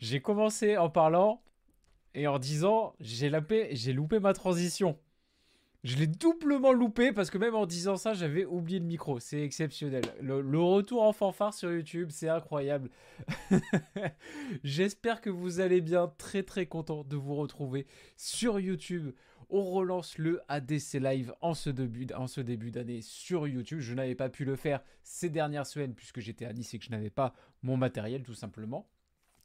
[0.00, 1.42] j'ai commencé en parlant
[2.14, 4.98] et en disant j'ai loupé, j'ai loupé ma transition.
[5.84, 9.18] Je l'ai doublement loupé parce que même en disant ça, j'avais oublié le micro.
[9.18, 10.04] C'est exceptionnel.
[10.20, 12.88] Le, retour en fanfare sur YouTube, c'est incroyable.
[14.64, 16.12] J'espère que vous allez bien.
[16.18, 19.10] Très très content de vous retrouver sur YouTube.
[19.50, 23.80] On relance le ADC Live en ce début, en ce début d'année sur YouTube.
[23.80, 26.84] Je n'avais pas pu le faire ces dernières semaines puisque j'étais à Nice et que
[26.84, 28.88] je n'avais pas mon matériel tout simplement.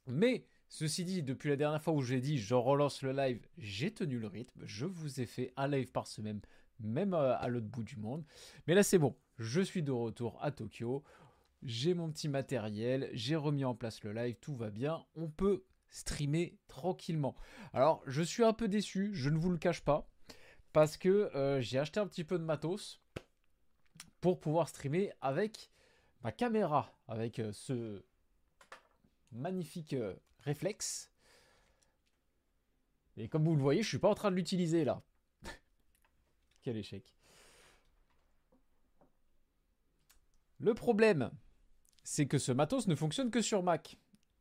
[0.08, 3.90] Mais Ceci dit, depuis la dernière fois où j'ai dit je relance le live, j'ai
[3.90, 4.60] tenu le rythme.
[4.64, 6.40] Je vous ai fait un live par semaine,
[6.78, 8.24] même euh, à l'autre bout du monde.
[8.66, 9.16] Mais là, c'est bon.
[9.38, 11.02] Je suis de retour à Tokyo.
[11.62, 13.08] J'ai mon petit matériel.
[13.14, 14.36] J'ai remis en place le live.
[14.40, 15.04] Tout va bien.
[15.16, 17.34] On peut streamer tranquillement.
[17.72, 19.10] Alors, je suis un peu déçu.
[19.14, 20.10] Je ne vous le cache pas.
[20.74, 23.00] Parce que euh, j'ai acheté un petit peu de matos
[24.20, 25.70] pour pouvoir streamer avec
[26.22, 26.92] ma caméra.
[27.08, 28.04] Avec euh, ce
[29.32, 29.94] magnifique
[30.40, 31.10] réflexe.
[33.16, 35.02] Et comme vous le voyez, je suis pas en train de l'utiliser là.
[36.62, 37.14] Quel échec.
[40.58, 41.30] Le problème,
[42.04, 43.96] c'est que ce matos ne fonctionne que sur Mac.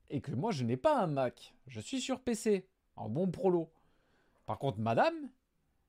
[0.09, 1.53] Et que moi, je n'ai pas un Mac.
[1.67, 3.71] Je suis sur PC, en bon prolo.
[4.45, 5.29] Par contre, madame,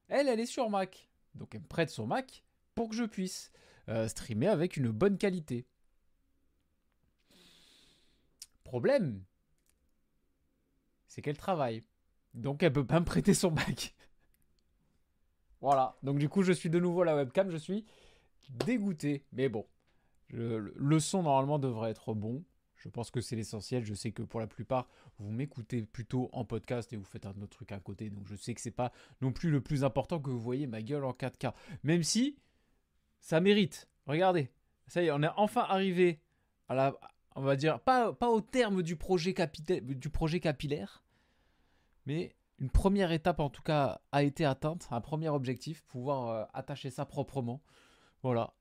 [0.08, 1.08] elle, elle est sur Mac.
[1.34, 3.52] Donc elle me prête son Mac pour que je puisse
[3.88, 5.66] euh, streamer avec une bonne qualité.
[8.68, 9.24] Problème,
[11.06, 11.84] c'est qu'elle travaille.
[12.34, 13.94] Donc elle peut pas me prêter son bac.
[15.62, 15.96] voilà.
[16.02, 17.48] Donc du coup, je suis de nouveau à la webcam.
[17.48, 17.86] Je suis
[18.50, 19.24] dégoûté.
[19.32, 19.66] Mais bon,
[20.28, 22.44] le, son normalement devrait être bon.
[22.76, 23.86] Je pense que c'est l'essentiel.
[23.86, 27.40] Je sais que pour la plupart, vous m'écoutez plutôt en podcast et vous faites un
[27.40, 28.10] autre truc à côté.
[28.10, 30.82] Donc je sais que c'est pas non plus le plus important que vous voyez ma
[30.82, 31.54] gueule en 4K.
[31.84, 32.38] Même si
[33.18, 33.88] ça mérite.
[34.04, 34.50] Regardez.
[34.88, 36.20] Ça y est, on est enfin arrivé
[36.68, 36.98] à la,
[37.38, 39.32] on va dire, pas, au terme du projet,
[39.80, 41.04] du projet capillaire,
[42.04, 46.44] mais une première étape en tout cas a été atteinte, un premier objectif, pouvoir euh,
[46.52, 47.62] attacher ça proprement.
[48.24, 48.54] Voilà,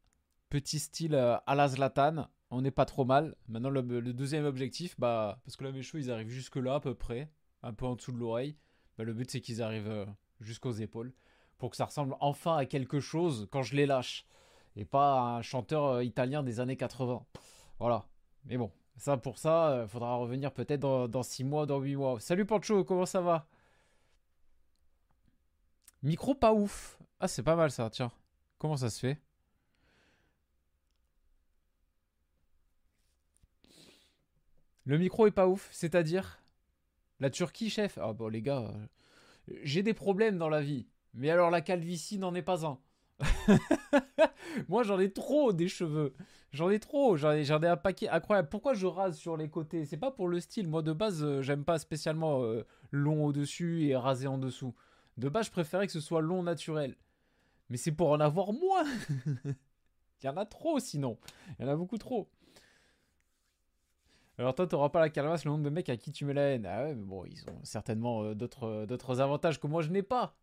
[0.50, 3.36] petit style euh, à la Zlatan, on n'est pas trop mal.
[3.48, 3.82] Maintenant le,
[4.14, 7.32] deuxième objectif, bah, parce que là mes cheveux ils arrivent jusque là à peu près,
[7.64, 8.58] un peu en dessous de l'oreille,
[9.00, 10.06] bah, le but c'est qu'ils arrivent euh,
[10.40, 11.12] jusqu'aux épaules,
[11.58, 14.28] pour que ça ressemble enfin à quelque chose quand je les lâche,
[14.76, 17.26] et pas à un chanteur italien des années 80.
[17.80, 18.06] Voilà,
[18.48, 21.96] mais bon, ça pour ça, il euh, faudra revenir peut-être dans, 6 mois, dans 8
[21.96, 22.20] mois.
[22.20, 23.48] Salut Pancho, comment ça va?
[26.04, 26.98] Micro pas ouf.
[27.20, 28.12] Ah, c'est pas mal ça, tiens.
[28.58, 29.20] Comment ça se fait?
[34.86, 36.42] Le micro est pas ouf, c'est-à-dire?
[37.20, 37.98] La Turquie, chef?
[38.02, 38.88] Ah bon, les gars, euh,
[39.64, 40.88] j'ai des problèmes dans la vie.
[41.14, 42.80] Mais alors la calvitie n'en est pas un.
[44.68, 46.14] Moi, j'en ai trop des cheveux.
[46.52, 47.18] J'en ai trop.
[47.18, 48.50] J'en ai, un paquet incroyable.
[48.50, 49.86] Pourquoi je rase sur les côtés?
[49.86, 50.68] C'est pas pour le style.
[50.68, 54.74] Moi, de base, euh, j'aime pas spécialement euh, long au-dessus et rasé en dessous.
[55.18, 56.96] De base, je préférais que ce soit long naturel.
[57.70, 58.86] Mais c'est pour en avoir moins.
[59.46, 59.56] Il
[60.26, 61.18] y en a trop sinon.
[61.60, 62.30] Il y en a beaucoup trop.
[64.40, 66.44] Alors toi, t'auras pas la calmasse le nombre de mecs à qui tu mets la
[66.44, 66.66] haine.
[66.68, 70.36] Ah ouais, mais bon, ils ont certainement euh, d'autres avantages que moi je n'ai pas.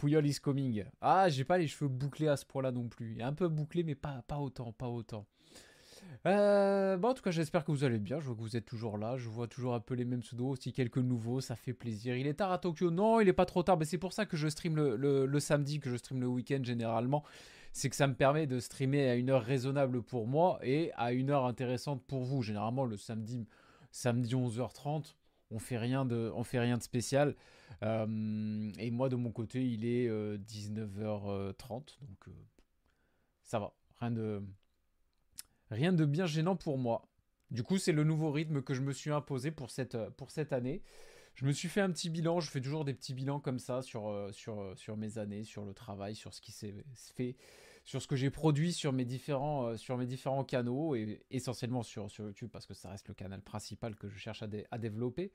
[0.00, 0.82] Pouyol is coming.
[1.02, 3.20] Ah, j'ai pas les cheveux bouclés à ce point-là non plus.
[3.20, 5.26] Un peu bouclé, mais pas, pas autant, pas autant.
[6.24, 8.18] Euh, bon, en tout cas, j'espère que vous allez bien.
[8.18, 9.18] Je vois que vous êtes toujours là.
[9.18, 11.42] Je vois toujours un peu les mêmes pseudos, aussi quelques nouveaux.
[11.42, 12.16] Ça fait plaisir.
[12.16, 12.90] Il est tard à Tokyo.
[12.90, 13.76] Non, il est pas trop tard.
[13.76, 17.22] Mais c'est pour ça que je stream le, samedi, que je stream le week-end généralement.
[17.74, 21.12] C'est que ça me permet de streamer à une heure raisonnable pour moi et à
[21.12, 22.40] une heure intéressante pour vous.
[22.40, 23.46] Généralement, le samedi,
[23.92, 25.14] samedi 11h30,
[25.50, 27.36] on fait rien de, on fait rien de spécial.
[27.82, 31.28] Euh, et moi, de mon côté, il est 19h30.
[31.28, 32.32] Euh, donc, euh,
[33.42, 33.72] ça va.
[34.00, 34.42] Rien de,
[35.70, 37.08] rien de bien gênant pour moi.
[37.50, 40.52] Du coup, c'est le nouveau rythme que je me suis imposé pour cette, pour cette
[40.52, 40.82] année.
[41.34, 42.40] Je me suis fait un petit bilan.
[42.40, 45.72] Je fais toujours des petits bilans comme ça sur, sur, sur mes années, sur le
[45.72, 47.36] travail, sur ce qui s'est fait,
[47.84, 52.10] sur ce que j'ai produit sur mes différents, sur mes différents canaux et essentiellement sur,
[52.10, 55.32] sur YouTube parce que ça reste le canal principal que je cherche à, à développer.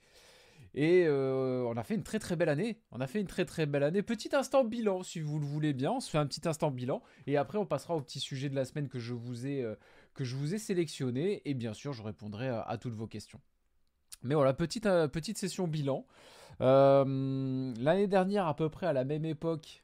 [0.73, 2.79] Et euh, on a fait une très très belle année.
[2.91, 4.01] On a fait une très très belle année.
[4.01, 5.91] Petit instant bilan, si vous le voulez bien.
[5.91, 7.01] On se fait un petit instant bilan.
[7.27, 10.57] Et après, on passera au petit sujet de la semaine que je vous ai, euh,
[10.57, 11.41] sélectionné.
[11.45, 13.39] Et bien sûr, je répondrai à, toutes vos questions.
[14.23, 16.05] Mais voilà, petite, euh, petite session bilan.
[16.59, 19.83] L'année dernière, à peu près à la même époque,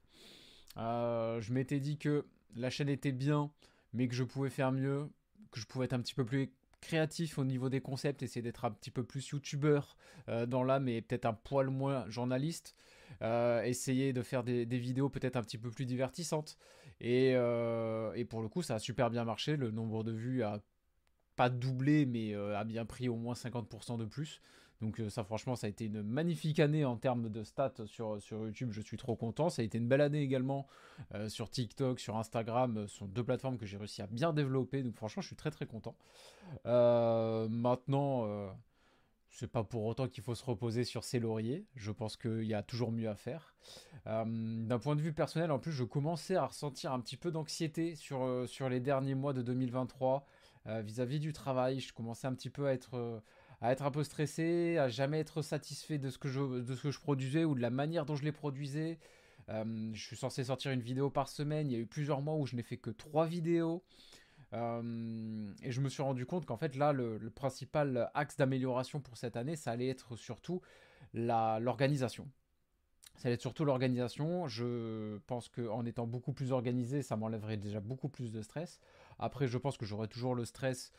[0.78, 2.26] je m'étais dit que
[2.56, 3.52] la chaîne était bien,
[3.94, 5.10] mais que je pouvais faire mieux,
[5.52, 6.52] que je pouvais être un petit peu plus
[6.82, 9.96] créatif au niveau des concepts, essayer d'être un petit peu plus youtubeur
[10.28, 12.76] euh, dans l'âme et peut-être un poil moins journaliste.
[13.22, 16.58] Euh, essayer de faire des, vidéos peut-être un petit peu plus divertissantes.
[17.04, 19.56] Euh, et, pour le coup, ça a super bien marché.
[19.56, 20.60] Le nombre de vues a
[21.36, 24.42] pas doublé, mais a bien pris au moins 50% de plus.
[24.82, 28.72] Donc ça franchement ça a été une magnifique année en termes de stats sur, YouTube,
[28.72, 29.50] je suis trop content.
[29.50, 30.68] Ça a été une belle année également
[31.28, 34.84] sur TikTok, sur Instagram, ce sont deux plateformes que j'ai réussi à bien développer.
[34.84, 35.96] Donc franchement je suis très très content.
[36.66, 38.52] maintenant
[39.32, 41.66] c'est pas pour autant qu'il faut se reposer sur ses lauriers.
[41.76, 43.56] Je pense qu'il y a toujours mieux à faire.
[44.06, 47.96] D'un point de vue personnel, en plus, je commençais à ressentir un petit peu d'anxiété
[47.96, 50.26] sur, les derniers mois de 2023
[50.66, 51.80] vis-à-vis -vis du travail.
[51.80, 53.24] Je commençais un petit peu à être
[53.62, 56.82] à être un peu stressé, à jamais être satisfait de ce que je, de ce
[56.82, 58.98] que je produisais ou de la manière dont je les produisais.
[59.50, 61.70] Euh, je suis censé sortir une vidéo par semaine.
[61.70, 63.84] Il y a eu plusieurs mois où je n'ai fait que trois vidéos.
[64.54, 69.16] Euh, et je me suis rendu compte qu'en fait, là, le, principal axe d'amélioration pour
[69.16, 70.62] cette année, ça allait être surtout
[71.14, 72.28] l'organisation.
[73.18, 74.48] Ça allait être surtout l'organisation.
[74.48, 78.80] Je pense qu'en étant beaucoup plus organisé, ça m'enlèverait déjà beaucoup plus de stress.
[79.20, 80.92] Après, je pense que j'aurai toujours le stress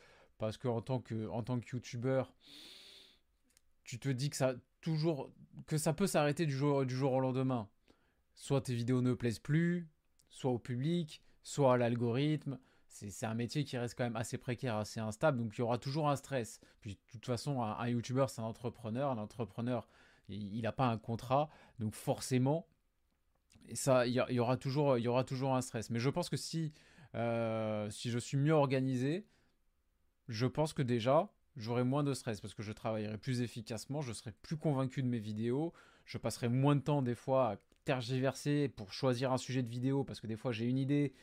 [0.43, 2.33] parce que en tant que, en tant que youtubeur,
[3.83, 5.31] tu te dis que ça, toujours,
[5.67, 7.69] que ça peut s'arrêter du jour, du jour au lendemain.
[8.35, 9.87] Soit tes vidéos ne plaisent plus,
[10.29, 12.59] soit au public, soit à l'algorithme.
[12.89, 15.79] C'est un métier qui reste quand même assez précaire, assez instable, donc il y aura
[15.79, 16.59] toujours un stress.
[16.79, 19.09] Puis de toute façon, un, youtubeur, c'est un entrepreneur.
[19.09, 19.87] Un entrepreneur,
[20.29, 21.49] il n'a pas un contrat,
[21.79, 22.67] donc forcément,
[23.73, 25.89] ça, il y, aura toujours, il y aura toujours un stress.
[25.89, 26.73] Mais je pense que si,
[27.15, 29.25] euh, si je suis mieux organisé,
[30.27, 34.13] je pense que déjà, j'aurai moins de stress parce que je travaillerai plus efficacement, je
[34.13, 35.73] serai plus convaincu de mes vidéos,
[36.05, 40.03] je passerai moins de temps des fois à tergiverser pour choisir un sujet de vidéo
[40.03, 41.13] parce que des fois j'ai une idée,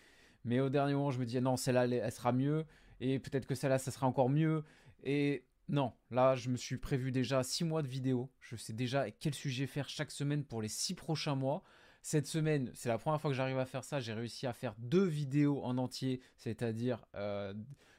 [0.45, 2.65] mais au dernier moment je me dis non, celle-là elle sera mieux
[3.01, 4.63] et peut-être que celle-là ça sera encore mieux
[5.03, 9.11] et non, là je me suis prévu déjà 6 mois de vidéos, je sais déjà
[9.11, 11.63] quel sujet faire chaque semaine pour les 6 prochains mois.
[12.03, 14.01] Cette semaine, c'est la première fois que j'arrive à faire ça.
[14.01, 17.53] J'ai réussi à faire deux vidéos en entier, c'est-à-dire euh,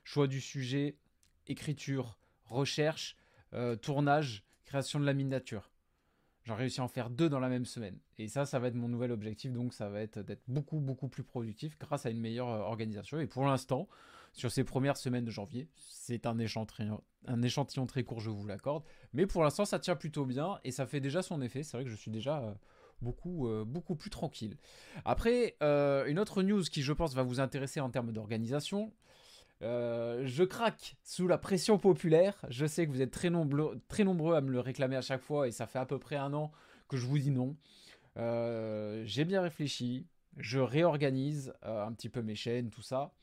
[0.04, 0.98] choix du sujet,
[1.48, 3.16] écriture, recherche,
[3.54, 5.70] euh, tournage, création de la miniature.
[6.44, 8.00] J'ai réussi à en faire deux dans la même semaine.
[8.18, 9.52] Et ça, ça va être mon nouvel objectif.
[9.52, 13.20] Donc, ça va être d'être beaucoup, beaucoup plus productif grâce à une meilleure euh, organisation.
[13.20, 13.88] Et pour l'instant,
[14.34, 18.48] sur ces premières semaines de janvier, c'est un échantillon, un échantillon très court, je vous
[18.48, 18.84] l'accorde.
[19.14, 21.64] Mais pour l'instant, ça tient plutôt bien et ça fait déjà son effet.
[21.64, 22.54] C'est vrai que je suis déjà euh,
[23.02, 24.58] beaucoup, beaucoup plus tranquille.
[25.06, 28.94] Après, une autre news qui, je pense, va vous intéresser en termes d'organisation,
[29.64, 32.38] euh, je craque sous la pression populaire.
[32.50, 35.52] Je sais que vous êtes très, nombreux, à me le réclamer à chaque fois et
[35.52, 36.52] ça fait à peu près un an
[36.88, 37.56] que je vous dis non.
[38.18, 40.08] Euh, j'ai bien réfléchi.
[40.38, 43.14] Je réorganise euh, un petit peu mes chaînes, tout ça.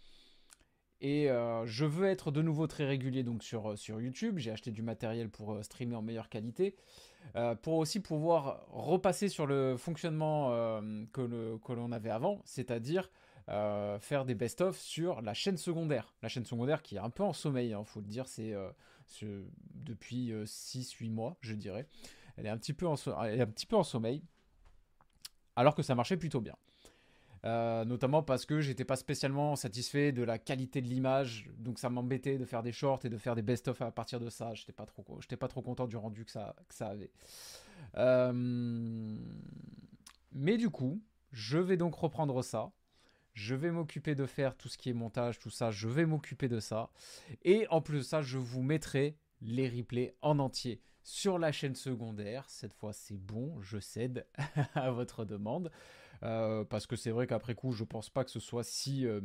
[1.01, 1.29] Et
[1.65, 4.39] je veux être de nouveau très régulier donc sur, sur YouTube.
[4.39, 6.75] J'ai acheté du matériel pour streamer en meilleure qualité.
[7.63, 10.51] pour aussi pouvoir repasser sur le fonctionnement
[11.13, 13.09] que l'on avait avant, c'est-à-dire
[13.49, 16.13] euh, faire des best-of sur la chaîne secondaire.
[16.23, 18.53] La chaîne secondaire qui est un peu en sommeil, il hein, faut le dire, c'est
[18.53, 18.71] euh,
[19.75, 21.87] depuis 6-8 euh, mois, je dirais.
[22.37, 22.97] Elle est, un petit peu en
[23.85, 24.23] sommeil,
[25.57, 26.57] alors que ça marchait plutôt bien.
[27.43, 32.37] notamment parce que j'étais pas spécialement satisfait de la qualité de l'image, donc ça m'embêtait
[32.37, 34.53] de faire des shorts et de faire des best-of à partir de ça.
[34.55, 37.11] J'étais pas pas trop content du rendu que ça avait.
[40.33, 41.03] Mais du coup,
[41.33, 42.71] je vais donc reprendre ça
[43.39, 46.49] je vais m'occuper de faire tout ce qui est montage, tout ça, je vais m'occuper
[46.49, 46.91] de ça.
[47.45, 51.77] Et en plus de ça, je vous mettrai les replays en entier sur la chaîne
[51.77, 52.45] secondaire.
[52.51, 54.27] Cette fois, c'est bon, je cède
[54.75, 55.71] à votre demande.
[56.25, 59.21] Euh, parce que c'est vrai qu'après coup, je pense pas que ce soit si euh,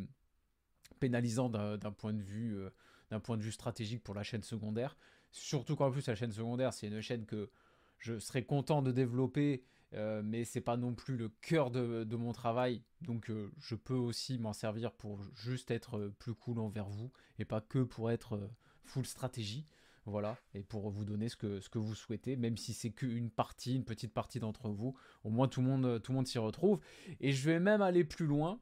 [1.00, 2.70] pénalisant d'un point de vue euh,
[3.10, 4.96] d'un point de vue stratégique pour la chaîne secondaire.
[5.32, 7.50] Surtout qu'en plus la chaîne secondaire, c'est une chaîne que
[7.98, 9.64] je serais content de développer
[9.96, 13.94] euh, mais c'est pas non plus le cœur de, mon travail, donc euh, je peux
[13.94, 18.10] aussi m'en servir pour juste être euh, plus cool envers vous et pas que pour
[18.10, 18.50] être
[18.84, 19.66] full stratégie,
[20.06, 23.30] voilà, et pour vous donner ce que, ce que vous souhaitez, même si c'est qu'une
[23.30, 26.40] partie, une petite partie d'entre vous, au moins tout le monde, tout le monde s'y
[26.40, 26.80] retrouve.
[27.22, 28.60] Et je vais même aller plus loin,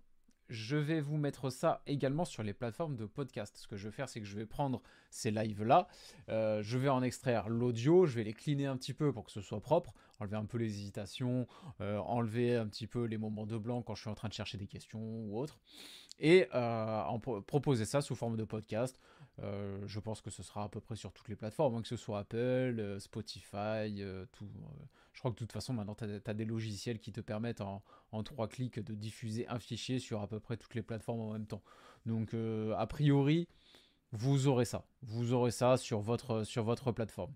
[0.52, 3.56] je vais vous mettre ça également sur les plateformes de podcast.
[3.58, 5.88] Ce que je vais faire, c'est que je vais prendre ces lives-là,
[6.30, 9.32] euh, je vais en extraire l'audio, je vais les cleaner un petit peu pour que
[9.32, 11.48] ce soit propre, enlever un peu les hésitations,
[11.80, 14.34] euh, enlever un petit peu les moments de blanc quand je suis en train de
[14.34, 15.58] chercher des questions ou autre,
[16.20, 17.04] et euh,
[17.48, 19.00] proposer ça sous forme de podcast.
[19.40, 21.98] Je pense que ce sera à peu près sur toutes les plateformes, hein, que ce
[21.98, 24.48] soit Apple, Spotify, tout.
[25.14, 27.82] je crois que de toute façon, maintenant, tu as, des logiciels qui te permettent en,
[28.12, 31.34] en trois clics de diffuser un fichier sur à peu près toutes les plateformes en
[31.34, 31.64] même temps.
[32.06, 33.48] Donc, a priori,
[34.12, 34.86] vous aurez ça.
[35.02, 37.34] Vous aurez ça sur votre, sur votre plateforme.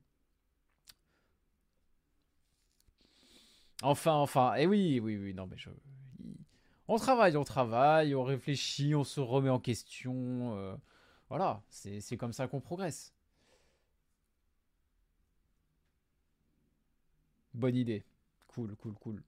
[3.81, 5.69] Enfin, enfin, et eh oui, oui, oui, non, mais je...
[6.87, 10.77] On travaille, on travaille, on réfléchit, on se remet en question.
[11.35, 13.13] Euh, Voilà, c'est comme ça qu'on progresse.
[17.53, 18.03] Bonne idée.
[18.47, 19.23] Cool, cool, cool.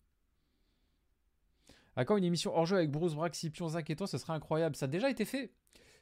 [1.95, 4.33] À quand une émission hors jeu avec Bruce Brack, Scipion, Zach et toi Ce serait
[4.33, 4.75] incroyable.
[4.75, 5.51] Ça a déjà été fait.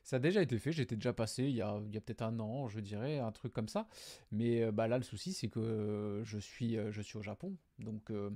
[0.04, 0.72] Ça a déjà été fait.
[0.72, 3.88] J'étais déjà passé il y a, peut-être un an, je dirais, un truc comme ça.
[4.32, 7.56] Mais euh, bah, là, le souci, c'est que je, suis, euh, je suis au Japon.
[7.80, 8.30] Donc, euh,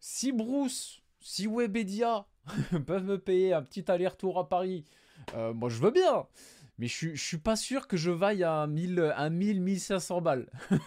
[0.00, 2.26] si Bruce, si Webedia
[2.86, 4.84] peuvent me payer un petit aller-retour à Paris,
[5.54, 6.26] moi, je veux bien.
[6.78, 10.46] Mais je, je suis pas sûr que je vaille à 1000, 1000 1500 balles.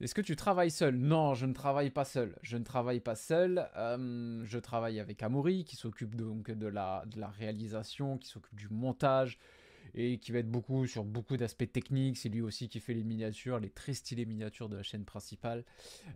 [0.00, 0.96] Est-ce que tu travailles seul?
[0.96, 2.36] Non, je ne travaille pas seul.
[2.42, 3.68] Je ne travaille pas seul.
[3.76, 7.04] Euh, je travaille avec Amaury qui s'occupe donc de la
[7.38, 9.38] réalisation, qui s'occupe du montage
[9.94, 12.18] et qui va être beaucoup sur beaucoup d'aspects techniques.
[12.18, 15.64] C'est lui aussi qui fait les miniatures, les très stylées miniatures de la chaîne principale.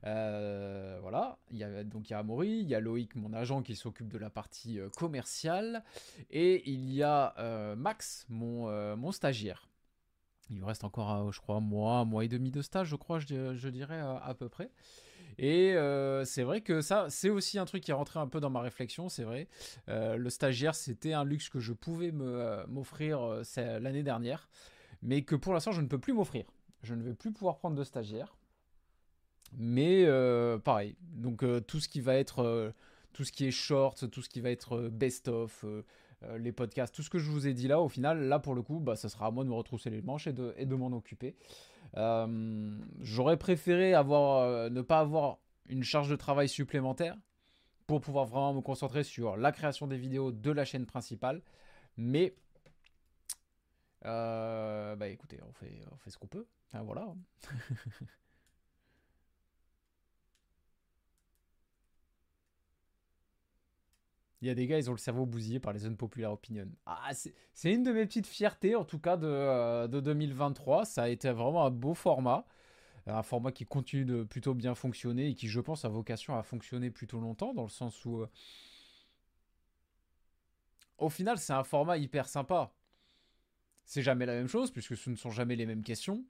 [0.05, 1.39] Euh, voilà.
[1.51, 3.77] Il y a, donc il y a Amaury, il y a Loïc, mon agent, qui
[3.77, 5.85] s'occupe de la partie euh, commerciale,
[6.31, 7.35] et il y a
[7.77, 9.69] Max, mon, stagiaire.
[10.51, 13.19] Il me reste encore, euh, je crois, mois, mois et demi de stage, je crois,
[13.19, 14.71] je, dirais à, peu près.
[15.39, 18.41] Et euh, c'est vrai que ça, c'est aussi un truc qui est rentré un peu
[18.41, 19.49] dans ma réflexion, c'est vrai.
[19.89, 24.49] Euh, le stagiaire, c'était un luxe que je pouvais m'offrir l'année dernière,
[25.03, 26.47] mais que pour l'instant, je ne peux plus m'offrir.
[26.83, 28.37] Je ne vais plus pouvoir prendre de stagiaire.
[29.57, 30.07] Mais
[30.65, 32.73] pareil, donc tout ce qui va être,
[33.13, 35.65] tout ce qui est short, tout ce qui va être best-of,
[36.23, 38.55] euh, les podcasts, tout ce que je vous ai dit là, au final, là pour
[38.55, 40.89] le coup, bah, ça sera à moi de me retrousser les manches et de m'en
[40.89, 41.35] occuper.
[41.97, 45.39] Euh, j'aurais préféré avoir, euh, ne pas avoir
[45.69, 47.17] une charge de travail supplémentaire
[47.87, 51.43] pour pouvoir vraiment me concentrer sur la création des vidéos de la chaîne principale.
[51.97, 52.35] Mais,
[54.03, 56.47] bah écoutez, on fait, on fait ce qu'on peut.
[56.73, 57.15] voilà.
[64.47, 66.71] Il y a des gars, ils ont le cerveau bousillé par les unpopular opinions.
[66.87, 70.83] Ah, c'est une de mes petites fiertés, en tout cas, de, 2023.
[70.83, 72.47] Euh, Ça a été vraiment un beau format.
[73.09, 76.45] Un format qui continue de plutôt bien fonctionner et qui, je pense, a vocation à
[76.45, 78.21] fonctionner plutôt longtemps, dans le sens où...
[78.21, 78.29] Euh,
[80.99, 82.73] au final, c'est un format hyper sympa.
[83.85, 86.25] C'est jamais la même chose, puisque ce ne sont jamais les mêmes questions.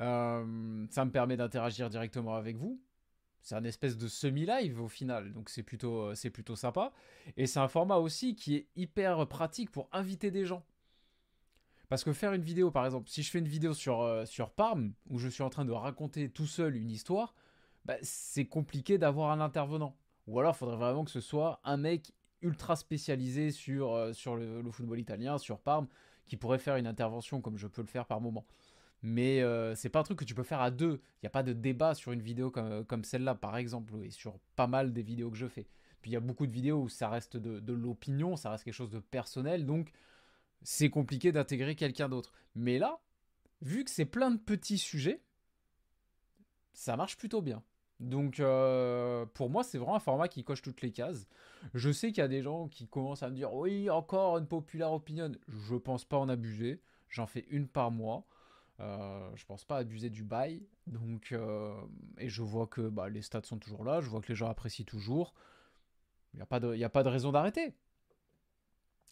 [0.00, 2.80] Euh, ça me permet d'interagir directement avec vous.
[3.42, 6.92] C'est un espèce de semi-live au final, donc c'est plutôt, euh, c'est plutôt sympa.
[7.36, 10.64] Et c'est un format aussi qui est hyper pratique pour inviter des gens.
[11.88, 14.50] Parce que faire une vidéo, par exemple, si je fais une vidéo sur, euh, sur
[14.50, 17.34] Parm, où je suis en train de raconter tout seul une histoire,
[17.84, 19.96] bah, c'est compliqué d'avoir un intervenant.
[20.26, 22.12] Ou alors, il faudrait vraiment que ce soit un mec
[22.42, 25.86] ultra spécialisé sur, euh, le, football italien, sur Parme,
[26.26, 28.44] qui pourrait faire une intervention comme je peux le faire par moment
[29.02, 31.00] mais euh, c'est pas un truc que tu peux faire à deux.
[31.16, 34.10] Il n'y a pas de débat sur une vidéo comme, comme celle-là, par exemple, et
[34.10, 35.66] sur pas mal des vidéos que je fais.
[36.02, 38.64] Puis il y a beaucoup de vidéos où ça reste de, de l'opinion, ça reste
[38.64, 39.90] quelque chose de personnel, donc
[40.62, 42.32] c'est compliqué d'intégrer quelqu'un d'autre.
[42.54, 42.98] Mais là,
[43.62, 45.22] vu que c'est plein de petits sujets,
[46.72, 47.62] ça marche plutôt bien.
[48.00, 51.26] Donc euh, pour moi, c'est vraiment un format qui coche toutes les cases.
[51.74, 54.46] Je sais qu'il y a des gens qui commencent à me dire oui, encore une
[54.46, 55.32] populaire opinion.
[55.48, 56.82] Je pense pas en abuser.
[57.08, 58.26] J'en fais une par mois.
[58.80, 60.62] Euh, je pense pas abuser du bail.
[60.86, 61.74] Donc, euh,
[62.18, 64.48] et je vois que bah, les stats sont toujours là, je vois que les gens
[64.48, 65.34] apprécient toujours.
[66.34, 67.74] Il n'y a, pas de, a pas de raison d'arrêter.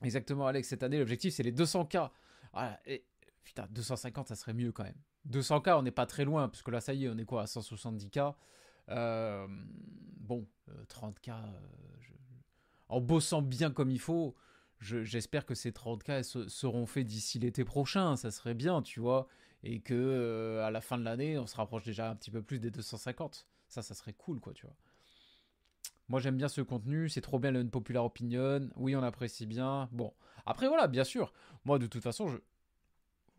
[0.02, 2.10] Exactement, Alex, cette année, l'objectif, c'est les 200K.
[2.52, 2.78] Ah,
[3.42, 5.00] putain, 250, ça serait mieux quand même.
[5.30, 7.44] 200K, on n'est pas très loin, puisque là, ça y est, on est quoi, à
[7.46, 8.34] 170K.
[8.90, 9.46] Euh,
[10.18, 10.46] bon,
[10.88, 11.32] 30K,
[12.88, 14.34] en bossant bien comme il faut,
[14.80, 19.26] j'espère que ces 30K seront faits d'ici l'été prochain, ça serait bien, tu vois
[19.64, 22.42] et que euh, à la fin de l'année, on se rapproche déjà un petit peu
[22.42, 23.46] plus des 250.
[23.68, 24.76] Ça, ça serait cool, quoi, tu vois.
[26.08, 27.66] Moi, j'aime bien ce contenu, c'est trop bien le
[27.96, 28.68] opinion.
[28.76, 29.88] Oui, on apprécie bien.
[29.90, 30.12] Bon,
[30.44, 31.32] après, voilà, bien sûr.
[31.64, 32.36] Moi, de toute façon, je...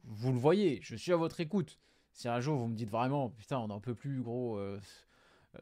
[0.03, 1.79] vous le voyez, je suis à votre écoute.
[2.11, 4.79] Si un jour vous me dites vraiment, putain, on n'en peut plus, gros, euh,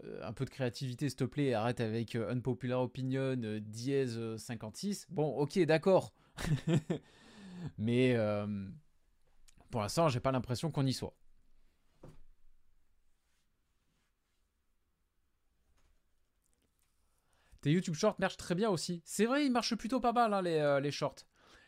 [0.05, 5.07] euh, un peu de créativité, s'il te plaît, arrête avec Unpopular Opinion, dièse 56.
[5.09, 6.13] Bon, ok, d'accord.
[7.77, 8.15] Mais
[9.73, 11.15] pour l'instant, j'ai pas l'impression qu'on y soit.
[17.61, 19.01] Tes YouTube Shorts marchent très bien aussi.
[19.03, 21.25] C'est vrai, ils marchent plutôt pas mal, hein, les, euh, les, shorts.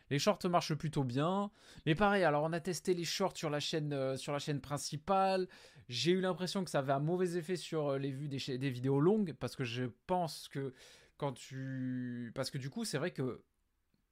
[0.08, 1.50] Les shorts marchent plutôt bien.
[1.84, 4.60] Mais pareil, alors on a testé les shorts sur la chaîne, euh, sur la chaîne
[4.60, 5.48] principale.
[5.88, 8.70] J'ai eu l'impression que ça avait un mauvais effet sur euh, les vues des, des,
[8.70, 9.32] vidéos longues.
[9.32, 10.74] Parce que je pense que
[11.16, 12.30] quand tu.
[12.36, 13.42] Parce que du coup, c'est vrai que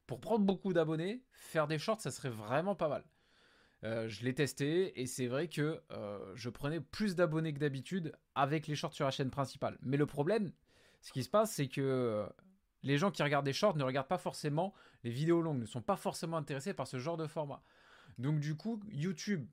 [0.08, 3.04] pour prendre beaucoup d'abonnés, faire des shorts, ça serait vraiment pas mal.
[3.84, 8.12] Euh, je l'ai testé et c'est vrai que euh, je prenais plus d'abonnés que d'habitude
[8.34, 9.78] avec les shorts sur la chaîne principale.
[9.82, 10.52] Mais le problème,
[11.02, 12.26] Ce qui se passe, c'est que
[12.82, 14.72] les gens qui regardent des shorts ne regardent pas forcément
[15.02, 17.62] les vidéos longues, ne sont pas forcément intéressés par ce genre de format.
[18.18, 19.46] Donc du coup, YouTube,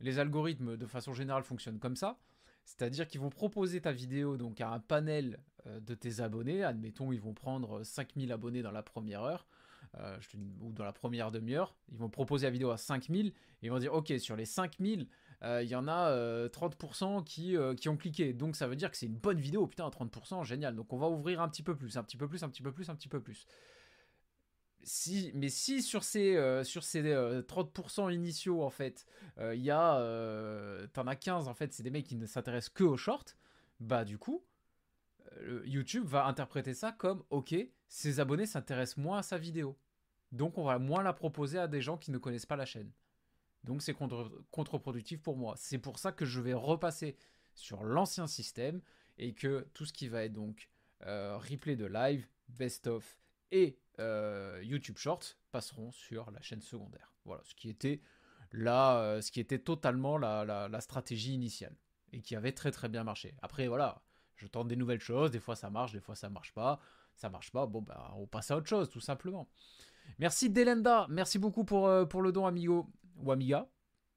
[0.00, 2.18] les algorithmes de façon générale fonctionnent comme ça.
[2.64, 6.64] C'est-à-dire qu'ils vont proposer ta vidéo donc à un panel euh, de tes abonnés.
[6.64, 9.46] Admettons, ils vont prendre 5000 abonnés dans la première heure.
[10.00, 10.18] Euh,
[10.60, 13.32] ou dans la première demi-heure, ils vont proposer la vidéo à 5000 et
[13.62, 15.06] ils vont dire ok sur les 5000
[15.42, 16.10] euh, il y en a
[16.48, 19.86] 30% qui, qui ont cliqué donc ça veut dire que c'est une bonne vidéo putain
[19.86, 22.48] 30% génial donc on va ouvrir un petit peu plus un petit peu plus un
[22.48, 23.46] petit peu plus un petit peu plus
[24.84, 29.06] si, mais si sur ces, euh, sur ces 30% euh, initiaux, en fait,
[29.40, 29.98] il y a.
[30.92, 33.34] T'en as 15, en fait, c'est des mecs qui ne s'intéressent que aux shorts,
[33.80, 34.44] bah du coup,
[35.64, 37.54] YouTube va interpréter ça comme ok,
[37.88, 39.76] ses abonnés s'intéressent moins à sa vidéo.
[40.34, 42.92] Donc on va moins la proposer à des gens qui ne connaissent pas la chaîne.
[43.62, 45.54] Donc c'est contre-productif pour moi.
[45.56, 47.16] C'est pour ça que je vais repasser
[47.54, 48.82] sur l'ancien système
[49.16, 50.68] et que tout ce qui va être donc
[51.00, 53.18] replay de live, best of
[53.50, 57.14] et euh, YouTube Shorts passeront sur la chaîne secondaire.
[57.24, 58.00] Voilà, ce qui était,
[58.52, 61.76] là, euh, ce qui était totalement la, stratégie initiale
[62.12, 63.36] et qui avait très très bien marché.
[63.42, 64.02] Après, voilà,
[64.36, 66.80] je tente des nouvelles choses, des fois ça marche, des fois ça marche pas.
[67.16, 69.48] Ça marche pas, bon, bah, on passe à autre chose, tout simplement.
[70.18, 73.68] Merci Delenda, merci beaucoup pour, euh, pour le don, amigo ou amiga,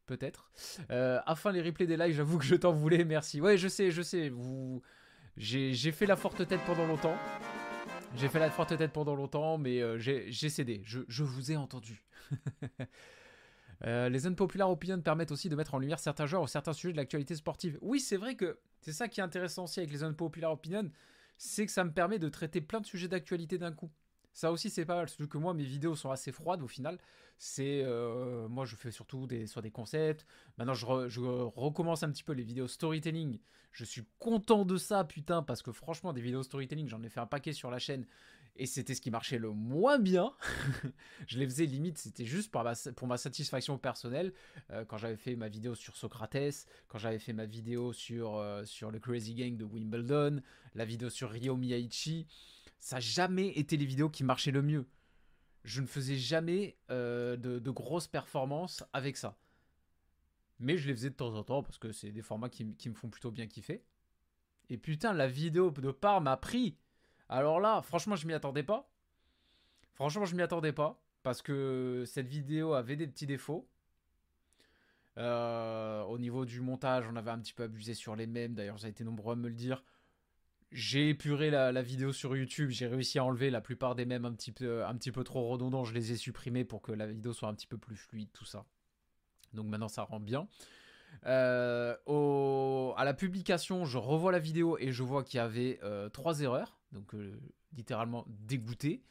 [0.06, 0.51] peut-être.
[0.89, 3.41] afin les replays des lives, j'avoue que je t'en voulais, merci.
[3.41, 4.82] Ouais, je sais, je sais, vous...
[5.38, 7.17] j'ai fait la forte tête pendant longtemps.
[8.15, 10.82] J'ai fait la forte tête pendant longtemps, mais euh, j'ai cédé.
[10.86, 12.03] Je, vous ai entendu.
[13.86, 16.94] Euh, les unpopular opinions permettent aussi de mettre en lumière certains genres ou certains sujets
[16.94, 17.77] de l'actualité sportive.
[17.84, 20.89] Oui, c'est vrai que c'est ça qui est intéressant aussi avec les unpopular opinions,
[21.38, 23.91] c'est que ça me permet de traiter plein de sujets d'actualité d'un coup.
[24.38, 25.10] Ça aussi, c'est pas mal.
[25.10, 27.00] Surtout que moi, mes vidéos sont assez froides au final.
[27.39, 30.27] C'est euh, moi, je fais surtout des, soit des concepts.
[30.60, 30.86] Maintenant, je,
[31.56, 33.39] recommence un petit peu les vidéos storytelling.
[33.72, 37.20] Je suis content de ça, putain, parce que franchement, des vidéos storytelling, j'en ai fait
[37.20, 38.06] un paquet sur la chaîne
[38.58, 40.32] et c'était ce qui marchait le moins bien.
[41.28, 44.34] je les faisais limite, c'était juste pour ma, satisfaction personnelle.
[44.69, 48.63] Euh, quand j'avais fait ma vidéo sur Socrates, quand j'avais fait ma vidéo sur, euh,
[48.65, 50.43] sur le Crazy Gang de Wimbledon,
[50.76, 52.28] la vidéo sur Ryo Miyaichi
[52.80, 54.88] ça n'a jamais été les vidéos qui marchaient le mieux.
[55.63, 59.38] Je ne faisais jamais euh, de, grosses performances avec ça.
[60.60, 62.94] Mais je les faisais de temps en temps parce que c'est des formats qui, me
[62.94, 63.84] font plutôt bien kiffer.
[64.70, 66.78] Et putain, la vidéo de part m'a pris.
[67.30, 68.90] Alors là, franchement, je m'y attendais pas.
[69.94, 71.02] Franchement, je m'y attendais pas.
[71.24, 73.68] Parce que cette vidéo avait des petits défauts.
[75.18, 78.54] Euh, au niveau du montage, on avait un petit peu abusé sur les mêmes.
[78.54, 79.84] D'ailleurs, j'ai été nombreux à me le dire.
[80.71, 84.34] J'ai épuré la, vidéo sur YouTube, j'ai réussi à enlever la plupart des mêmes un
[84.34, 87.32] petit peu, un petit peu trop redondants, je les ai supprimés pour que la vidéo
[87.32, 88.65] soit un petit peu plus fluide, tout ça.
[89.53, 90.47] Donc maintenant ça rend bien.
[91.25, 91.95] Euh,
[92.95, 96.41] à la publication, je revois la vidéo et je vois qu'il y avait euh, trois
[96.41, 97.39] erreurs, donc euh,
[97.73, 99.03] littéralement dégoûté.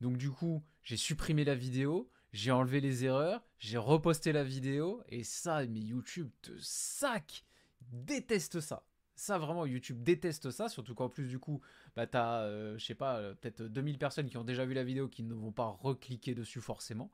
[0.00, 5.02] Donc du coup, j'ai supprimé la vidéo, j'ai enlevé les erreurs, j'ai reposté la vidéo
[5.08, 7.44] et ça, mais YouTube te sac,
[7.92, 8.84] déteste ça.
[9.20, 11.60] Ça, vraiment, YouTube déteste ça, surtout qu'en plus, du coup,
[11.94, 14.82] bah, t'as, euh, je sais pas, euh, peut-être 2000 personnes qui ont déjà vu la
[14.82, 17.10] vidéo qui ne vont pas recliquer dessus forcément.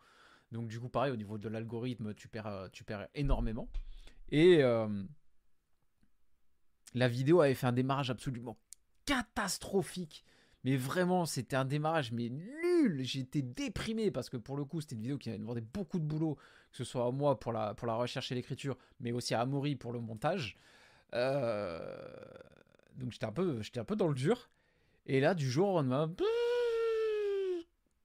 [0.53, 3.69] Donc, du coup, pareil, au niveau de l'algorithme, tu perds, euh, énormément.
[4.31, 4.63] Et
[6.95, 8.57] la vidéo avait fait un démarrage absolument
[9.05, 10.25] catastrophique.
[10.63, 13.03] Mais vraiment, c'était un démarrage mais nul.
[13.03, 16.05] J'étais déprimé parce que pour le coup, c'était une vidéo qui avait demandé beaucoup de
[16.05, 16.37] boulot,
[16.71, 19.41] que ce soit à moi pour la, pour la recherche et l'écriture, mais aussi à
[19.41, 20.57] Amaury pour le montage.
[21.15, 21.79] Euh,
[22.97, 24.51] donc j'étais un, peu, un peu dans le dur.
[25.07, 26.13] Et là, du jour au lendemain,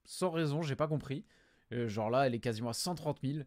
[0.06, 1.26] sans raison, j'ai pas compris.
[1.74, 3.40] Euh, genre là, elle est quasiment à 130 000.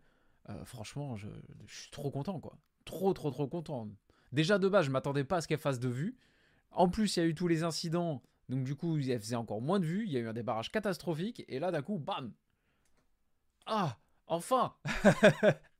[0.48, 1.28] Euh, franchement, je,
[1.66, 2.58] suis trop content, quoi.
[2.84, 3.88] Trop, trop, trop content.
[4.32, 6.16] Déjà de base, je m'attendais pas à ce qu'elle fasse de vues.
[6.70, 8.22] En plus, il y a eu tous les incidents.
[8.48, 10.04] Donc du coup, elle faisait encore moins de vues.
[10.06, 11.44] Il y a eu un débarrage catastrophique.
[11.48, 12.32] Et là, d'un coup, bam
[13.66, 14.74] Ah Enfin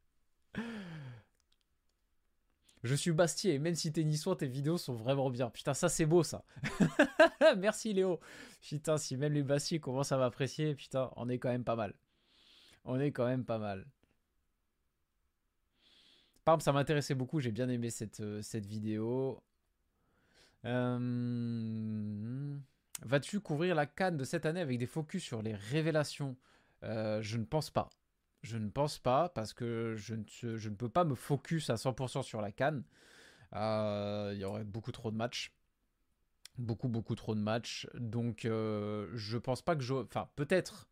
[2.85, 5.49] Je suis Bastier, même si t'es niçois, tes vidéos sont vraiment bien.
[5.49, 6.45] Putain, ça c'est beau ça.
[7.57, 8.21] Merci Léo.
[8.61, 11.95] Putain, si même les Bastiers commencent à m'apprécier, putain, on est quand même pas mal.
[12.85, 13.87] On est quand même pas mal.
[16.45, 19.43] Par exemple, ça m'intéressait beaucoup, j'ai bien aimé cette, euh, vidéo.
[20.67, 22.55] Euh,
[23.03, 26.37] vas-tu couvrir la canne de cette année avec des focus sur les révélations?
[26.83, 27.89] Euh, Je ne pense pas.
[28.45, 31.77] Je ne pense pas parce que je ne, je ne peux pas me focus à
[31.77, 32.85] 100% sur la canne.
[33.55, 35.51] Euh, il y aurait beaucoup trop de matchs.
[36.59, 37.89] Beaucoup, beaucoup trop de matchs.
[37.95, 39.95] Donc, euh, je pense pas que je.
[39.95, 40.91] Enfin, peut-être.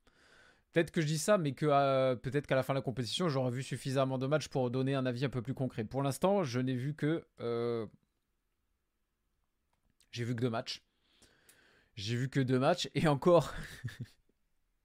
[0.73, 3.29] Peut-être que je dis ça, mais que euh, peut-être qu'à la fin de la compétition,
[3.29, 5.85] j'aurai vu suffisamment de matchs pour donner un avis un peu plus concret.
[5.85, 7.27] Pour l'instant, je n'ai vu que.
[10.11, 10.83] J'ai vu que deux matchs.
[11.97, 13.53] J'ai vu que deux matchs et encore.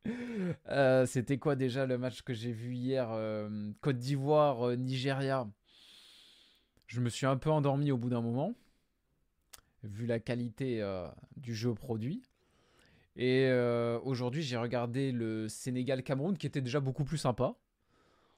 [0.69, 5.47] Euh, c'était quoi déjà le match que j'ai vu hier euh, Côte d'Ivoire, euh, Nigeria?
[6.87, 8.53] Je me suis un peu endormi au bout d'un moment,
[9.83, 10.81] vu la qualité
[11.35, 12.23] du jeu produit.
[13.17, 13.51] Et
[14.03, 17.55] aujourd'hui, j'ai regardé le Sénégal-Cameroun qui était déjà beaucoup plus sympa.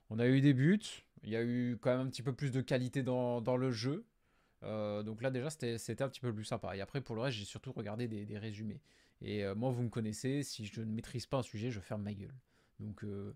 [0.10, 0.82] On a eu des buts,
[1.22, 4.04] il y a eu quand même un petit peu plus de qualité dans, le jeu.
[4.64, 6.76] donc là, déjà, c'était un petit peu plus sympa.
[6.76, 8.82] Et après, pour le reste, j'ai surtout regardé des résumés.
[9.22, 12.04] Et euh, moi, vous me connaissez, si je ne maîtrise pas un sujet, je ferme
[12.04, 12.34] ma gueule.
[12.80, 13.36] Donc, euh,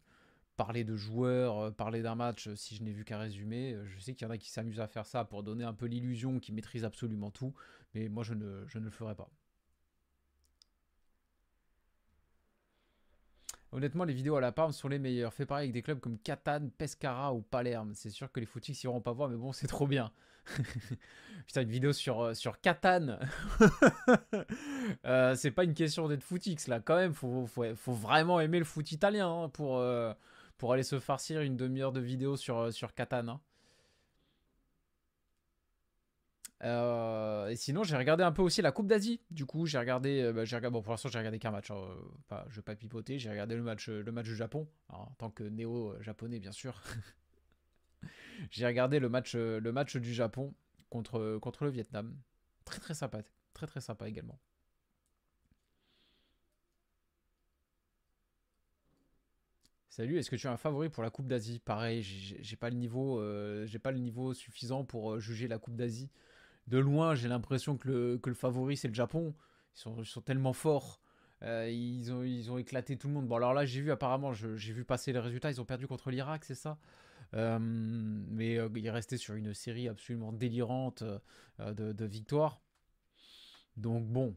[0.55, 4.13] parler de joueurs, euh, parler d'un match, si je n'ai vu qu'un résumé, je sais
[4.13, 6.55] qu'il y en a qui s'amusent à faire ça pour donner un peu l'illusion qu'ils
[6.55, 7.53] maîtrisent absolument tout,
[7.93, 9.29] mais moi, je ne, le ferai pas.
[13.73, 15.33] Honnêtement, les vidéos à la Parme sont les meilleures.
[15.33, 17.95] Fait pareil avec des clubs comme Catane, Pescara ou Palerme.
[17.95, 20.11] C'est sûr que les footix iront pas voir, mais bon, c'est trop bien.
[21.47, 23.19] Putain, une vidéo sur, euh, sur Catane.
[25.05, 27.13] Euh, c'est pas une question d'être footix là, quand même.
[27.13, 30.13] Faut, faut, vraiment aimer le foot italien hein, pour, euh,
[30.57, 33.29] pour aller se farcir une demi-heure de vidéo sur, sur Catane.
[36.61, 37.47] Hein.
[37.49, 39.21] Et sinon, j'ai regardé un peu aussi la Coupe d'Asie.
[39.31, 41.71] Du coup, j'ai regardé, bah, j'ai regardé, bon, pour l'instant, j'ai regardé qu'un match.
[41.71, 41.81] Hein,
[42.27, 43.19] pas, je vais pas pipoter.
[43.19, 46.81] J'ai regardé le match, le match du Japon, en tant que néo-japonais, bien sûr.
[48.51, 50.53] j'ai regardé le match, le match du Japon
[50.89, 52.15] contre, contre le Vietnam.
[52.65, 53.21] Très très sympa,
[53.53, 54.39] très très sympa également.
[59.89, 61.59] Salut, est-ce que tu as un favori pour la Coupe d'Asie?
[61.59, 65.75] Pareil, j'ai pas le niveau, euh, j'ai pas le niveau suffisant pour juger la Coupe
[65.75, 66.09] d'Asie
[66.67, 69.35] de loin, j'ai l'impression que le, que le favori, c'est le Japon.
[69.75, 70.99] Ils sont, tellement forts.
[71.43, 73.27] Euh, ils, ont, ils ont éclaté tout le monde.
[73.27, 75.51] Bon, alors là, j'ai vu apparemment, j'ai vu passer les résultats.
[75.51, 76.77] Ils ont perdu contre l'Irak, c'est ça?
[76.79, 81.03] euh, Mais euh, il est resté sur une série absolument délirante
[81.59, 82.61] de, de victoires.
[83.77, 84.35] Donc, bon,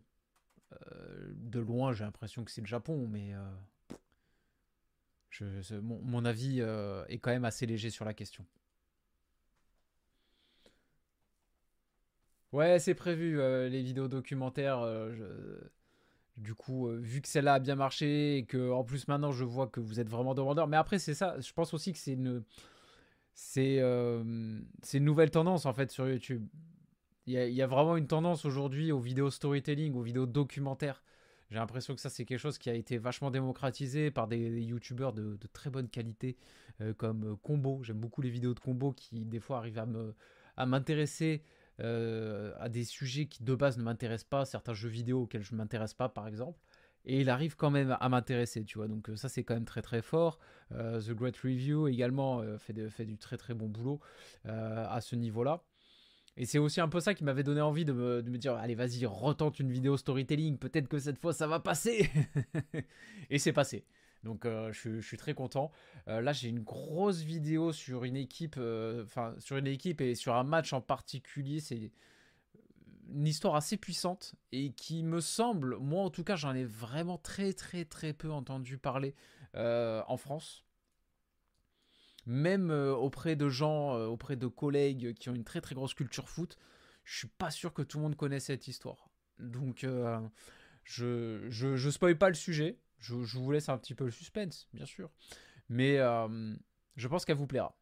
[1.34, 3.32] de loin, j'ai l'impression que c'est le Japon, mais
[5.82, 8.46] mon, avis est quand même assez léger sur la question.
[12.52, 14.80] Ouais, c'est prévu, euh, les vidéos documentaires.
[14.80, 15.58] Euh,
[16.36, 19.44] du coup, euh, vu que celle-là a bien marché et que en plus maintenant je
[19.44, 20.66] vois que vous êtes vraiment demandeur.
[20.68, 21.38] Mais après, c'est ça.
[21.40, 22.44] Je pense aussi que c'est une,
[23.36, 23.80] c'est,
[24.82, 26.44] c'est une nouvelle tendance en fait sur YouTube.
[27.26, 31.02] Il y a, vraiment une tendance aujourd'hui aux vidéos storytelling, aux vidéos documentaires.
[31.50, 35.12] J'ai l'impression que ça, c'est quelque chose qui a été vachement démocratisé par des, youtubeurs
[35.12, 36.36] de, très bonne qualité,
[36.96, 37.82] comme Combo.
[37.82, 39.86] J'aime beaucoup les vidéos de Combo qui, des fois, arrivent à,
[40.56, 41.42] à m'intéresser
[41.80, 45.52] euh, à des sujets qui de base ne m'intéressent pas, certains jeux vidéo auxquels je
[45.52, 46.58] ne m'intéresse pas par exemple,
[47.06, 48.88] et il arrive quand même à m'intéresser, tu vois.
[48.88, 50.38] Donc euh, ça c'est quand même très très fort.
[50.72, 54.00] Euh, The Great Review également fait, fait, du très très bon boulot
[54.44, 55.62] à ce niveau-là.
[56.38, 59.06] Et c'est aussi un peu ça qui m'avait donné envie de me, dire allez vas-y
[59.06, 62.10] retente une vidéo storytelling, peut-être que cette fois ça va passer.
[63.30, 63.86] et c'est passé.
[64.22, 65.70] Donc euh, je, suis très content.
[66.08, 70.14] Euh, là j'ai une grosse vidéo sur une équipe, euh, enfin sur une équipe et
[70.14, 71.60] sur un match en particulier.
[71.60, 71.90] C'est
[73.12, 77.18] une histoire assez puissante et qui me semble, moi en tout cas j'en ai vraiment
[77.18, 79.14] très très très peu entendu parler
[79.54, 80.64] en France.
[82.26, 86.58] Même auprès de gens, auprès de collègues qui ont une très très grosse culture foot,
[87.04, 89.08] je suis pas sûr que tout le monde connaisse cette histoire.
[89.38, 89.86] Donc
[90.84, 94.68] je, je, je spoil pas le sujet, je, vous laisse un petit peu le suspense,
[94.72, 95.10] bien sûr.
[95.68, 96.54] Mais euh,
[96.96, 97.76] je pense qu'elle vous plaira.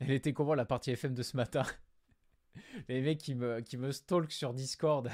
[0.00, 1.64] Elle était comment la partie FM de ce matin?
[2.88, 5.10] Les mecs qui me, qui me stalk sur Discord.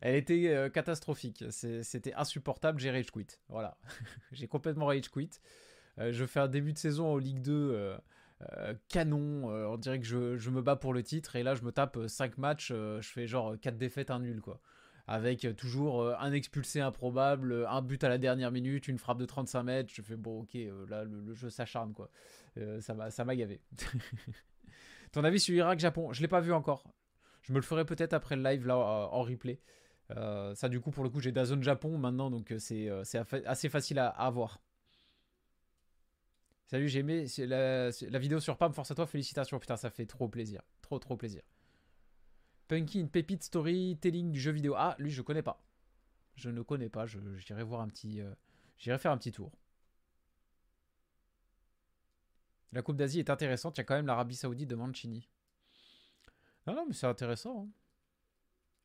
[0.00, 1.44] Elle était euh, catastrophique.
[1.50, 2.80] C'était insupportable.
[2.80, 3.26] J'ai rage quit.
[3.48, 3.78] Voilà.
[4.32, 5.30] J'ai complètement rage quit.
[5.98, 7.98] Euh, je fais un début de saison en Ligue 2
[8.56, 11.72] euh, canon, on dirait que je, me bats pour le titre, et là je me
[11.72, 14.60] tape 5 euh, matchs, je fais genre 4 défaites, un nul quoi.
[15.10, 19.62] Avec toujours un expulsé improbable, un but à la dernière minute, une frappe de 35
[19.62, 20.56] mètres, je fais bon ok,
[20.88, 22.10] là le, jeu s'acharne quoi.
[22.80, 23.62] ça m'a gavé.
[25.12, 26.12] Ton avis sur Irak-Japon?
[26.12, 26.84] Je l'ai pas vu encore.
[27.40, 29.60] Je me le ferai peut-être après le live là en replay.
[30.10, 32.90] ça du coup pour le coup j'ai Dazone Japon maintenant donc c'est
[33.46, 34.60] assez facile à, à voir.
[36.68, 39.58] Salut, j'ai aimé la, la, vidéo sur Pam, force à toi, félicitations.
[39.58, 40.60] Putain, ça fait trop plaisir.
[40.82, 41.40] Trop, trop plaisir.
[42.68, 44.74] Punky, une pépite storytelling du jeu vidéo.
[44.76, 45.60] Ah, lui, je connais pas.
[46.36, 47.06] Je ne connais pas.
[47.06, 48.20] J'irai voir un petit.
[48.20, 48.32] Euh,
[48.76, 49.50] j'irai faire un petit tour.
[52.72, 53.76] La Coupe d'Asie est intéressante.
[53.76, 55.28] Il y a quand même l'Arabie Saoudite de Mancini.
[56.66, 57.64] Non, non, mais c'est intéressant.
[57.66, 57.70] Hein.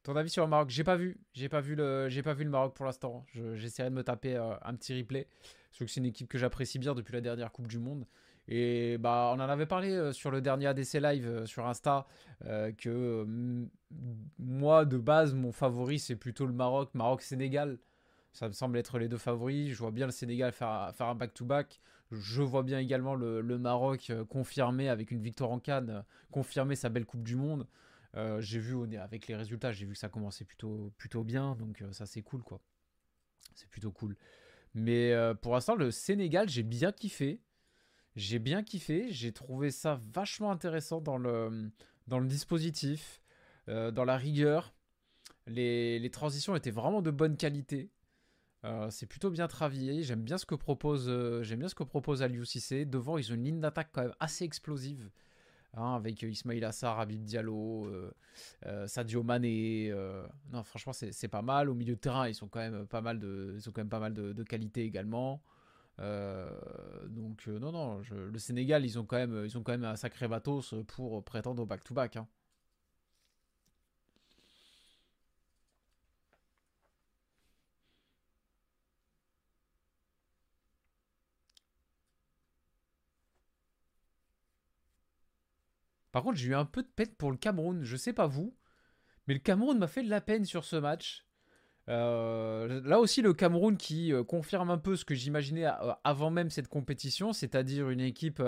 [0.04, 0.69] Ton avis sur le Maroc?
[0.69, 1.19] J'ai pas vu.
[1.34, 2.10] J'ai pas vu le.
[2.24, 3.26] Pas vu le Maroc pour l'instant.
[3.34, 5.28] J'essaierai de me taper euh, un petit replay.
[5.72, 8.06] Sauf que c'est une équipe que j'apprécie bien depuis la dernière Coupe du Monde.
[8.47, 12.06] Et bah, on en avait parlé euh, sur le dernier ADC Live euh, sur Insta,
[12.77, 13.25] que
[14.38, 17.77] moi, de base, mon favori, c'est plutôt le Maroc, Maroc-Sénégal.
[18.34, 19.71] Ça me semble être les deux favoris.
[19.71, 21.79] Je vois bien le Sénégal faire, un back-to-back.
[22.12, 27.06] Je vois bien également le, Maroc confirmer avec une victoire en Cannes, confirmer sa belle
[27.06, 27.65] Coupe du Monde.
[28.39, 32.06] j'ai vu avec les résultats, j'ai vu que ça commençait plutôt, plutôt bien, donc ça
[32.06, 32.60] c'est cool quoi.
[33.56, 34.17] C'est plutôt cool.
[34.73, 37.39] Mais pour l'instant, le Sénégal, j'ai bien kiffé.
[38.15, 41.71] J'ai bien kiffé, j'ai trouvé ça vachement intéressant dans le,
[42.08, 43.21] dans le dispositif,
[43.69, 44.73] euh, dans la rigueur.
[45.47, 47.89] Les, les, transitions étaient vraiment de bonne qualité.
[48.65, 50.04] Euh, c'est plutôt bien travaillé.
[50.04, 52.43] J'aime bien ce que propose, euh, j'aime propose Aliou.
[52.86, 55.10] Devant, ils ont une ligne d'attaque quand même assez explosive.
[55.76, 57.91] Hein, avec Ismail Assar, Habib Diallo,
[58.86, 59.91] Sadio Mané.
[60.52, 61.67] non, franchement, c'est pas mal.
[61.67, 63.89] Au milieu de terrain, ils sont quand même pas mal de, ils ont quand même
[63.89, 65.41] pas mal de, de qualité également.
[65.99, 66.49] Euh,
[67.08, 69.95] donc euh, non, non, le Sénégal, ils ont, quand même, ils ont quand même un
[69.95, 72.17] sacré matos pour prétendre au back-to-back.
[72.17, 72.27] Hein.
[86.13, 87.84] Par contre, j'ai eu un peu de peine pour le Cameroun.
[87.84, 88.56] Je sais pas vous,
[89.27, 91.25] mais le Cameroun m'a fait de la peine sur ce match.
[91.89, 96.30] Euh, là aussi, le Cameroun qui euh, confirme un peu ce que j'imaginais euh, avant
[96.30, 98.41] même cette compétition, c'est-à-dire une équipe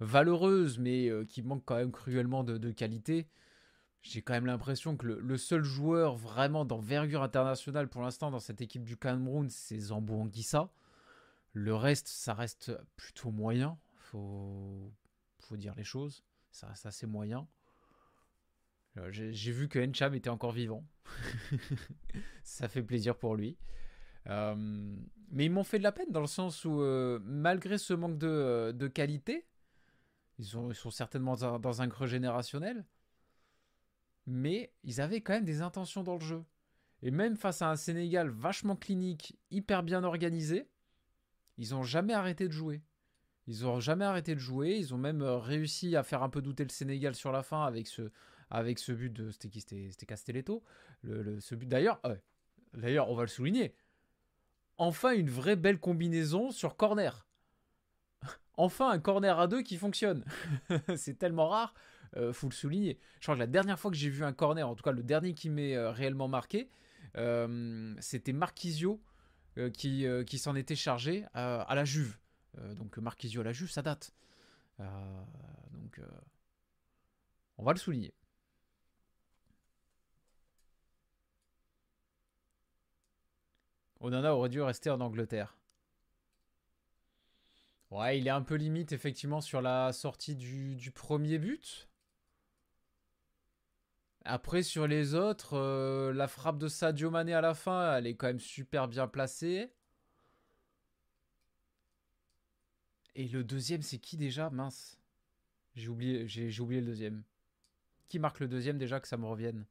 [0.00, 3.28] valeureuse, mais qui manque quand même cruellement de, qualité.
[4.00, 8.60] J'ai quand même l'impression que le, seul joueur vraiment d'envergure internationale pour l'instant dans cette
[8.60, 10.70] équipe du Cameroun, c'est Zambo Anguissa.
[11.52, 13.78] Le reste, ça reste plutôt moyen.
[13.96, 14.92] Faut,
[15.40, 16.22] faut dire les choses.
[16.52, 17.48] Ça reste assez moyen.
[18.98, 20.84] Euh, j'ai vu que Encham était encore vivant.
[22.42, 23.56] ça fait plaisir pour lui.
[24.28, 24.54] Euh,
[25.30, 28.18] mais ils m'ont fait de la peine dans le sens où, euh, malgré ce manque
[28.18, 29.46] de, qualité,
[30.38, 32.84] ils sont, certainement dans un, creux générationnel,
[34.26, 36.44] mais ils avaient quand même des intentions dans le jeu.
[37.02, 40.68] Et même face à un Sénégal vachement clinique, hyper bien organisé,
[41.56, 42.82] ils n'ont jamais arrêté de jouer.
[43.46, 44.76] Ils n'ont jamais arrêté de jouer.
[44.76, 47.86] Ils ont même réussi à faire un peu douter le Sénégal sur la fin avec
[47.86, 48.10] ce,
[48.50, 49.30] avec ce but de.
[49.30, 50.62] C'était qui Castelletto.
[51.02, 52.00] Le, ce but d'ailleurs,
[52.74, 53.74] d'ailleurs, on va le souligner.
[54.78, 57.26] Enfin, une vraie belle combinaison sur corner.
[58.56, 60.24] Enfin, un corner à deux qui fonctionne.
[60.96, 61.74] c'est tellement rare,
[62.16, 62.98] euh, faut le souligner.
[63.20, 65.02] Je crois que la dernière fois que j'ai vu un corner, en tout cas le
[65.02, 66.68] dernier qui m'est euh, réellement marqué,
[67.16, 69.00] euh, c'était Marquisio
[69.72, 72.16] qui, qui s'en était chargé à la Juve.
[72.76, 74.14] donc Marquisio à la Juve, ça date.
[74.78, 76.00] donc
[77.56, 78.14] on va le souligner.
[84.00, 85.56] Onana aurait dû rester en Angleterre.
[87.90, 91.88] Ouais, il est un peu limite effectivement sur la sortie du, premier but.
[94.24, 98.14] Après, sur les autres, euh, la frappe de Sadio Mané à la fin, elle est
[98.14, 99.72] quand même super bien placée.
[103.14, 104.50] Et le deuxième, c'est qui déjà?
[104.50, 105.00] Mince.
[105.74, 107.22] J'ai oublié, j'ai oublié le deuxième.
[108.08, 109.64] Qui marque le deuxième déjà que ça me revienne?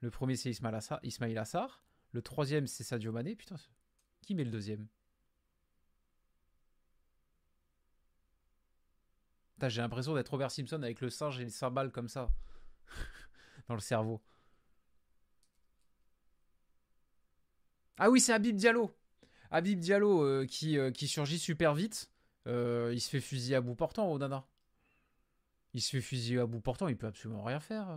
[0.00, 1.84] Le premier, c'est Ismail Assar.
[2.12, 3.36] Le troisième, c'est Sadio Mané.
[3.36, 3.56] Putain,
[4.22, 4.86] qui met le deuxième?
[9.68, 12.30] J'ai l'impression d'être Robert Simpson avec le singe et les cymbales comme ça.
[13.68, 14.22] dans le cerveau.
[17.98, 18.90] Ah oui, c'est Habib Diallo.
[19.50, 22.10] Habib Diallo euh, qui, euh, qui surgit super vite.
[22.46, 24.46] Euh, il se fait fusiller à bout portant, Onana.
[25.74, 27.88] Il se fait fusiller à bout portant, il peut absolument rien faire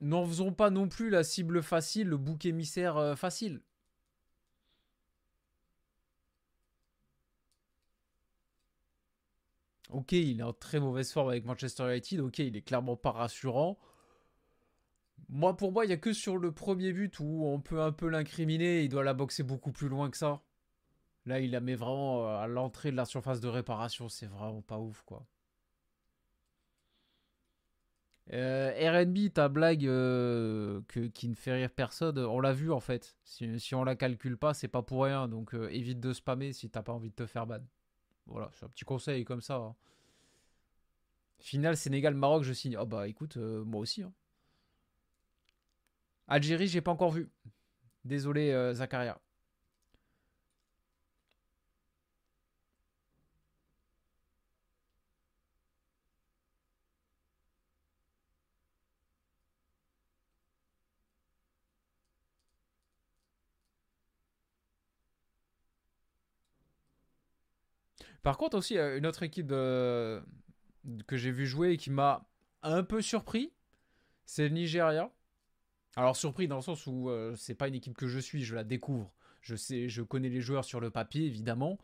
[0.00, 3.60] n'en faisons pas non plus la cible facile, le bouc émissaire euh, facile.
[9.90, 12.20] Ok, il est en très mauvaise forme avec Manchester United.
[12.20, 13.78] Ok, il est clairement pas rassurant.
[15.28, 17.92] Moi, pour moi, il n'y a que sur le premier but où on peut un
[17.92, 18.82] peu l'incriminer.
[18.84, 20.42] Il doit la boxer beaucoup plus loin que ça.
[21.26, 24.08] Là, il la met vraiment euh, à l'entrée de la surface de réparation.
[24.08, 25.26] C'est vraiment pas ouf, quoi.
[28.32, 30.82] Euh, RB, ta blague euh,
[31.14, 33.16] qui ne fait rire personne, on l'a vu en fait.
[33.24, 35.28] Si, on la calcule pas, c'est pas pour rien.
[35.28, 37.60] Donc euh, évite de spammer si t'as pas envie de te faire ban.
[38.26, 39.56] Voilà, c'est un petit conseil comme ça.
[39.56, 39.74] Hein.
[41.38, 42.76] Final Sénégal-Maroc, je signe.
[42.78, 44.02] Oh bah écoute, moi aussi.
[44.02, 44.12] Hein.
[46.26, 47.30] Algérie, j'ai pas encore vu.
[48.04, 49.18] Désolé, Zakaria.
[68.28, 70.22] Par contre, aussi, une autre équipe que
[71.12, 72.28] j'ai vu jouer et qui m'a
[72.62, 73.54] un peu surpris,
[74.26, 75.10] c'est le Nigeria.
[75.96, 78.64] Alors surpris dans le sens où c'est pas une équipe que je suis, je la
[78.64, 79.10] découvre.
[79.40, 81.78] Je sais, je connais les joueurs sur le papier évidemment.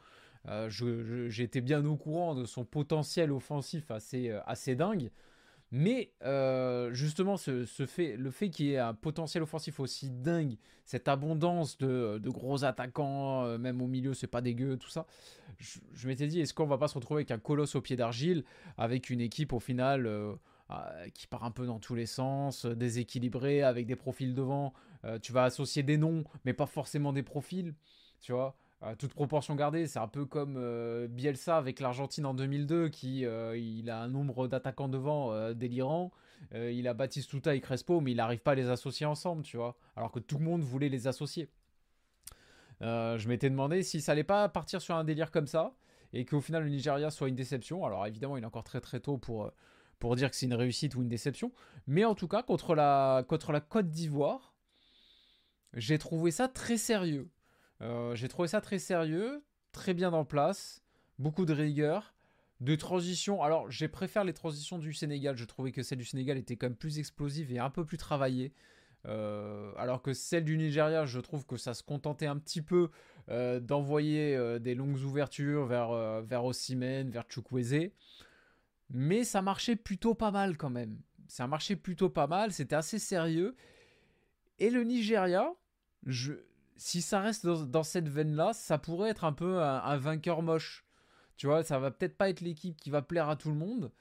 [0.69, 5.11] J'étais bien au courant de son potentiel offensif assez, assez dingue.
[5.77, 10.57] Mais euh, justement, ce, fait, le fait qu'il y ait un potentiel offensif aussi dingue,
[10.85, 15.05] cette abondance de, gros attaquants, euh, même au milieu, c'est pas dégueu, tout ça.
[15.59, 18.45] Je, m'étais dit, est-ce qu'on va pas se retrouver avec un colosse au pied d'argile,
[18.79, 20.37] avec une équipe au final euh,
[21.13, 24.75] qui part un peu dans tous les sens, déséquilibrée, avec des profils devant.
[25.23, 27.75] tu vas associer des noms, mais pas forcément des profils,
[28.21, 28.57] tu vois
[28.99, 33.57] toute proportion gardée, c'est un peu comme euh, Bielsa avec l'Argentine en 2002, qui euh,
[33.57, 36.13] il a un nombre d'attaquants devant euh, délirant.
[36.53, 39.77] il a Batistuta et Crespo, mais il n'arrive pas à les associer ensemble, tu vois.
[39.97, 41.49] Alors que tout le monde voulait les associer.
[42.81, 45.75] je m'étais demandé si ça allait pas partir sur un délire comme ça,
[46.13, 47.85] et qu'au final le Nigeria soit une déception.
[47.85, 49.51] Alors évidemment, il est encore très très tôt pour,
[49.99, 51.53] pour dire que c'est une réussite ou une déception.
[51.87, 54.55] Mais en tout cas, contre la, contre la Côte d'Ivoire,
[55.73, 57.31] j'ai trouvé ça très sérieux.
[57.85, 60.83] Euh, j'ai trouvé ça très sérieux, très bien en place,
[61.19, 62.15] beaucoup de rigueur,
[62.61, 63.43] de transitions.
[63.43, 65.37] Alors, j'ai préféré les transitions du Sénégal.
[65.37, 67.99] Je trouvais que celle du Sénégal était quand même plus explosive et un peu plus
[67.99, 68.53] travaillée.
[69.07, 72.89] Euh, alors que celle du Nigeria, je trouve que ça se contentait un petit peu
[73.29, 77.91] euh, d'envoyer des longues ouvertures vers, vers Ossimène, vers Chukwueze.
[78.89, 80.99] Mais ça marchait plutôt pas mal quand même.
[81.29, 83.57] Ça marchait plutôt pas mal, c'était assez sérieux.
[84.59, 85.53] Et le Nigeria,
[86.07, 86.35] je,
[86.77, 90.85] si ça reste dans, cette veine-là, ça pourrait être un peu un, vainqueur moche.
[91.37, 93.93] Tu vois, ça va peut-être pas être l'équipe qui va plaire à tout le monde.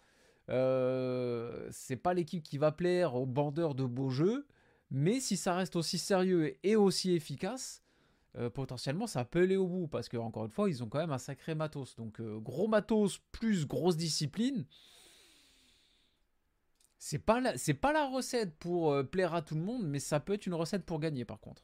[0.50, 4.48] Euh, c'est pas l'équipe qui va plaire aux bandeurs de beaux jeux.
[4.92, 7.84] Mais si ça reste aussi sérieux et aussi efficace,
[8.38, 9.88] euh, potentiellement ça peut aller au bout.
[9.88, 11.96] Parce que, encore une fois, ils ont quand même un sacré matos.
[11.96, 14.66] Donc, euh, gros matos plus grosse discipline.
[16.98, 20.34] C'est pas, la, pas la recette pour plaire à tout le monde, mais ça peut
[20.34, 21.62] être une recette pour gagner par contre.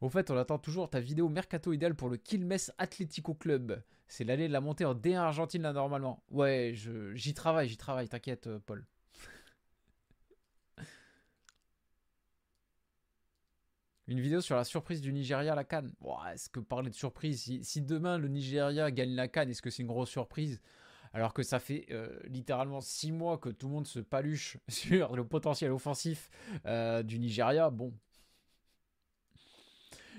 [0.00, 3.82] Au fait, on attend toujours ta vidéo mercato idéal pour le Quilmes Atlético Club.
[4.08, 6.24] C'est l'année de la montée en D1 Argentine là normalement.
[6.30, 6.72] Ouais,
[7.14, 8.86] j'y travaille, j'y travaille, t'inquiète euh, Paul.
[14.08, 15.92] Une vidéo sur la surprise du Nigeria à la Cannes.
[16.32, 19.82] est-ce que parler de surprise si, demain le Nigeria gagne la Cannes, est-ce que c'est
[19.82, 20.62] une grosse surprise?
[21.12, 25.14] Alors que ça fait euh, littéralement six mois que tout le monde se paluche sur
[25.14, 26.30] le potentiel offensif
[26.66, 27.68] euh, du Nigeria.
[27.68, 27.92] Bon,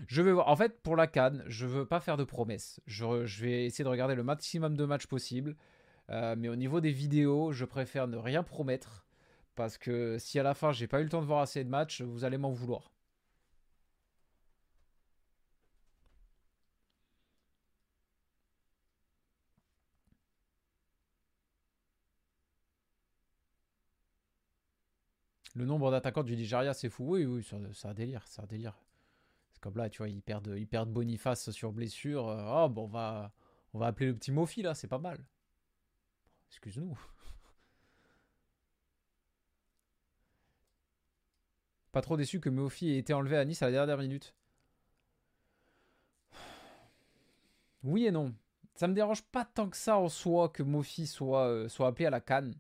[0.08, 0.48] je vais voir.
[0.48, 2.82] En fait, pour la Cannes, je veux pas faire de promesses.
[2.88, 3.06] Je,
[3.42, 5.56] vais essayer de regarder le maximum de matchs possible.
[6.10, 9.06] Euh, mais au niveau des vidéos, je préfère ne rien promettre.
[9.56, 11.70] Parce que si à la fin j'ai pas eu le temps de voir assez de
[11.70, 12.92] matchs, vous allez m'en vouloir.
[25.56, 27.06] Le nombre d'attaquants du Nigeria, c'est fou.
[27.16, 28.74] Oui, oui, c'est un délire, c'est un délire.
[29.62, 32.26] Comme là, tu vois, ils perdent, Boniface sur blessure.
[32.26, 33.32] Oh, bon, on va,
[33.74, 35.24] on va appeler le petit Mofi là, c'est pas mal.
[36.50, 36.98] Excuse-nous.
[41.92, 44.34] Pas trop déçu que Mofi ait été enlevé à Nice à la dernière minute.
[47.84, 48.34] Oui et non.
[48.76, 52.06] Ça me dérange pas tant que ça en soi que Mofi soit, euh, soit appelé
[52.06, 52.56] à la canne.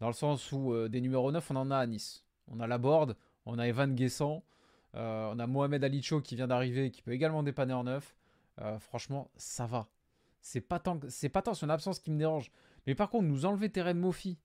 [0.00, 2.24] Dans le sens où euh, des numéros 9, on en a à Nice.
[2.48, 3.16] On a la board,
[3.46, 4.40] on a Evan Guessant, euh,
[4.94, 8.14] on a Mohamed Alicho qui vient d'arriver, qui peut également dépanner en neuf.
[8.60, 9.88] Euh, franchement, ça va.
[10.40, 12.50] C'est pas tant, c'est pas tant son absence qui me dérange.
[12.86, 14.38] Mais par contre, nous enlever Terem Mofi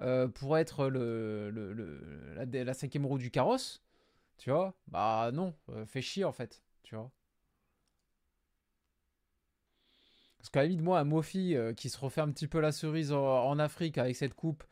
[0.00, 3.82] euh, pour être la, cinquième roue du carrosse,
[4.36, 5.54] tu vois, bah non,
[5.86, 7.10] fait chier en fait, tu vois.
[10.38, 13.12] Parce qu'à la limite, moi, un Mofi qui se refait un petit peu la cerise
[13.12, 14.64] en, Afrique avec cette coupe,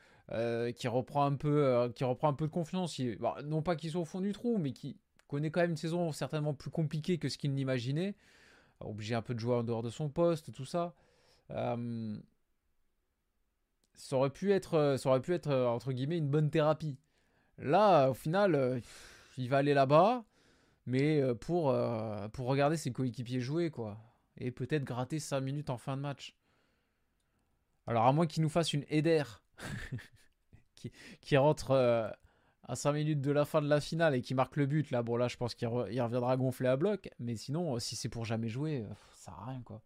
[0.77, 4.01] qui reprend un peu, qui reprend un peu de confiance, bah, non pas qu'il soit
[4.01, 4.97] au fond du trou, mais qui,
[5.29, 8.15] connaît quand même une saison certainement plus compliquée que ce qu'il n'imaginait.
[8.81, 10.95] Obligé un peu de jouer en dehors de son poste, tout ça.
[11.51, 12.17] Euh,
[13.95, 16.99] ça aurait pu être, euh, ça aurait pu être euh, entre guillemets une bonne thérapie.
[17.59, 18.83] Là, au final,
[19.39, 20.25] il va aller là-bas,
[20.85, 21.75] mais pour,
[22.35, 23.99] pour regarder ses coéquipiers jouer, quoi.
[24.37, 26.37] Et peut-être gratter 5 minutes en fin de match.
[27.87, 29.23] Alors, à moins qu'il nous fasse une Eder
[30.75, 32.15] qui, qui, rentre
[32.67, 35.03] à 5 minutes de la fin de la finale et qui marque le but, là,
[35.03, 37.11] bon, là, je pense qu'il reviendra gonfler à bloc.
[37.19, 39.81] Mais sinon, si c'est pour jamais jouer, euh, ça sert à rien, quoi.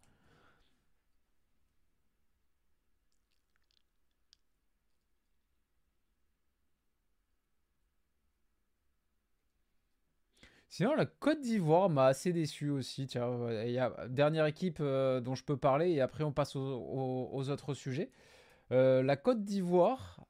[10.71, 13.05] Sinon, la Côte d'Ivoire m'a assez déçu aussi.
[13.05, 13.29] Tiens,
[13.65, 17.49] il y a dernière équipe euh, dont je peux parler et après on passe aux,
[17.49, 18.09] autres sujets.
[18.71, 20.21] Euh, la Côte d'Ivoire,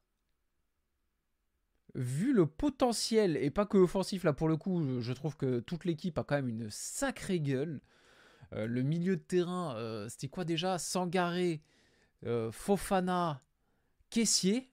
[1.94, 5.84] vu le potentiel et pas que offensif là pour le coup, je trouve que toute
[5.84, 7.80] l'équipe a quand même une sacrée gueule.
[8.52, 10.78] Euh, le milieu de terrain, c'était quoi déjà?
[10.78, 11.62] Sangaré,
[12.50, 13.42] Fofana,
[14.10, 14.70] Caissier.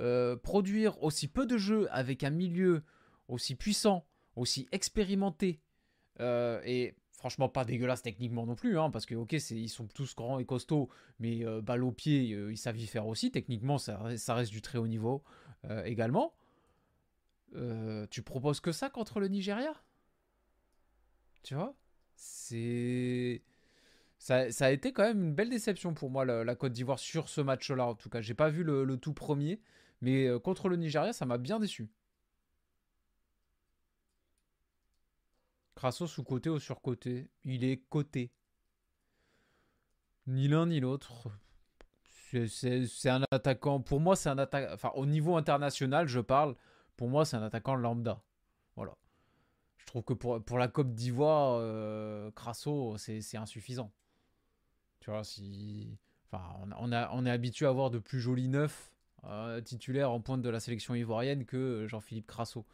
[0.00, 2.82] Euh, produire aussi peu de jeux avec un milieu
[3.28, 4.04] aussi puissant,
[4.34, 5.60] aussi expérimenté,
[6.18, 10.14] euh, et franchement pas dégueulasse techniquement non plus, hein, parce que ok, ils sont tous
[10.14, 13.30] grands et costauds, mais euh, balle au pied, ils savent y faire aussi.
[13.30, 15.22] Techniquement, ça, reste du très haut niveau
[15.86, 16.34] également.
[18.10, 19.72] tu proposes que ça contre le Nigeria?
[21.42, 21.74] Tu vois?
[22.14, 23.42] C'est.
[24.18, 27.40] Ça, a été quand même une belle déception pour moi, la, Côte d'Ivoire, sur ce
[27.40, 27.86] match-là.
[27.86, 29.60] En tout cas, j'ai pas vu le, tout premier.
[30.02, 31.88] Mais euh, contre le Nigeria, ça m'a bien déçu.
[35.84, 38.32] Crasso sous-côté ou sur-côté Il est côté.
[40.26, 41.28] Ni l'un ni l'autre.
[42.48, 43.80] C'est un attaquant.
[43.80, 44.92] Pour moi, c'est un attaquant.
[44.94, 46.56] Au niveau international, je parle.
[46.96, 48.22] Pour moi, c'est un attaquant lambda.
[48.76, 48.96] Voilà.
[49.76, 52.30] Je trouve que pour, la Côte d'Ivoire, euh,
[52.96, 53.92] c'est insuffisant.
[55.00, 55.98] Tu vois, si.
[56.32, 58.90] On, a, est habitué à avoir de plus jolis neufs
[59.24, 62.64] euh, titulaire en pointe de la sélection ivoirienne que Jean-Philippe Crasso.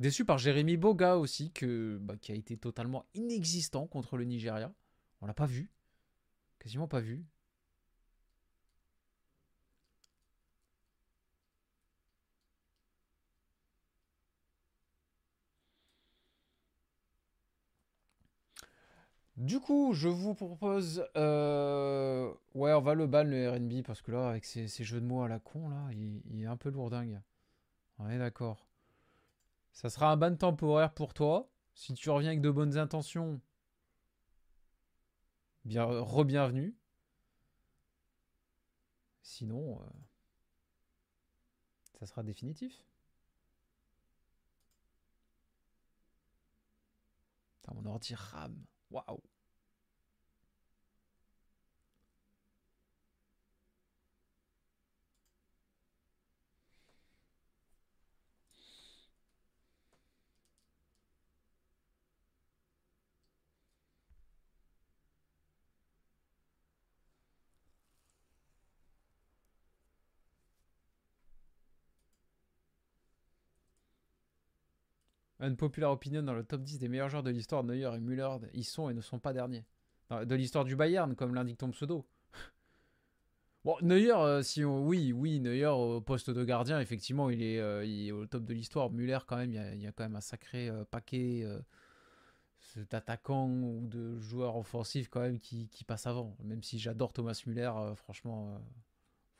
[0.00, 4.72] Déçu par Jérémy Boga aussi, que, bah, qui a été totalement inexistant contre le Nigeria.
[5.20, 5.70] On l'a pas vu.
[6.58, 7.24] Quasiment pas vu.
[19.36, 21.04] Du coup, je vous propose.
[21.16, 25.06] Euh, ouais, on va le ban le RB parce que là, avec ces, jeux de
[25.06, 27.20] mots à la con, là, il, est un peu lourdingue.
[27.98, 28.66] On est d'accord.
[29.74, 31.50] Ça sera un ban temporaire pour toi.
[31.74, 33.40] Si tu reviens avec de bonnes intentions,
[35.64, 36.74] bien re-bienvenue.
[39.22, 39.86] Sinon, euh,
[41.98, 42.84] ça sera définitif.
[47.74, 48.54] mon ordi RAM.
[48.90, 49.22] Waouh
[75.44, 78.36] Une populaire opinion dans le top 10 des meilleurs joueurs de l'histoire, Neuer et Müller,
[78.54, 79.64] ils sont et ne sont pas derniers.
[80.10, 82.06] De l'histoire du Bayern, comme l'indique ton pseudo.
[83.64, 84.86] bon, Neuer, euh, si on...
[84.86, 88.90] oui, oui, Neuer au poste de gardien, effectivement, il est, euh, au top de l'histoire.
[88.90, 91.46] Müller, quand même, il y, a, quand même un sacré euh, paquet
[92.90, 96.36] d'attaquants ou de joueurs offensifs quand même qui, qui passent avant.
[96.42, 98.60] Même si j'adore Thomas Müller, franchement,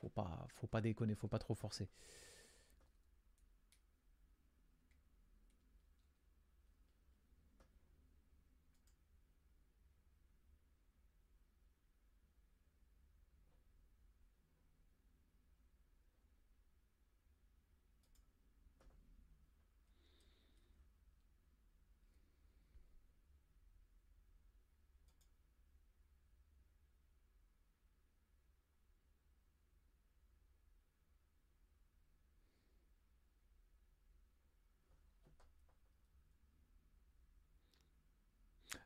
[0.00, 1.88] faut pas, faut pas déconner, faut pas trop forcer.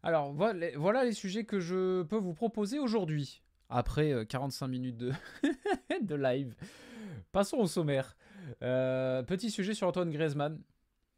[0.03, 4.97] Alors, voilà, les sujets que je peux vous proposer aujourd'hui, après 45 euh, minutes
[6.03, 6.55] de, live.
[7.33, 8.17] Passons au sommaire.
[8.63, 10.61] Euh, petit sujet sur Antoine Griezmann,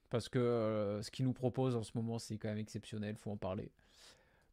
[0.08, 3.30] parce que euh, ce qu'il nous propose en ce moment, c'est quand même exceptionnel, faut
[3.30, 3.70] en parler.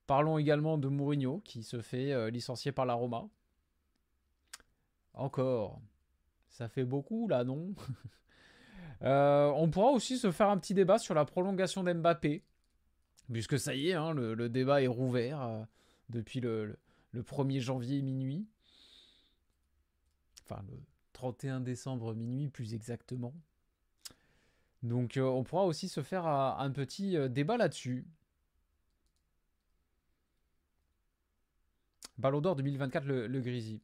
[0.07, 3.27] Parlons également de Mourinho, qui se fait licencier par la Roma.
[5.13, 5.81] Encore.
[6.49, 7.73] Ça fait beaucoup, là, non?
[9.01, 12.43] On pourra aussi se faire un petit débat sur la prolongation d'Mbappé.
[13.31, 15.63] Puisque ça y est, hein, le, débat est rouvert euh,
[16.09, 16.77] depuis le,
[17.13, 18.47] 1er janvier minuit.
[20.43, 20.79] Enfin, le
[21.13, 23.33] 31 décembre minuit, plus exactement.
[24.81, 28.07] Donc, euh, on pourra aussi se faire euh, un petit débat là-dessus.
[32.17, 33.81] Ballon d'or 2024, le, le Grisi.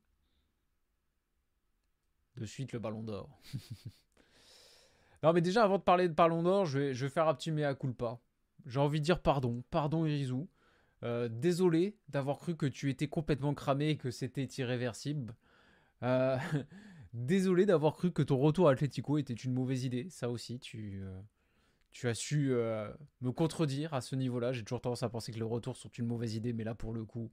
[2.37, 3.29] De suite, le ballon d'or.
[5.23, 7.35] non, mais déjà, avant de parler de ballon d'or, je vais, je vais faire un
[7.35, 8.19] petit mea culpa
[8.65, 9.63] j'ai envie de dire pardon.
[9.69, 10.47] Pardon, Irizou.
[11.03, 15.35] Euh, désolé d'avoir cru que tu étais complètement cramé et que c'était irréversible.
[16.01, 16.37] Euh,
[17.13, 20.09] Désolé d'avoir cru que ton retour à Atletico était une mauvaise idée.
[20.09, 21.21] Ça aussi, tu, euh,
[21.91, 22.53] tu as su
[23.21, 24.51] me contredire à ce niveau-là.
[24.51, 26.91] J'ai toujours tendance à penser que les retours sont une mauvaise idée, mais là, pour
[26.91, 27.29] le coup,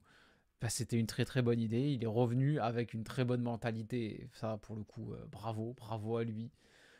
[0.61, 1.93] bah, c'était une très très bonne idée.
[1.93, 4.29] Il est revenu avec une très bonne mentalité.
[4.33, 6.51] ça, pour le coup, bravo, bravo à lui.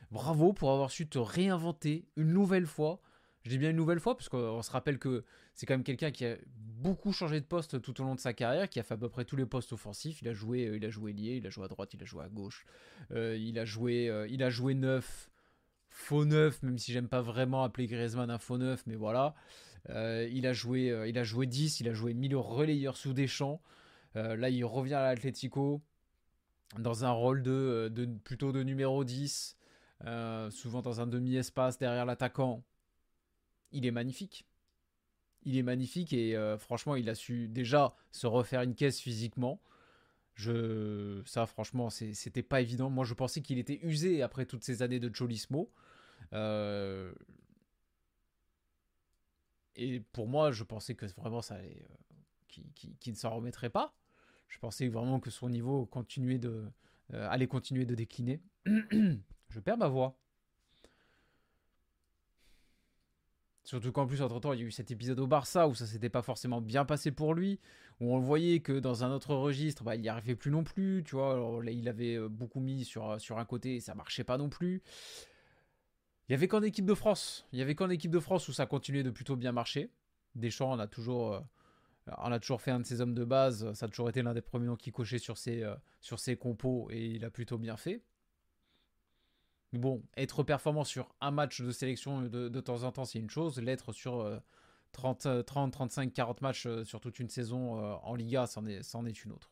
[0.10, 3.00] Bravo pour avoir su te réinventer une nouvelle fois.
[3.44, 5.24] Je dis bien une nouvelle fois, parce qu'on se rappelle que
[5.56, 8.34] c'est quand même quelqu'un qui a beaucoup changé de poste tout au long de sa
[8.34, 10.22] carrière, qui a fait à peu près tous les postes offensifs.
[10.22, 12.06] Il a joué, euh, il a joué lié, il a joué à droite, il a
[12.06, 12.66] joué à gauche,
[13.12, 15.32] euh, il a joué, euh, il a joué neuf,
[15.90, 19.34] faux neuf, même si j'aime pas vraiment appeler Griezmann un faux neuf, mais voilà.
[19.90, 23.62] il a joué, il a joué 10, il a joué milieu relayeur sous des champs.
[24.14, 25.82] là, il revient à l'Atlético
[26.78, 29.58] dans un rôle de, de, plutôt de numéro 10,
[30.52, 32.64] souvent dans un demi-espace derrière l'attaquant.
[33.72, 34.46] Il est magnifique
[35.44, 39.62] il est magnifique et euh, franchement, il a su déjà se refaire une caisse physiquement.
[40.36, 42.90] Je, ça, franchement, c'était pas évident.
[42.90, 45.72] Moi, je pensais qu'il était usé après toutes ces années de Cholismo.
[46.34, 47.14] Euh,
[49.76, 51.86] et pour moi, je pensais que vraiment ça allait,
[52.58, 53.94] euh, qu'il ne s'en remettrait pas.
[54.48, 56.66] Je pensais vraiment que son niveau continuait de,
[57.12, 58.42] allait continuer de décliner.
[58.66, 60.18] je perds ma voix.
[63.72, 66.10] Surtout qu'en plus, entre-temps, il y a eu cet épisode au Barça où ça s'était
[66.10, 67.58] pas forcément bien passé pour lui,
[68.02, 70.66] où on le voyait que dans un autre registre, bah, il n'y arrivait plus non
[70.66, 71.62] plus, tu vois.
[71.66, 74.50] Il avait euh, beaucoup mis sur, euh, sur un côté et ça marchait pas non
[74.50, 74.82] plus.
[76.28, 77.48] Il y avait qu'en équipe de France.
[77.54, 79.90] Il y avait qu'en équipe de France où ça continuait de plutôt bien marcher.
[80.36, 81.40] Deschamps, on a toujours, euh,
[82.18, 83.72] on a toujours fait un de ses hommes de base.
[83.72, 85.64] Ça a toujours été l'un des premiers noms qui cochait sur ses,
[86.02, 88.02] sur ses compos et il a plutôt bien fait.
[89.74, 93.60] Bon, être performant sur un match de sélection de, temps en temps, c'est une chose.
[93.60, 94.42] L'être sur
[94.92, 99.26] 30, 30, 35, 40 matchs euh, sur toute une saison euh, en Liga, c'en est,
[99.26, 99.52] une autre.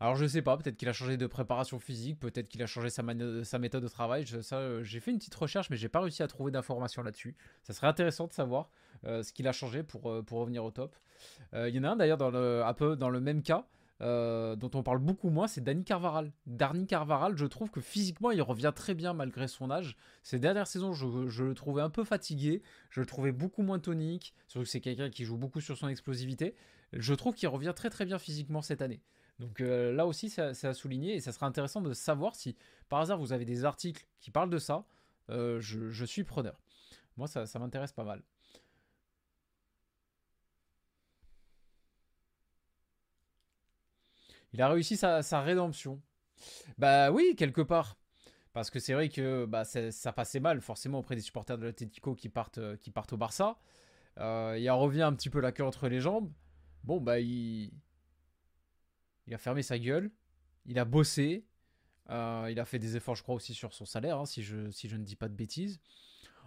[0.00, 2.90] Alors je sais pas, peut-être qu'il a changé de préparation physique, peut-être qu'il a changé
[2.90, 4.24] sa, méthode de travail.
[4.52, 7.36] Euh, j'ai fait une petite recherche, mais j'ai pas réussi à trouver d'informations là-dessus.
[7.62, 8.70] Ça serait intéressant de savoir
[9.04, 10.96] ce qu'il a changé pour, pour revenir au top.
[11.52, 13.66] Il y en a un d'ailleurs un peu dans le même cas.
[14.00, 16.32] Euh, dont on parle beaucoup moins, c'est Danny Carvaral.
[16.46, 19.96] Danny Carvaral, je trouve que physiquement, il revient très bien malgré son âge.
[20.22, 24.34] Ces dernières saisons, je, le trouvais un peu fatigué, je le trouvais beaucoup moins tonique,
[24.48, 26.54] surtout que c'est quelqu'un qui joue beaucoup sur son explosivité.
[26.92, 29.00] Je trouve qu'il revient très très bien physiquement cette année.
[29.38, 32.56] Donc euh, là aussi, c'est à souligner et ça sera intéressant de savoir si
[32.88, 34.84] par hasard vous avez des articles qui parlent de ça.
[35.30, 36.60] Euh, je, suis preneur.
[37.16, 38.22] Moi, ça m'intéresse pas mal.
[44.54, 46.00] Il a réussi sa, rédemption.
[46.78, 47.96] Bah oui, quelque part.
[48.52, 52.14] Parce que c'est vrai que bah, ça passait mal, forcément, auprès des supporters de l'Atletico
[52.14, 53.58] qui partent, euh, qui partent au Barça.
[54.18, 56.30] Euh, il a revient un petit peu la queue entre les jambes.
[56.84, 57.72] Bon, bah, il,
[59.26, 60.12] il a fermé sa gueule.
[60.66, 61.44] Il a bossé.
[62.10, 64.70] Euh, il a fait des efforts, je crois, aussi sur son salaire, hein, si, je,
[64.70, 65.80] si je ne dis pas de bêtises.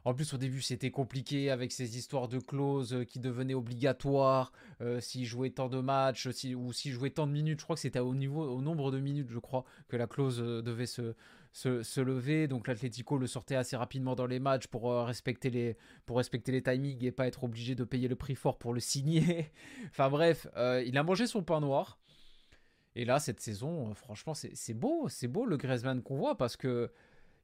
[0.05, 4.51] En plus, au début, c'était compliqué avec ces histoires de clauses euh, qui devenaient obligatoires
[4.81, 7.59] euh, s'il jouait tant de matchs ou s'il jouait tant de minutes.
[7.59, 10.41] Je crois que c'était au niveau, au nombre de minutes, je crois, que la clause
[10.41, 11.13] euh, devait se,
[11.51, 12.47] se, lever.
[12.47, 16.61] Donc l'Atlético le sortait assez rapidement dans les matchs pour, respecter les, pour respecter les
[16.61, 19.51] timings et pas être obligé de payer le prix fort pour le signer.
[19.89, 20.47] enfin bref,
[20.85, 21.99] il a mangé son pain noir.
[22.95, 26.91] Et là, cette saison, franchement, c'est beau, c'est beau le Griezmann qu'on voit parce que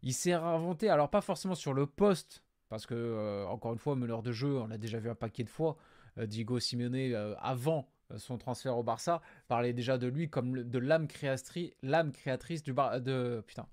[0.03, 0.89] il s'est réinventé.
[0.89, 4.57] Alors pas forcément sur le poste parce que, euh, encore une fois, meneur de jeu,
[4.57, 5.77] on l'a déjà vu un paquet de fois.
[6.17, 7.87] Euh, Diego Simeone, euh, avant
[8.17, 11.71] son transfert au Barça, parlait déjà de lui comme de l'âme créatrice,
[12.13, 13.67] créatrice du Bar de putain.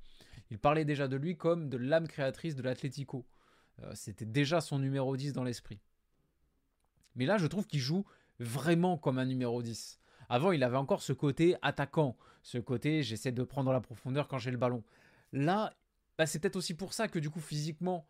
[0.50, 3.26] Il parlait déjà de lui comme de l'âme créatrice de l'Atlético.
[3.94, 5.80] C'était déjà son numéro 10 dans l'esprit.
[7.16, 8.04] Mais là, je trouve qu'il joue
[8.38, 9.98] vraiment comme un numéro 10.
[10.28, 14.38] Avant, il avait encore ce côté attaquant, ce côté j'essaie de prendre la profondeur quand
[14.38, 14.82] j'ai le ballon.
[15.32, 15.72] Là,
[16.20, 18.06] bah, c'est peut-être aussi pour ça que du coup, physiquement,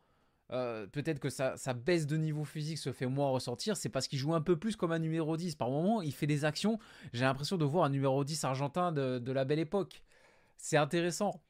[0.51, 4.19] euh, peut-être que sa, baisse de niveau physique se fait moins ressentir, c'est parce qu'il
[4.19, 5.55] joue un peu plus comme un numéro 10.
[5.55, 6.81] Par moment, il fait des actions,
[7.13, 10.03] j'ai l'impression de voir un numéro 10 argentin de, la belle époque.
[10.57, 11.41] C'est intéressant.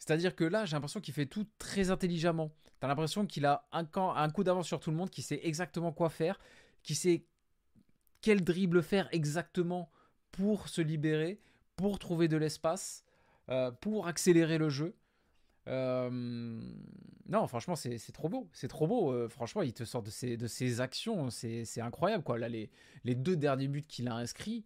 [0.00, 2.50] C'est-à-dire que là, j'ai l'impression qu'il fait tout très intelligemment.
[2.80, 5.92] T'as l'impression qu'il a un, un coup d'avance sur tout le monde, qu'il sait exactement
[5.92, 6.40] quoi faire,
[6.82, 7.24] qu'il sait
[8.20, 9.92] quel dribble faire exactement
[10.32, 11.38] pour se libérer,
[11.76, 13.04] pour trouver de l'espace,
[13.48, 14.96] euh, pour accélérer le jeu.
[15.68, 16.10] Euh,
[17.28, 18.48] non, franchement, c'est trop beau.
[18.52, 19.12] C'est trop beau.
[19.12, 21.30] Euh, franchement, il te sort de ses, de ses actions.
[21.30, 22.24] C'est incroyable.
[22.24, 22.38] Quoi.
[22.38, 22.70] Là, les,
[23.04, 24.64] les deux derniers buts qu'il a inscrits,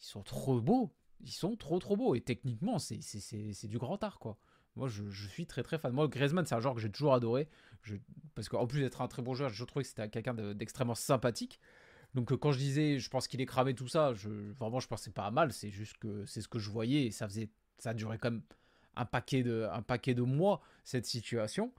[0.00, 0.92] ils sont trop beaux.
[1.20, 2.14] Ils sont trop, trop beaux.
[2.14, 4.18] Et techniquement, c'est du grand art.
[4.18, 4.38] Quoi.
[4.76, 5.92] Moi, je, je, suis très, très fan.
[5.92, 7.48] Moi, Griezmann, c'est un joueur que j'ai toujours adoré.
[7.82, 7.96] Je,
[8.34, 11.58] parce qu'en plus d'être un très bon joueur, je trouvais que c'était quelqu'un d'extrêmement sympathique.
[12.14, 14.12] Donc, euh, quand je disais, je pense qu'il est cramé tout ça,
[14.58, 15.52] vraiment, je pensais pas à mal.
[15.52, 18.42] C'est juste que c'est ce que je voyais et ça faisait ça a duré comme
[18.98, 21.72] un paquet de, un paquet de mois, cette situation.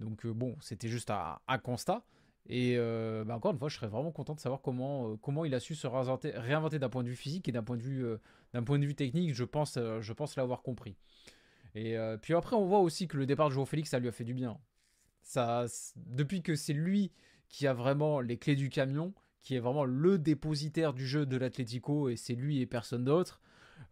[0.00, 2.04] Donc bon, c'était juste un, constat.
[2.46, 5.60] Et bah, encore une fois, je serais vraiment content de savoir comment, comment il a
[5.60, 8.04] su se réinventer, d'un point de vue physique et d'un point, de vue,
[8.52, 9.34] d'un point de vue technique.
[9.34, 9.78] Je pense,
[10.16, 10.96] pense l'avoir compris.
[11.74, 14.12] Et puis après, on voit aussi que le départ de Joao Félix, ça lui a
[14.12, 14.58] fait du bien.
[15.22, 15.64] Ça,
[15.96, 17.12] depuis que c'est lui
[17.48, 21.36] qui a vraiment les clés du camion, qui est vraiment le dépositaire du jeu de
[21.36, 23.40] l'Atlético, et c'est lui et personne d'autre.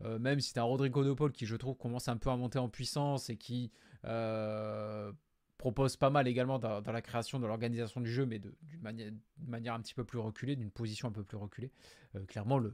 [0.03, 2.37] Euh, même si c'est un Rodrigo De Paul qui, je trouve, commence un peu à
[2.37, 3.71] monter en puissance et qui
[4.05, 5.13] euh,
[5.59, 9.13] propose pas mal également dans, la création de l'organisation du jeu, mais d'une
[9.47, 11.71] manière, un petit peu plus reculée, d'une position un peu plus reculée.
[12.17, 12.73] Euh, clairement, le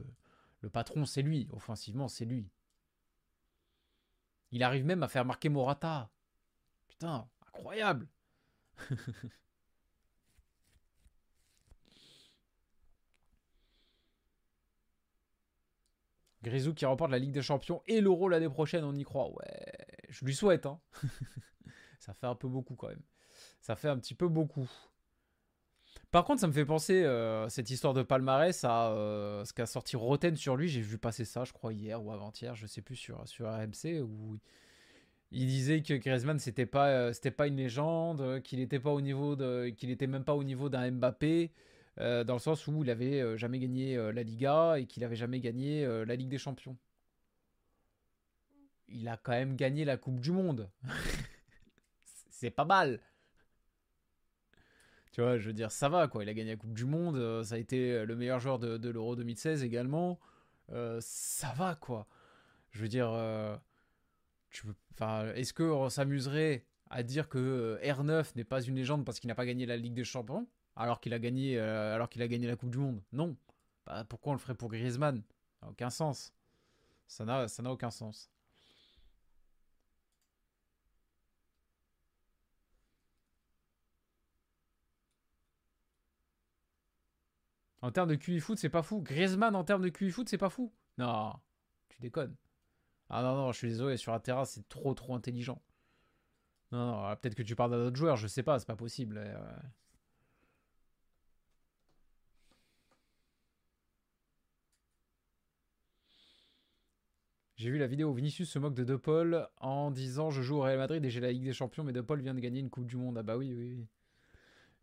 [0.71, 1.47] patron, c'est lui.
[1.51, 2.49] Offensivement, c'est lui.
[4.51, 6.09] Il arrive même à faire marquer Morata.
[6.87, 8.07] Putain, incroyable
[16.43, 19.29] Grisou qui remporte la Ligue des Champions et l'Euro l'année prochaine, on y croit.
[19.29, 19.65] Ouais,
[20.09, 20.65] je lui souhaite.
[20.65, 20.79] Hein.
[21.99, 23.01] ça fait un peu beaucoup quand même.
[23.61, 24.69] Ça fait un petit peu beaucoup.
[26.11, 29.67] Par contre, ça me fait penser, euh, cette histoire de palmarès, à euh, ce qu'a
[29.67, 30.67] sorti Roten sur lui.
[30.67, 34.01] J'ai vu passer ça, je crois, hier ou avant-hier, je sais plus, sur, sur RMC,
[34.01, 34.39] où
[35.31, 39.35] il disait que Griezmann, c'était pas, euh, pas une légende, qu'il n'était pas au niveau
[39.35, 41.51] de, qu'il même pas au niveau d'un Mbappé.
[42.01, 45.03] Euh, dans le sens où il avait euh, jamais gagné euh, la Liga et qu'il
[45.03, 46.77] avait jamais gagné la Ligue des Champions.
[48.87, 50.69] Il a quand même gagné la Coupe du Monde.
[52.29, 53.01] c'est pas mal.
[55.11, 56.23] Tu vois, je veux dire, ça va quoi.
[56.23, 57.43] Il a gagné la Coupe du Monde.
[57.43, 60.19] ça a été le meilleur joueur de, l'Euro 2016 également.
[60.99, 62.07] ça va quoi.
[62.71, 63.11] Je veux dire,
[65.35, 69.45] est-ce qu'on s'amuserait à dire que R9 n'est pas une légende parce qu'il n'a pas
[69.45, 70.47] gagné la Ligue des Champions?
[70.79, 73.01] Alors qu'il a gagné euh, alors qu'il a gagné la Coupe du Monde.
[73.13, 73.35] Non.
[73.85, 75.21] Bah, pourquoi on le ferait pour Griezmann?
[75.59, 76.33] Ça n'a aucun sens.
[77.07, 78.31] Ça n'a ça n'a aucun sens.
[87.81, 89.01] En termes de QI foot, c'est pas fou.
[89.01, 90.71] Griezmann en termes de QI foot, c'est pas fou.
[90.97, 91.33] Non,
[91.89, 92.35] tu déconnes.
[93.09, 95.61] Ah non, non, je suis désolé, sur la terrasse, c'est trop trop intelligent.
[96.71, 99.17] Non, non peut-être que tu parles d'un autre joueur, je sais pas, c'est pas possible.
[99.17, 99.59] Euh.
[107.59, 110.55] J'ai vu la vidéo où Vinicius se moque de De Paul en disant je joue
[110.55, 112.61] au Real Madrid et j'ai la Ligue des Champions, mais De Paul vient de gagner
[112.61, 113.17] une Coupe du Monde.
[113.17, 113.85] Ah bah oui, oui.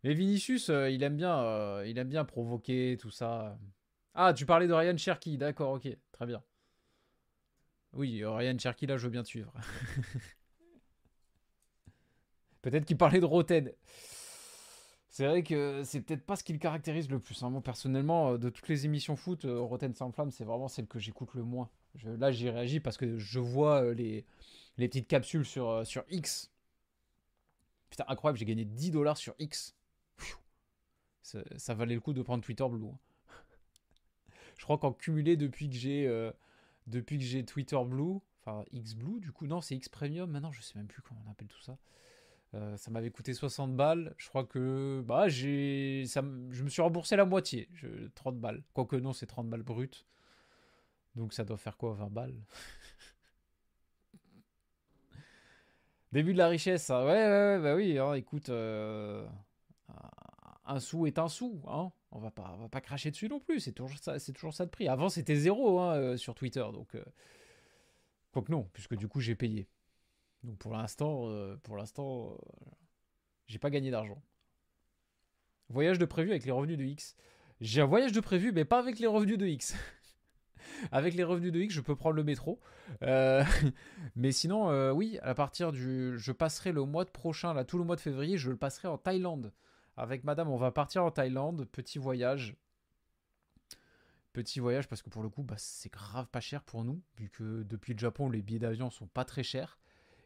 [0.03, 3.57] Mais Vinicius, euh, il aime bien, euh, il aime bien provoquer tout ça.
[4.13, 6.43] Ah, tu parlais de Ryan Cherky, d'accord, ok, très bien.
[7.93, 9.51] Oui, euh, Ryan Cherky, là, je veux bien te suivre.
[12.61, 13.71] Peut-être qu'il parlait de Roten.
[15.09, 17.41] C'est vrai que c'est peut-être pas ce qui le caractérise le plus.
[17.41, 17.49] Hein.
[17.49, 21.33] Moi, personnellement, de toutes les émissions foot, Roten sans flamme, c'est vraiment celle que j'écoute
[21.33, 21.71] le moins
[22.05, 24.25] là, j'y réagis parce que je vois euh, les,
[24.77, 26.51] les petites capsules sur, euh, sur X.
[27.89, 29.75] Putain, incroyable, j'ai gagné 10 dollars sur X.
[31.23, 32.87] Ça, valait le coup de prendre Twitter Blue.
[32.87, 32.97] Hein.
[34.57, 36.31] je crois qu'en cumulé depuis que j'ai euh,
[36.85, 40.31] depuis que j'ai Twitter Blue, enfin X Blue, du coup, non, c'est X Premium.
[40.31, 41.77] Maintenant, je sais même plus comment on appelle tout ça.
[42.77, 44.15] ça m'avait coûté 60 balles.
[44.17, 46.21] Je crois que bah, j'ai, ça,
[46.51, 48.63] je me suis remboursé la moitié, je, 30 balles.
[48.73, 50.05] Quoique non, c'est 30 balles brutes.
[51.17, 52.35] Donc ça doit faire quoi 20 balles?
[56.11, 57.03] Début de la richesse, hein.
[57.05, 59.27] ouais, ouais, ouais, bah oui, hein, écoute, euh,
[60.63, 63.39] un sou est un sou, hein, on va pas, on va pas cracher dessus non
[63.41, 64.15] plus, c'est toujours ça,
[64.65, 64.87] de prix.
[64.87, 67.03] Avant c'était zéro euh, sur Twitter, donc euh,
[68.31, 69.67] quoique non, puisque du coup j'ai payé.
[70.43, 71.27] Donc pour l'instant,
[73.47, 74.21] j'ai pas gagné d'argent.
[75.69, 77.17] Voyage de prévu avec les revenus de X.
[77.59, 79.75] J'ai un voyage de prévu, mais pas avec les revenus de X.
[80.91, 82.59] avec les revenus de X, je peux prendre le métro.
[83.03, 83.43] Euh,
[84.15, 86.17] mais sinon, euh, oui, à partir du.
[86.17, 88.87] Je passerai le mois de prochain, là, tout le mois de février, je le passerai
[88.87, 89.53] en Thaïlande.
[89.95, 92.55] Avec madame, on va partir en Thaïlande, petit voyage.
[94.31, 97.29] Petit voyage parce que pour le coup, bah, c'est grave pas cher pour nous, vu
[97.29, 99.79] que depuis le Japon, les billets d'avion sont pas très chers.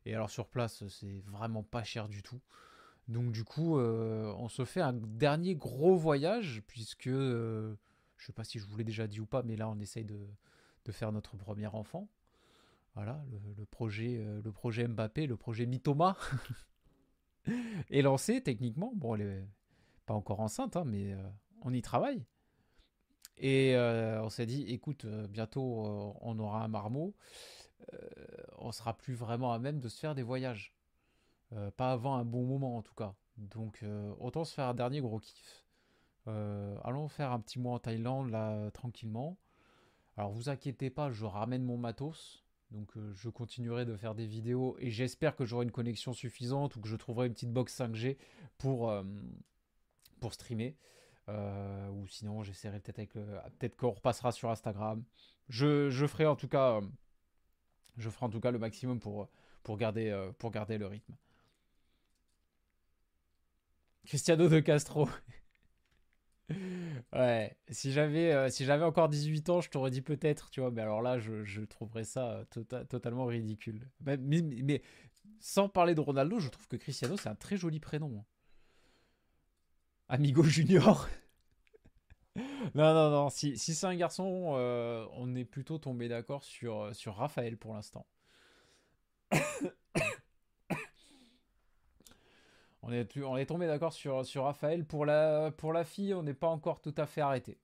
[0.06, 2.42] Et alors sur place, c'est vraiment pas cher du tout.
[3.08, 7.10] Donc du coup, euh, on se fait un dernier gros voyage, puisque
[8.22, 10.06] je sais pas si je vous l'ai déjà dit ou pas, mais là on essaye
[10.06, 10.28] de,
[10.92, 12.08] faire notre premier enfant.
[12.94, 13.24] Voilà,
[13.58, 16.18] le, projet, euh, le projet Mbappé, le projet Mitoma
[17.90, 18.92] est lancé techniquement.
[18.96, 19.48] Bon, elle est
[20.06, 21.30] pas encore enceinte, hein, mais euh,
[21.62, 22.26] on y travaille.
[23.38, 27.16] Et euh, on s'est dit, écoute, bientôt on aura un marmot,
[28.60, 30.76] on sera plus vraiment à même de se faire des voyages.
[31.78, 33.16] pas avant un bon moment en tout cas.
[33.38, 33.84] Donc
[34.20, 35.61] autant se faire un dernier gros kiff.
[36.28, 39.38] Euh, allons faire un petit mois en Thaïlande, là, tranquillement.
[40.18, 42.44] Alors, vous inquiétez pas, je ramène mon matos.
[42.72, 46.82] Donc je continuerai de faire des vidéos et j'espère que j'aurai une connexion suffisante ou
[46.82, 48.18] que je trouverai une petite box 5G
[48.58, 48.94] pour,
[50.22, 50.78] pour streamer.
[51.28, 53.12] ou sinon j'essaierai peut-être avec
[53.60, 55.04] peut-être qu'on repassera sur Instagram.
[55.50, 56.80] Je, ferai en tout cas
[57.98, 59.28] le maximum pour,
[59.64, 59.78] pour,
[60.38, 61.14] pour garder le rythme.
[64.06, 65.10] Cristiano de Castro.
[67.14, 70.72] ouais, si j'avais euh, si j'avais encore 18 ans, je t'aurais dit peut-être, tu vois,
[70.72, 73.90] mais alors là, je, trouverais ça euh, tota-, totalement ridicule.
[74.02, 74.82] Mais,
[75.40, 78.20] sans parler de Ronaldo, je trouve que Cristiano, c'est un très joli prénom.
[78.20, 78.26] Hein.
[80.08, 81.08] Amigo Junior.
[82.76, 87.58] non, non, non, si, c'est un garçon, euh, on est plutôt tombé d'accord sur Raphaël
[87.58, 88.06] pour l'instant.
[92.92, 94.86] On est, tombé d'accord sur, Raphaël.
[94.86, 97.58] Pour la, pour la fille, on n'est pas encore tout à fait arrêté.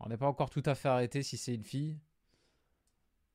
[0.00, 1.96] On n'est pas encore tout à fait arrêté si c'est une fille.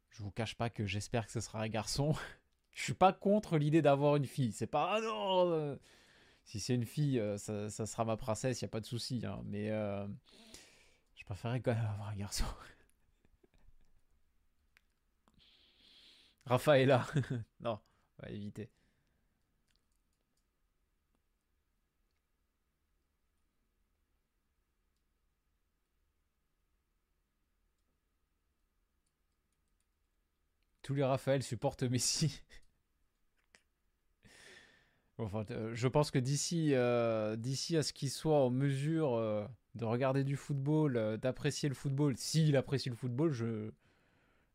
[0.09, 2.13] Je vous cache pas que j'espère que ce sera un garçon.
[2.73, 4.51] Je suis pas contre l'idée d'avoir une fille.
[4.51, 5.49] C'est pas ah non.
[5.51, 5.77] Euh,
[6.43, 9.21] si c'est une fille, euh, ça, sera ma princesse, y a pas de souci.
[9.25, 9.41] Hein.
[9.45, 10.05] Mais euh,
[11.15, 12.43] je préférerais quand même avoir un garçon.
[16.45, 17.07] Raphaëla.
[17.61, 17.79] non,
[18.19, 18.69] on va éviter.
[30.86, 32.43] Tous les Raphaël supportent Messi.
[35.19, 39.83] euh, je pense que d'ici euh, d'ici à ce qu'il soit en mesure euh, de
[39.83, 43.71] regarder du football, d'apprécier le football, s'il apprécie le football, je,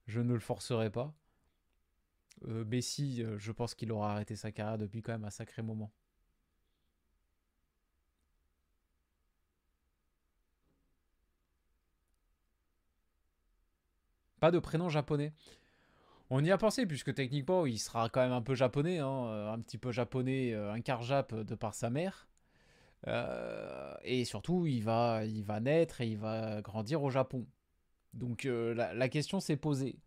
[0.07, 1.13] je ne le forcerai pas.
[2.47, 5.91] Messi, je pense qu'il aura arrêté sa carrière depuis quand même un sacré moment.
[14.39, 15.35] Pas de prénom japonais.
[16.33, 19.53] On y a pensé, puisque techniquement, il sera quand même un peu japonais, hein, euh,
[19.53, 22.29] un petit peu japonais, euh, un quart jap de par sa mère.
[23.09, 27.47] Euh, et surtout, il va, il va naître et il va grandir au Japon.
[28.15, 29.99] Donc la, question s'est posée.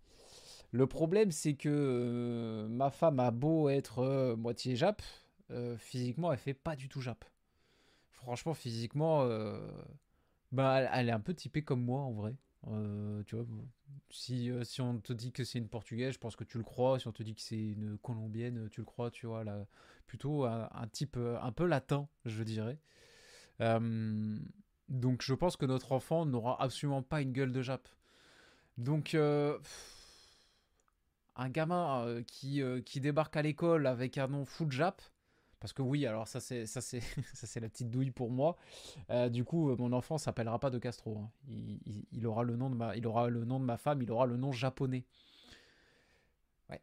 [0.72, 5.02] Le problème, c'est que ma femme a beau être moitié jap,
[5.78, 7.26] physiquement, elle fait pas du tout jap.
[8.12, 9.28] Franchement, physiquement,
[10.52, 12.36] bah, elle, est un peu typée comme moi en vrai.
[13.26, 13.46] Tu vois,
[14.10, 16.64] si, euh, si on te dit que c'est une portugaise, je pense que tu le
[16.64, 17.00] crois.
[17.00, 19.44] Si on te dit que c'est une colombienne, tu le crois, tu vois.
[19.44, 19.66] Là,
[20.08, 22.80] plutôt un, type euh, un peu latin, je dirais.
[23.62, 24.38] Euh,
[24.90, 27.88] donc je pense que notre enfant n'aura absolument pas une gueule de Jap.
[28.78, 29.60] Donc un
[31.50, 35.02] gamin qui, qui débarque à l'école avec un nom full Jap,
[35.64, 37.00] parce que oui, alors ça c'est ça c'est
[37.34, 38.58] ça c'est la petite douille pour moi.
[39.10, 41.18] Euh, du coup, euh, mon enfant s'appellera pas de Castro.
[41.18, 41.32] Hein.
[42.12, 44.02] Il, aura le nom de ma il aura le nom de ma femme.
[44.02, 45.06] Il aura le nom japonais.
[46.70, 46.82] Ouais.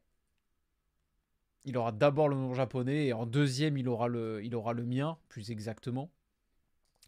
[1.66, 4.86] Il aura d'abord le nom japonais et en deuxième il aura le il aura le
[4.86, 6.10] mien plus exactement.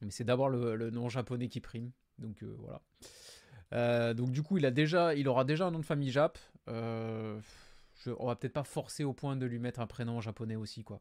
[0.02, 1.90] Mais c'est d'abord le, nom japonais qui prime.
[2.18, 2.54] Donc euh,
[3.70, 4.12] voilà.
[4.12, 6.38] donc du coup, il a déjà il aura déjà un nom de famille Jap.
[6.66, 7.40] Je,
[8.18, 11.00] on va peut-être pas forcer au point de lui mettre un prénom japonais aussi quoi.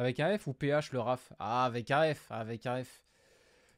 [0.00, 1.30] Avec un F ou PH le RAF?
[1.38, 3.04] Ah, avec un F, avec un F.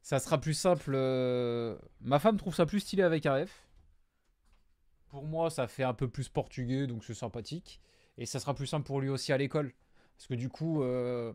[0.03, 0.93] Ça sera plus simple.
[0.95, 3.67] Euh, ma femme trouve ça plus stylé avec un F.
[5.09, 7.81] Pour moi, ça fait un peu plus portugais, donc c'est sympathique.
[8.19, 9.73] Et ça sera plus simple pour lui aussi à l'école.
[10.17, 11.33] Parce que du coup, euh...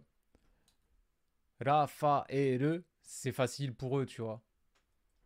[1.60, 4.42] Le, c'est facile pour eux, tu vois.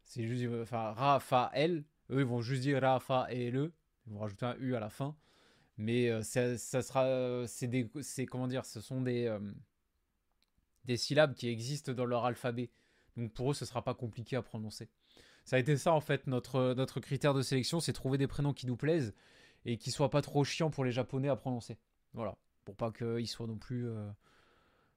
[0.05, 3.72] C'est juste, enfin, eux, ils vont juste dire le.
[4.07, 5.16] Ils vont rajouter un U à la fin
[5.82, 9.36] mais ça, sera c'est comment dire ce sont des
[10.86, 12.70] des syllabes qui existent dans leur alphabet.
[13.18, 14.90] Donc pour eux ce sera pas compliqué à prononcer.
[15.44, 18.54] Ça a été ça en fait notre notre critère de sélection c'est trouver des prénoms
[18.54, 19.14] qui nous plaisent
[19.66, 21.78] et qui soient pas trop chiants pour les japonais à prononcer.
[22.14, 22.38] Voilà.
[22.66, 23.88] Pour pas qu'ils soient non plus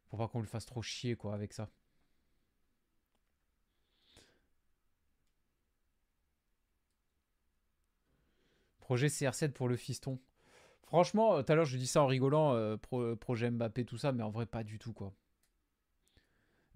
[0.09, 1.71] pour pas qu'on le fasse trop chier quoi avec ça.
[8.81, 10.19] Projet CR7 pour le fiston.
[10.87, 12.77] Franchement, euh, tout à l'heure, je dis ça en rigolant, euh,
[13.17, 15.13] projet Mbappé, tout ça, mais en vrai, pas du tout, quoi.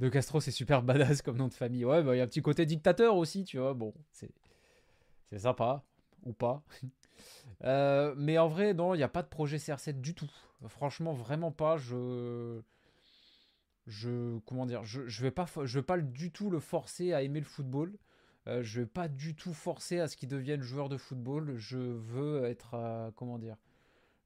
[0.00, 1.84] De Castro, c'est super badass comme nom de famille.
[1.84, 3.74] Ouais, bah, il y a un petit côté dictateur aussi, tu vois.
[3.74, 5.84] Bon, c'est sympa,
[6.24, 6.62] ou pas.
[7.64, 10.30] Euh, mais en vrai, non, il n'y a pas de projet CR7 du tout.
[10.68, 11.76] Franchement, vraiment pas.
[11.76, 12.60] Je.
[13.88, 14.38] Je.
[14.46, 15.48] Comment dire Je, je vais pas,
[15.98, 17.98] du tout le forcer à aimer le football.
[18.46, 21.56] Euh, je vais pas du tout forcer à ce qu'il devienne joueur de football.
[21.56, 23.10] Je veux être.
[23.16, 23.56] comment dire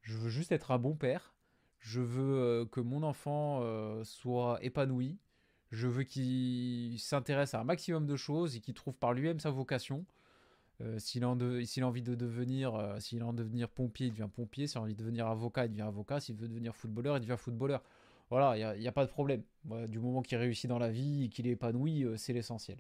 [0.03, 1.35] je veux juste être un bon père.
[1.79, 3.63] Je veux que mon enfant
[4.05, 5.19] soit épanoui.
[5.71, 9.51] Je veux qu'il s'intéresse à un maximum de choses et qu'il trouve par lui-même sa
[9.51, 10.05] vocation.
[10.99, 12.73] s'il, a envie de devenir,
[13.75, 14.67] pompier, il devient pompier.
[14.67, 16.21] S'il a envie de devenir avocat, il devient avocat.
[16.21, 17.83] S'il veut devenir footballeur, il devient footballeur.
[18.31, 19.43] Voilà, il n'y a, pas de problème.
[19.89, 22.79] du moment qu'il réussit dans la vie et qu'il est épanoui, c'est l'essentiel.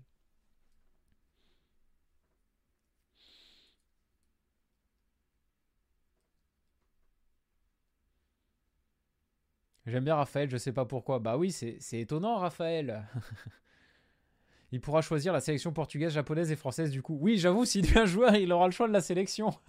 [9.93, 11.19] J'aime bien Raphaël, je sais pas pourquoi.
[11.19, 13.07] Bah oui, c'est étonnant, Raphaël.
[14.73, 17.19] il pourra choisir la sélection portugaise, japonaise et française du coup.
[17.21, 19.51] Oui, j'avoue, s'il devient joueur, il aura le choix de la sélection.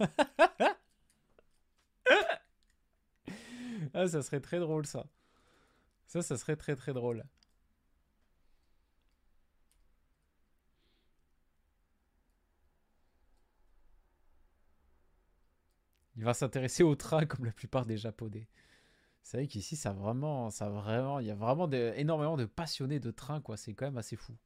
[3.92, 5.04] ah, ça serait très drôle, ça.
[6.06, 7.22] Ça, ça serait très très drôle.
[16.16, 18.48] Il va s'intéresser au train comme la plupart des Japonais.
[19.24, 23.10] C'est vrai qu'ici, ça vraiment, ça vraiment, il y a vraiment énormément de passionnés de
[23.10, 23.56] train, quoi.
[23.56, 24.36] C'est quand même assez fou.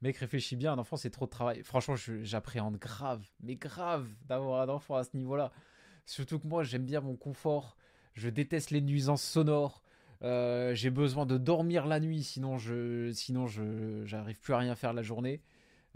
[0.00, 1.64] Mec, réfléchis bien, un enfant, c'est trop de travail.
[1.64, 5.50] Franchement, j'appréhende grave, mais grave, d'avoir un enfant à ce niveau-là.
[6.06, 7.76] Surtout que moi, j'aime bien mon confort.
[8.14, 9.82] Je déteste les nuisances sonores.
[10.22, 14.76] Euh, j'ai besoin de dormir la nuit, sinon je, sinon je, j'arrive plus à rien
[14.76, 15.42] faire la journée.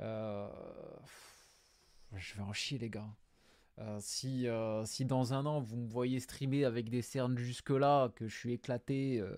[0.00, 0.48] Euh,
[2.16, 3.08] je vais en chier, les gars.
[3.80, 8.08] Euh, si, euh, si dans un an vous me voyez streamer avec des cernes jusque-là,
[8.16, 9.36] que je suis éclaté, euh,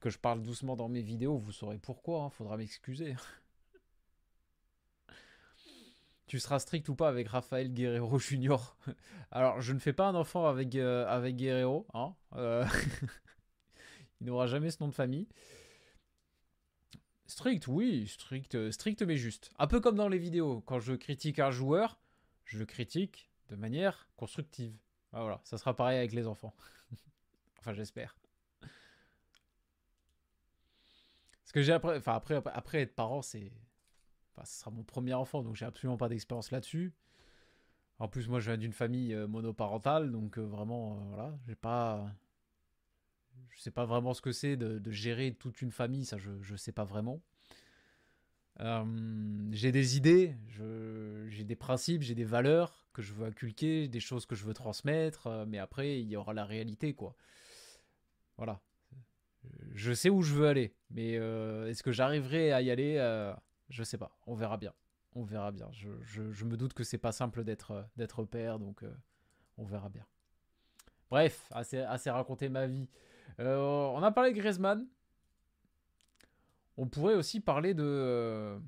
[0.00, 3.14] que je parle doucement dans mes vidéos, vous saurez pourquoi, hein, faudra m'excuser.
[6.26, 8.78] tu seras strict ou pas avec Raphaël Guerrero Junior?
[9.30, 11.86] Alors, je ne fais pas un enfant avec, avec Guerrero.
[11.92, 12.14] Hein
[14.20, 15.28] Il n'aura jamais ce nom de famille.
[17.26, 19.50] Strict, oui, strict, strict mais juste.
[19.58, 20.62] Un peu comme dans les vidéos.
[20.62, 21.98] Quand je critique un joueur,
[22.44, 24.74] je critique de manière constructive.
[25.12, 26.54] Ah, voilà, ça sera pareil avec les enfants.
[27.58, 28.16] enfin, j'espère.
[31.42, 32.14] Parce que j'ai après, enfin
[32.46, 33.52] après, être parent, c'est,
[34.42, 36.94] ce sera mon premier enfant, donc j'ai absolument pas d'expérience là-dessus.
[37.98, 41.54] En plus, moi, je viens d'une famille euh, monoparentale, donc euh, vraiment, euh, voilà, j'ai
[41.54, 42.10] pas,
[43.50, 46.30] je sais pas vraiment ce que c'est de, de, gérer toute une famille, ça, je,
[46.40, 47.20] je sais pas vraiment.
[48.60, 48.84] Euh,
[49.50, 50.36] j'ai des idées,
[51.28, 54.52] j'ai des principes, j'ai des valeurs que je veux inculquer, des choses que je veux
[54.52, 57.16] transmettre, euh, mais après, il y aura la réalité, quoi.
[58.36, 58.60] Voilà.
[59.74, 62.96] Je sais où je veux aller, mais euh, est-ce que j'arriverai à y aller
[63.68, 64.16] Je sais pas.
[64.26, 64.72] On verra bien.
[65.14, 65.68] On verra bien.
[65.72, 68.84] Je, me doute que c'est pas simple d'être d'être père, donc
[69.58, 70.06] on verra bien.
[71.10, 72.88] Bref, assez, assez raconté ma vie.
[73.38, 74.86] on a parlé de Griezmann.
[76.76, 78.58] On pourrait aussi parler de, euh,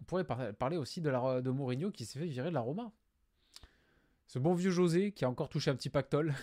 [0.00, 2.92] on pourrait aussi de, la, Mourinho qui s'est fait virer de la Roma.
[4.26, 6.34] Ce bon vieux José qui a encore touché un petit pactole.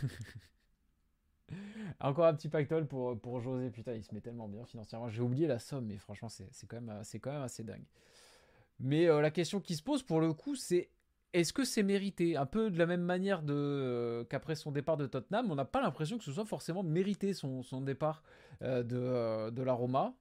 [1.99, 3.69] encore un petit pactole pour, José.
[3.69, 5.09] Putain, il se met tellement bien financièrement.
[5.09, 7.86] J'ai oublié la somme, mais franchement, c'est quand, même, quand même assez dingue.
[8.80, 10.89] Mais euh, la question qui se pose pour le coup, c'est
[11.34, 12.36] est-ce que c'est mérité?
[12.36, 15.82] Un peu de la même manière euh, qu'après son départ de Tottenham, on n'a pas
[15.82, 18.24] l'impression que ce soit forcément mérité son, son départ
[18.61, 20.15] de, de la Roma.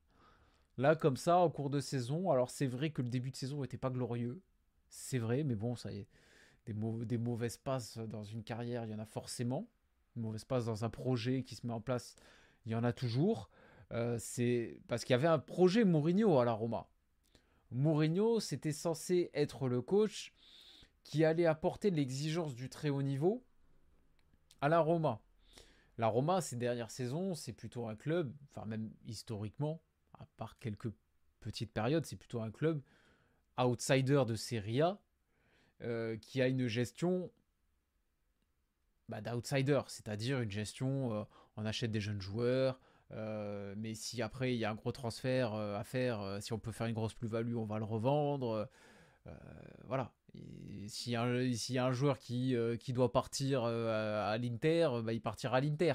[0.80, 3.60] Là, comme ça, au cours de saison, alors c'est vrai que le début de saison
[3.60, 4.40] n'était pas glorieux.
[4.88, 6.08] C'est vrai, mais bon, ça y est.
[6.64, 9.68] Des, mauvaises passes dans une carrière, il y en a forcément.
[10.16, 12.16] Des mauvaises passes dans un projet qui se met en place,
[12.64, 13.50] il y en a toujours.
[13.92, 16.88] Euh, c'est parce qu'il y avait un projet Mourinho à la Roma.
[17.72, 20.32] Mourinho, c'était censé être le coach
[21.04, 23.44] qui allait apporter l'exigence du très haut niveau
[24.62, 25.20] à la Roma.
[25.98, 29.82] La Roma, ces dernières saisons, c'est plutôt un club, enfin même historiquement,
[30.20, 30.90] à part quelques
[31.40, 32.80] petites périodes, c'est plutôt un club
[33.58, 34.98] outsider de Serie A
[35.82, 37.30] euh, qui a une gestion
[39.08, 41.24] bah, d'outsider, c'est-à-dire une gestion, euh,
[41.56, 42.78] on achète des jeunes joueurs,
[43.12, 46.72] euh, mais si après il y a un gros transfert à faire, si on peut
[46.72, 48.68] faire une grosse plus-value, on va le revendre.
[49.84, 50.12] voilà.
[50.86, 55.60] S'il y, a un joueur qui, qui doit partir à, l'Inter, bah, il partira à
[55.60, 55.94] l'Inter.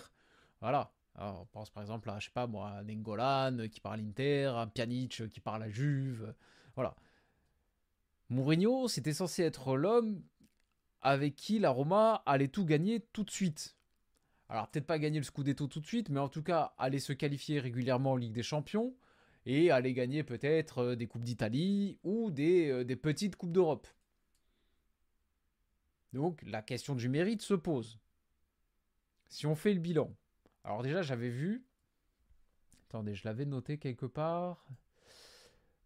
[0.59, 0.91] Voilà.
[1.17, 5.29] On pense par exemple à, je sais pas moi, Nengolan qui parle à l'Inter, Pjanic
[5.29, 6.33] qui parle à Juve.
[6.75, 6.95] Voilà.
[8.29, 10.21] Mourinho, c'était censé être l'homme
[11.01, 13.77] avec qui la Roma allait tout gagner tout de suite.
[14.49, 17.13] Alors, peut-être pas gagner le Scudetto tout de suite, mais en tout cas, aller se
[17.13, 18.95] qualifier régulièrement en Ligue des Champions
[19.45, 23.87] et aller gagner peut-être euh, des Coupes d'Italie ou euh, des petites Coupes d'Europe.
[26.13, 27.99] Donc, la question du mérite se pose.
[29.27, 30.11] Si on fait le bilan,
[30.65, 31.63] alors déjà, j'avais vu...
[32.89, 34.65] Attendez, je l'avais noté quelque part.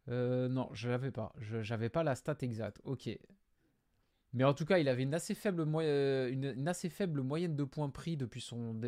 [0.07, 1.33] Euh, non, je l'avais pas.
[1.39, 2.79] Je n'avais pas la stat exacte.
[2.83, 3.09] Ok.
[4.33, 8.41] Mais en tout cas, il avait une assez faible, euh, moyenne de points pris depuis
[8.41, 8.79] son,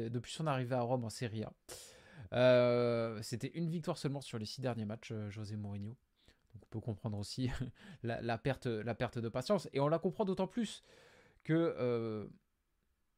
[0.45, 1.53] arrivée à Rome en Serie A.
[2.33, 5.97] Euh, c'était une victoire seulement sur les six derniers matchs, José Mourinho.
[6.53, 7.49] Donc on peut comprendre aussi
[8.03, 9.67] la perte de patience.
[9.73, 10.83] Et on la comprend d'autant plus
[11.43, 12.29] que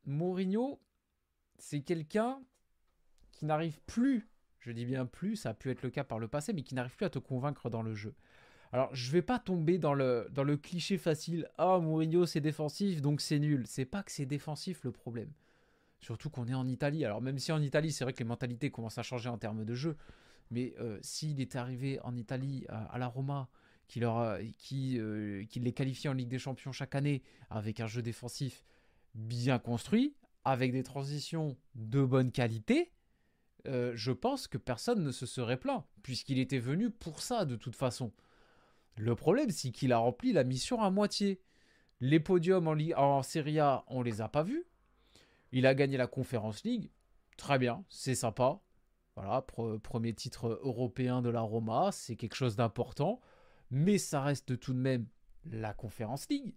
[0.05, 0.81] Mourinho,
[1.57, 2.41] c'est quelqu'un
[3.43, 4.29] qui n'arrive plus,
[4.61, 6.75] je dis bien plus, ça a pu être le cas par le passé, mais qui
[6.75, 8.15] n'arrive plus à te convaincre dans le jeu.
[8.71, 11.49] Alors, je vais pas tomber dans le, dans le cliché facile.
[11.57, 13.65] Ah, Mourinho, c'est défensif, donc c'est nul.
[13.67, 15.29] C'est pas que c'est défensif le problème.
[15.99, 17.03] Surtout qu'on est en Italie.
[17.03, 19.65] Alors, même si en Italie, c'est vrai que les mentalités commencent à changer en termes
[19.65, 19.97] de jeu.
[20.49, 23.49] Mais euh, s'il était arrivé en Italie à, la Roma,
[23.89, 27.87] qui, leur qui, euh, qui les qualifie en Ligue des Champions chaque année avec un
[27.87, 28.63] jeu défensif
[29.15, 30.15] bien construit,
[30.45, 32.93] avec des transitions de bonne qualité,
[33.67, 37.55] euh, je pense que personne ne se serait plaint, puisqu'il était venu pour ça de
[37.55, 38.11] toute façon.
[38.97, 41.41] Le problème, c'est qu'il a rempli la mission à moitié.
[41.99, 44.65] Les podiums en, en Serie A, on les a pas vus.
[45.51, 46.91] Il a gagné la Conference League.
[47.37, 48.59] Très bien, c'est sympa.
[49.15, 49.45] Voilà,
[49.83, 53.21] premier titre européen de la Roma, c'est quelque chose d'important.
[53.69, 55.07] Mais ça reste tout de même
[55.45, 56.55] la Conference League.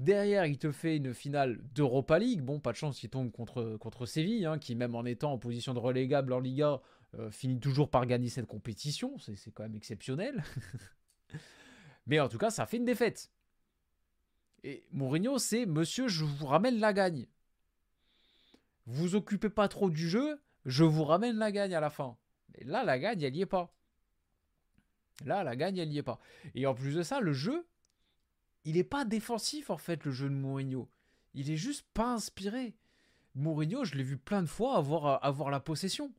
[0.00, 2.40] Derrière, il te fait une finale d'Europa League.
[2.40, 5.74] Bon, pas de chance, il tombe contre, Séville, hein, qui même en étant en position
[5.74, 6.80] de relégable en Liga,
[7.18, 9.18] euh, finit toujours par gagner cette compétition.
[9.18, 10.42] C'est quand même exceptionnel.
[12.06, 13.30] Mais en tout cas, ça fait une défaite.
[14.64, 17.26] Et Mourinho, c'est monsieur, je vous ramène la gagne.
[18.86, 22.16] Vous occupez pas trop du jeu, je vous ramène la gagne à la fin.
[22.54, 23.76] Et là, la gagne, elle n'y est pas.
[25.26, 26.20] Là, la gagne, elle n'y est pas.
[26.54, 27.66] Et en plus de ça, le jeu,
[28.64, 30.88] il n'est pas défensif en fait, le jeu de Mourinho.
[31.34, 32.74] Il est juste pas inspiré.
[33.34, 36.12] Mourinho, je l'ai vu plein de fois avoir, avoir la possession.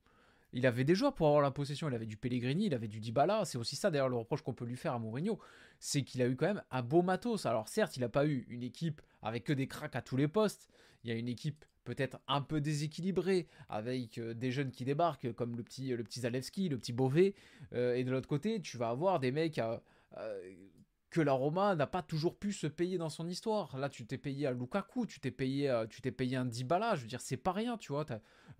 [0.53, 1.87] Il avait des joueurs pour avoir la possession.
[1.87, 3.45] Il avait du Pellegrini, il avait du Dybala.
[3.45, 5.39] C'est aussi ça d'ailleurs le reproche qu'on peut lui faire à Mourinho.
[5.79, 7.45] C'est qu'il a eu quand même un beau matos.
[7.45, 10.27] Alors certes, il n'a pas eu une équipe avec que des cracks à tous les
[10.27, 10.67] postes.
[11.03, 15.33] Il y a une équipe peut-être un peu déséquilibrée avec euh, des jeunes qui débarquent
[15.33, 17.33] comme le petit, le Zalewski, le petit Beauvais.
[17.73, 19.77] Euh, et de l'autre côté, tu vas avoir des mecs euh,
[21.11, 23.77] que la Roma n'a pas toujours pu se payer dans son histoire.
[23.77, 26.49] Là, tu t'es payé à Lukaku, tu t'es payé, euh, tu t'es payé un.
[26.49, 28.05] Je veux dire, c'est pas rien, tu vois.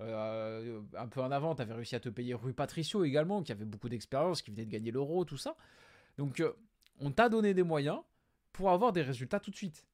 [0.02, 3.54] Euh, un peu en avant, tu avais réussi à te payer Rui Patricio également, qui
[3.54, 5.56] avait beaucoup d'expérience, qui venait de gagner l'Euro, tout ça.
[6.18, 6.52] Donc, euh,
[7.00, 8.00] on t'a donné des moyens
[8.52, 9.88] pour avoir des résultats tout de suite.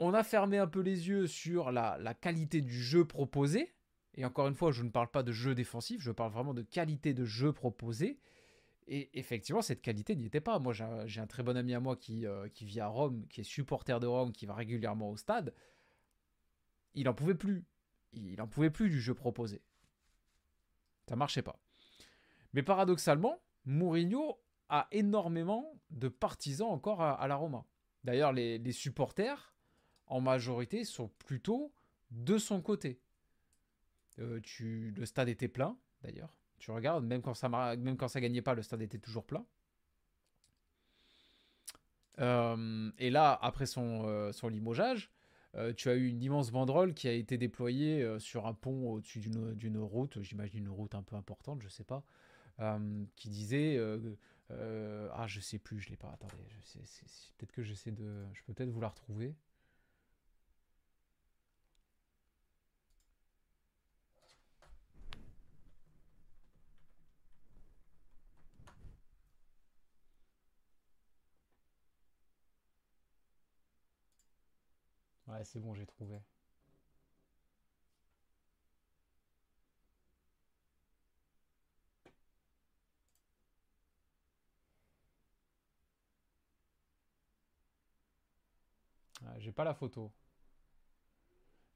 [0.00, 3.74] On a fermé un peu les yeux sur la qualité du jeu proposé.
[4.14, 6.62] Et encore une fois, je ne parle pas de jeu défensif, je parle vraiment de
[6.62, 8.18] qualité de jeu proposé.
[8.86, 10.58] Et effectivement, cette qualité n'y était pas.
[10.58, 13.40] Moi, j'ai un, très bon ami à moi qui, euh, qui vit à Rome, qui
[13.40, 15.54] est supporter de Rome, qui va régulièrement au stade.
[16.94, 17.64] Il n'en pouvait plus.
[18.12, 19.62] Il n'en pouvait plus du jeu proposé.
[21.08, 21.58] Ça marchait pas.
[22.52, 27.66] Mais paradoxalement, Mourinho a énormément de partisans encore à, la Roma.
[28.04, 29.54] D'ailleurs, les, supporters,
[30.06, 31.72] en majorité, sont plutôt
[32.10, 33.00] de son côté.
[34.18, 36.34] Euh, le stade était plein, d'ailleurs.
[36.62, 39.44] Tu regardes, même quand ça même quand ça gagnait pas, le stade était toujours plein.
[42.20, 45.10] Euh, et là, après son, euh, son limogeage,
[45.56, 49.18] euh, tu as eu une immense banderole qui a été déployée sur un pont au-dessus
[49.18, 52.04] d'une route, j'imagine une route un peu importante, je sais pas,
[53.16, 53.80] qui disait
[54.48, 56.12] ah je sais plus, je l'ai pas.
[56.12, 56.44] Attendez,
[57.38, 59.34] peut-être que j'essaie de, je peux peut-être vous la retrouver.
[75.42, 76.20] Ouais, c'est bon, j'ai trouvé.
[89.38, 90.12] j'ai pas la photo.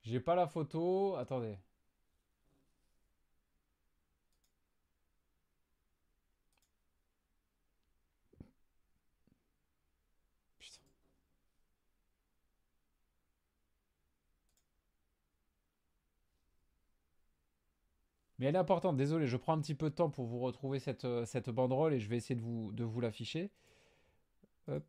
[0.03, 1.17] J'ai pas la photo.
[1.17, 1.59] Attendez.
[18.39, 20.79] Mais elle est importante, désolé, je prends un petit peu de temps pour vous retrouver
[20.79, 23.51] cette, euh, cette banderole et je vais essayer de vous, de vous l'afficher.
[24.69, 24.85] Hop.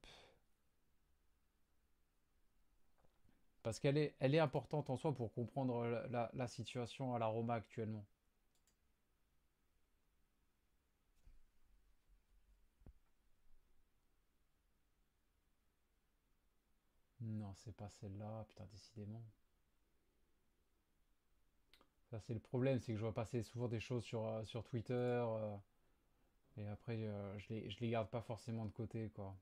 [3.68, 7.56] Parce qu'elle est, elle est importante en soi pour comprendre la, situation à la Roma
[7.56, 8.06] actuellement.
[17.22, 19.22] Non, c'est pas celle-là, putain, décidément.
[22.10, 24.94] Ça, c'est le problème, c'est que je vois passer souvent des choses sur, euh, Twitter.
[24.94, 25.56] Euh,
[26.58, 29.38] et après, euh, je, les, je les garde pas forcément de côté, quoi.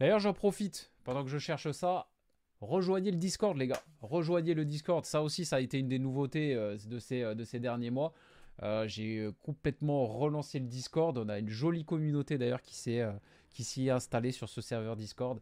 [0.00, 2.08] D'ailleurs, j'en profite pendant que je cherche ça.
[2.62, 3.82] Rejoignez le Discord, les gars.
[4.00, 5.04] Rejoignez le Discord.
[5.04, 7.90] Ça aussi, ça a été une des nouveautés euh, de, ces, euh, de ces derniers
[7.90, 8.14] mois.
[8.62, 11.16] Euh, j'ai complètement relancé le Discord.
[11.18, 15.38] On a une jolie communauté d'ailleurs qui s'y est installée sur ce serveur Discord.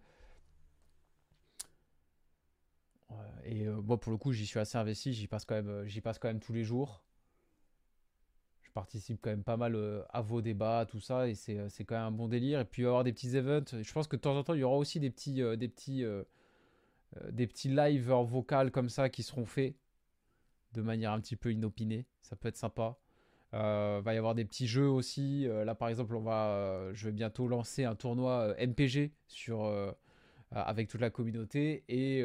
[3.44, 5.12] Et moi, pour le coup, j'y suis assez investi.
[5.12, 7.02] J'y passe quand même, tous les jours
[8.80, 9.76] participe quand même pas mal
[10.10, 12.60] à vos débats, tout ça, et c'est quand même un bon délire.
[12.60, 13.82] Et puis il va y avoir des petits events.
[13.82, 16.04] Je pense que de temps en temps, il y aura aussi des petits, des petits,
[17.16, 19.74] euh, des petits lives vocales comme ça qui seront faits
[20.72, 22.06] de manière un petit peu inopinée.
[22.22, 22.98] Ça peut être sympa.
[23.54, 25.46] Euh, va y avoir des petits jeux aussi.
[25.46, 29.72] Euh, là, par exemple, on va, je vais bientôt lancer un tournoi MPG sur,
[30.50, 32.22] avec toute la communauté et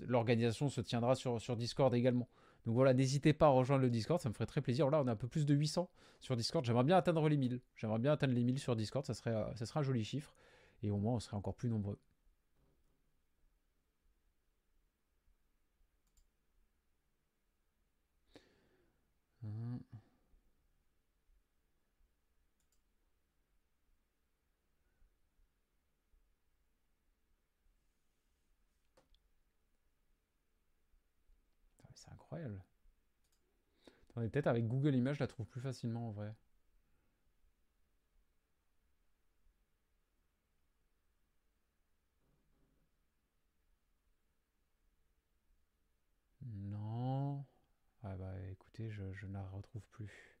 [0.00, 2.28] l'organisation se tiendra sur, sur Discord également.
[2.66, 4.88] Donc voilà, n'hésitez pas à rejoindre le Discord, ça me ferait très plaisir.
[4.90, 5.90] Là, on a un peu plus de 800
[6.20, 6.64] sur Discord.
[6.64, 7.60] J'aimerais bien atteindre les 1000.
[7.76, 10.34] J'aimerais bien atteindre les 1000 sur Discord, ça serait, ça serait un joli chiffre.
[10.82, 11.98] Et au moins, on serait encore plus nombreux.
[32.34, 32.62] Incroyable.
[34.14, 36.34] peut-être avec Google Images, je la trouve plus facilement en vrai.
[48.90, 50.36] je, ne la retrouve plus.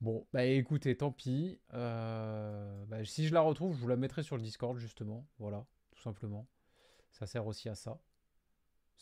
[0.00, 1.60] Bon, bah écoutez, tant pis.
[1.74, 5.26] Euh, bah, si je la retrouve, je vous la mettrai sur le Discord, justement.
[5.38, 6.46] Voilà, tout simplement.
[7.12, 7.98] Ça sert aussi à ça.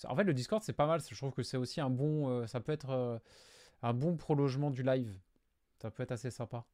[0.05, 1.01] En fait, le Discord, c'est pas mal.
[1.01, 2.29] Je trouve que c'est aussi un bon...
[2.29, 3.19] Euh, ça peut être euh,
[3.83, 5.19] un bon prolongement du live.
[5.77, 6.65] Ça peut être assez sympa.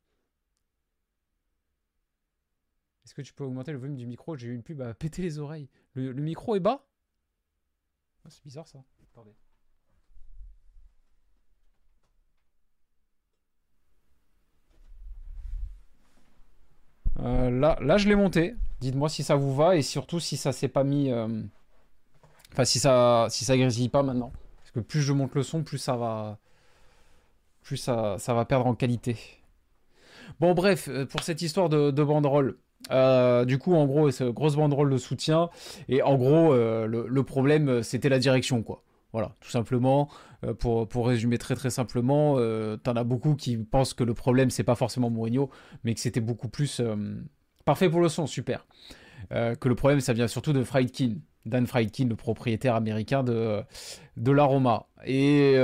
[3.04, 4.36] Est-ce que tu peux augmenter le volume du micro?
[4.36, 5.68] J'ai eu une pub à péter les oreilles.
[5.94, 6.86] le micro est bas?
[8.24, 8.82] Ah, c'est bizarre ça.
[9.10, 9.34] Attendez.
[17.24, 18.54] Euh, là, je l'ai monté.
[18.80, 21.10] Dites-moi si ça vous va et surtout si ça s'est pas mis.
[21.10, 21.42] Euh,
[22.52, 24.32] enfin, si ça, si ça grésille pas maintenant.
[24.58, 26.38] Parce que plus je monte le son, plus ça va,
[27.62, 29.16] plus ça, ça va perdre en qualité.
[30.40, 32.58] Bon, bref, euh, pour cette histoire de, de banderole.
[33.46, 35.48] Du coup, en gros, grosse banderole de soutien.
[35.88, 38.82] Et en gros, le, problème, c'était la direction, quoi.
[39.14, 40.10] Voilà, tout simplement.
[40.44, 42.34] Euh, pour, résumer très très simplement,
[42.82, 45.50] t'en as beaucoup qui pensent que le problème, c'est pas forcément Mourinho,
[45.84, 46.82] mais que c'était beaucoup plus.
[47.64, 48.66] Parfait pour le son, super.
[49.30, 51.14] que le problème, ça vient surtout de Friedkin.
[51.46, 53.62] Dan Friedkin, le propriétaire américain de,
[54.16, 54.88] de l'Aroma.
[55.06, 55.56] Et.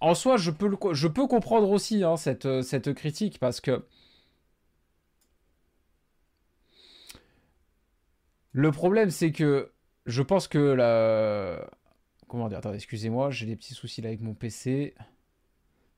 [0.00, 3.84] en soi, je peux, comprendre aussi hein, cette critique parce que
[8.52, 9.70] Le problème, c'est que
[10.06, 11.70] je pense que la.
[12.28, 14.94] Comment dire Attendez, excusez-moi, j'ai des petits soucis là avec mon PC.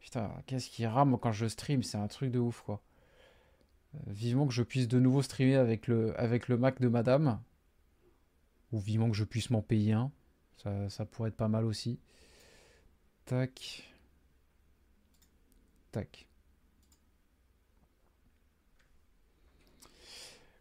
[0.01, 2.83] Putain, qu'est-ce qui rame quand je stream C'est un truc de ouf, quoi.
[3.95, 7.41] Euh, vivement que je puisse de nouveau streamer avec le, avec le Mac de madame.
[8.73, 10.11] Ou vivement que je puisse m'en payer un.
[10.57, 12.01] Ça, ça pourrait être pas mal aussi.
[13.27, 13.93] Tac.
[15.93, 16.27] Tac.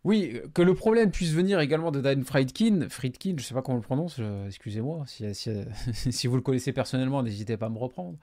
[0.03, 3.76] Oui, que le problème puisse venir également de Dan Friedkin, Friedkin, je sais pas comment
[3.76, 8.18] on le prononce, excusez-moi, si, vous le connaissez personnellement, n'hésitez pas à me reprendre.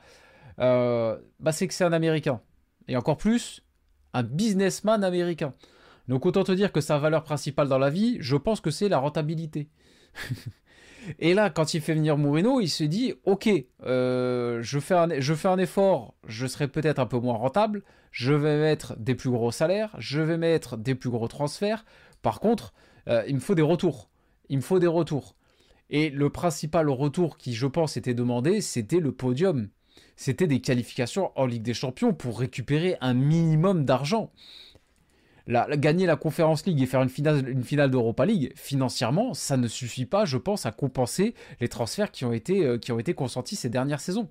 [0.58, 2.40] Euh, bah c'est que c'est un Américain.
[2.88, 3.62] Et encore plus,
[4.12, 5.52] un businessman américain.
[6.08, 8.88] Donc autant te dire que sa valeur principale dans la vie, je pense que c'est
[8.88, 9.68] la rentabilité.
[11.18, 13.48] Et là, quand il fait venir Mourinho, il se dit Ok,
[13.84, 18.96] euh, je, fais un, effort, je serai peut-être un peu moins rentable, je vais mettre
[18.98, 21.84] des plus gros salaires, je vais mettre des plus gros transferts.
[22.22, 22.72] Par contre,
[23.08, 24.10] euh, il me faut des retours.
[24.48, 25.34] Il me faut des retours.
[25.90, 29.68] Et le principal retour qui, je pense, était demandé, c'était le podium.
[30.16, 34.32] C'était des qualifications en Ligue des Champions pour récupérer un minimum d'argent
[35.48, 39.66] gagner la Conférence League et faire une finale, une finale d'Europa League, financièrement, ça ne
[39.66, 43.14] suffit pas, je pense, à compenser les transferts qui ont été, euh, qui ont été
[43.14, 44.28] consentis ces dernières saisons.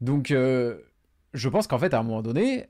[0.00, 0.78] Donc, euh,
[1.34, 2.66] je pense qu'en fait, à un moment donné,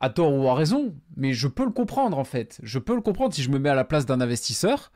[0.00, 2.60] à tort ou à raison, mais je peux le comprendre en fait.
[2.62, 4.92] Je peux le comprendre si je me mets à la place d'un investisseur.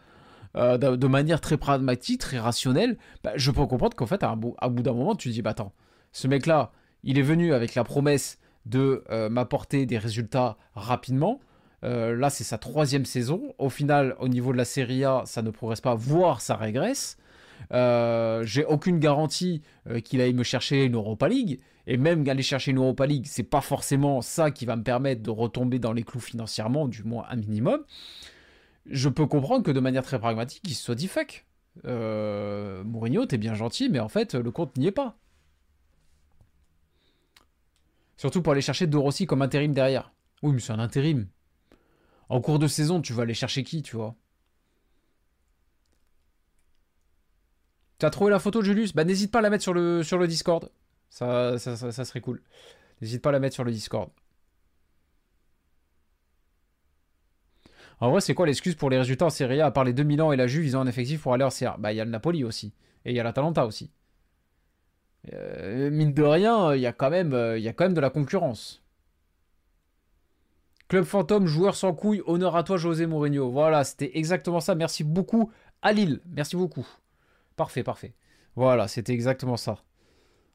[0.55, 4.55] Euh, de, manière très pragmatique, très rationnelle, bah, je peux comprendre qu'en fait, à, bout,
[4.59, 5.73] à bout d'un moment, tu te dis, bah attends,
[6.13, 6.73] ce mec-là,
[7.05, 11.41] il est venu avec la promesse de euh, m'apporter des résultats rapidement.
[11.85, 13.55] Euh, là, c'est sa troisième saison.
[13.59, 17.19] Au final, au niveau de la Serie A, ça ne progresse pas, voire ça régresse.
[17.73, 19.63] Euh, j'ai aucune garantie
[20.05, 21.61] qu'il aille me chercher une Europa League.
[21.89, 25.21] Et même aller chercher une Europa League, c'est pas forcément ça qui va me permettre
[25.21, 27.81] de retomber dans les clous financièrement, du moins un minimum.
[28.87, 31.45] Je peux comprendre que de manière très pragmatique, il se soit dit fuck.
[31.83, 35.17] Mourinho, t'es bien gentil, mais en fait, le compte n'y est pas.
[38.17, 40.13] Surtout pour aller chercher De Rossi comme intérim derrière.
[40.43, 41.29] Oui, mais c'est un intérim.
[42.29, 44.17] En cours de saison, tu vas aller chercher qui, tu vois?
[47.99, 48.95] Tu as trouvé la photo de Julius?
[48.95, 50.71] Bah n'hésite pas à la mettre sur le, sur Discord.
[51.09, 52.43] Ça, ça, serait cool.
[53.01, 54.11] N'hésite pas à la mettre sur le Discord.
[58.01, 59.67] En vrai, c'est quoi l'excuse pour les résultats en Serie A?
[59.67, 61.51] À part les 2000 ans et la Juve, ils ont un effectif pour aller en
[61.51, 62.73] Serie Bah, il y a le Napoli aussi.
[63.05, 63.93] Et il y a l'Atalanta aussi.
[65.33, 68.01] Euh, mine de rien, il y, a quand même, euh, y a quand même de
[68.01, 68.83] la concurrence.
[70.89, 73.51] Club fantôme, joueur sans couilles, honneur à toi José Mourinho.
[73.51, 74.75] Voilà, c'était exactement ça.
[74.75, 75.51] Merci beaucoup
[75.81, 76.21] à Lille.
[76.27, 76.87] Merci beaucoup.
[77.57, 78.15] Parfait, parfait.
[78.57, 79.79] Voilà, c'était exactement ça.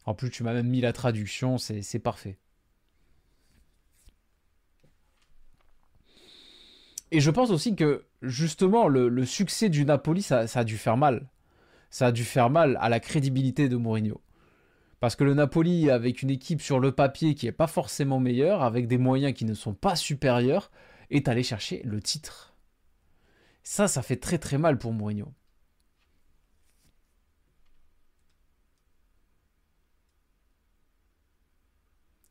[0.06, 2.38] En plus, tu m'as même mis la traduction, c'est parfait.
[7.11, 11.27] Et je pense aussi que justement le, succès du Napoli, ça, a dû faire mal.
[11.89, 14.19] Ça a dû faire mal à la crédibilité de Mourinho.
[14.99, 18.64] Parce que le Napoli, avec une équipe sur le papier qui n'est pas forcément meilleure,
[18.64, 20.72] avec des moyens qui ne sont pas supérieurs,
[21.11, 22.56] est allé chercher le titre.
[23.64, 25.34] Ça, ça fait très très mal pour Mourinho.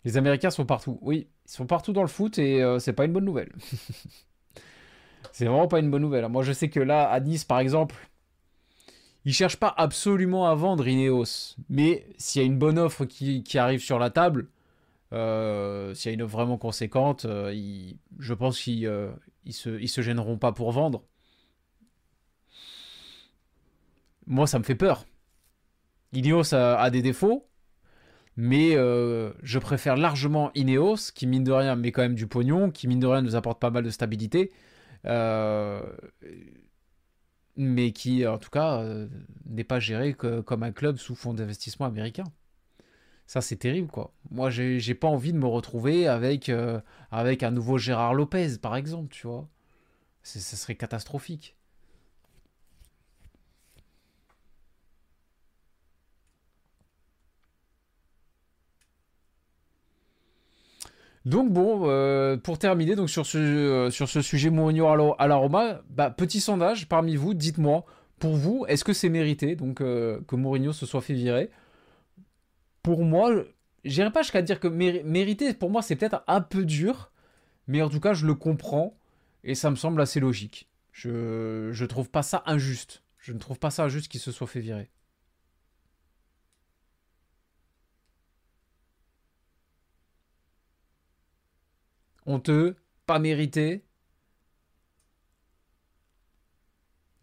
[0.05, 0.99] Les Américains sont partout.
[1.03, 3.53] Oui, ils sont partout dans le foot et euh, c'est pas une bonne nouvelle.
[5.33, 6.29] c'est vraiment pas une bonne nouvelle.
[6.29, 7.97] Moi, je sais que là, à Nice, par exemple,
[9.27, 11.57] ils cherchent pas absolument à vendre Ineos.
[11.69, 14.49] Mais s'il y a une bonne offre qui, arrive sur la table,
[15.13, 17.53] euh, s'il y a une offre vraiment conséquente, euh,
[18.19, 21.03] je pense qu'ils ne se, gêneront pas pour vendre.
[24.27, 25.05] Moi, ça me fait peur.
[26.13, 27.47] Ineos a des défauts,
[28.37, 32.71] mais euh, je préfère largement Ineos, qui mine de rien met quand même du pognon,
[32.71, 34.53] qui mine de rien nous apporte pas mal de stabilité,
[35.07, 35.81] euh,
[37.57, 39.09] mais qui en tout cas euh,
[39.47, 42.25] n'est pas géré comme un club sous fonds d'investissement américain.
[43.27, 44.13] Ça c'est terrible quoi.
[44.31, 46.51] Moi j'ai pas envie de me retrouver avec,
[47.11, 49.49] avec un nouveau Gérard Lopez par exemple, tu vois.
[50.23, 51.56] Ce serait catastrophique.
[61.27, 65.35] Donc bon, euh, pour terminer donc sur ce, euh, sur ce sujet Mourinho à la
[65.35, 67.85] Roma, bah, petit sondage parmi vous, dites-moi,
[68.21, 71.51] pour vous, est-ce que c'est mérité donc euh, que Mourinho se soit fait virer?
[72.85, 73.43] Pour moi,
[73.85, 77.11] j'irai pas jusqu'à dire que mérité, pour moi c'est peut-être un peu dur,
[77.67, 78.97] mais en tout cas je le comprends
[79.43, 80.69] et ça me semble assez logique.
[80.93, 83.03] Je, je trouve pas ça injuste.
[83.19, 84.91] Je ne trouve pas ça injuste qu'il se soit fait virer.
[92.27, 92.77] Honteux
[93.07, 93.85] Pas mérité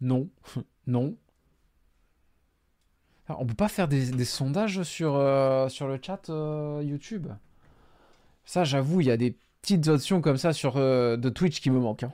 [0.00, 0.28] Non.
[0.86, 1.16] non.
[3.28, 7.28] on peut pas faire des, sondages sur, euh, sur le chat euh, YouTube?
[8.44, 11.70] Ça, j'avoue, il y a des petites options comme ça sur euh, de Twitch qui
[11.70, 12.04] me manquent.
[12.04, 12.12] Hein.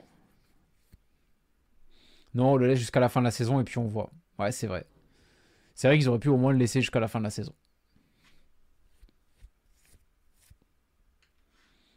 [2.34, 4.10] Non, on le laisse jusqu'à la fin de la saison et puis on voit.
[4.38, 4.86] Ouais, c'est vrai.
[5.74, 7.52] C'est vrai qu'ils auraient pu au moins le laisser jusqu'à la fin de la saison.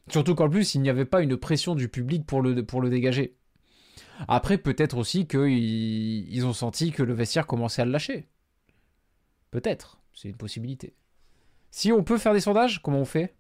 [0.10, 3.36] Surtout qu'en plus, il n'y avait pas une pression du public pour le, dégager.
[4.28, 8.28] Après, peut-être aussi qu'ils ils ont senti que le vestiaire commençait à le lâcher.
[9.52, 10.96] Peut-être, c'est une possibilité.
[11.72, 13.36] Si on peut faire des sondages, comment on fait?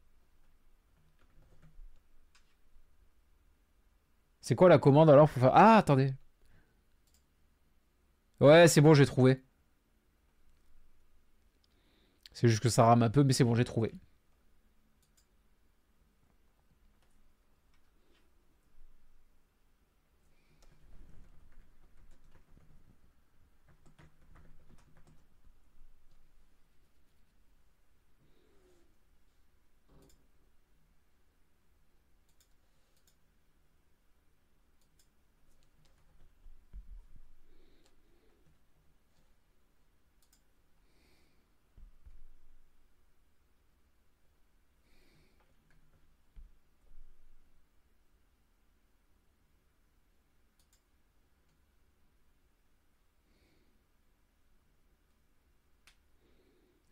[4.42, 5.30] C'est quoi la commande alors.
[5.42, 6.14] Ah, attendez.
[8.40, 9.42] Ouais, c'est bon, j'ai trouvé.
[12.34, 13.94] C'est juste que ça rame un peu, mais c'est bon, j'ai trouvé.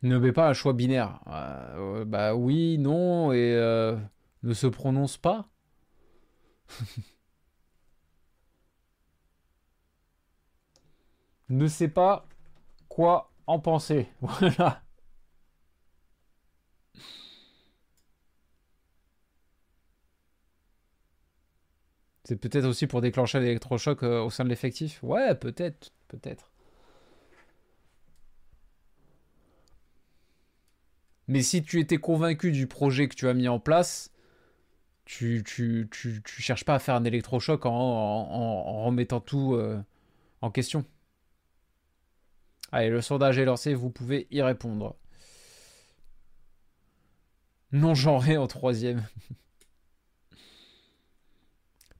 [0.03, 1.19] Ne met pas un choix binaire.
[1.27, 3.95] Euh, bah oui, non, et euh,
[4.43, 5.47] ne se prononce pas.
[11.49, 12.25] ne sait pas
[12.89, 14.07] quoi en penser.
[14.21, 14.83] Voilà.
[22.23, 24.99] C'est peut-être aussi pour déclencher l'électrochoc euh, au sein de l'effectif?
[25.03, 26.50] Ouais, peut-être, peut-être.
[31.27, 34.11] Mais si tu étais convaincu du projet que tu as mis en place,
[35.05, 35.89] tu, tu,
[36.25, 39.81] cherches pas à faire un électrochoc en, en, remettant tout euh,
[40.41, 40.85] en question.
[42.71, 44.95] Allez, le sondage est lancé, vous pouvez y répondre.
[47.71, 49.03] Non genré en troisième.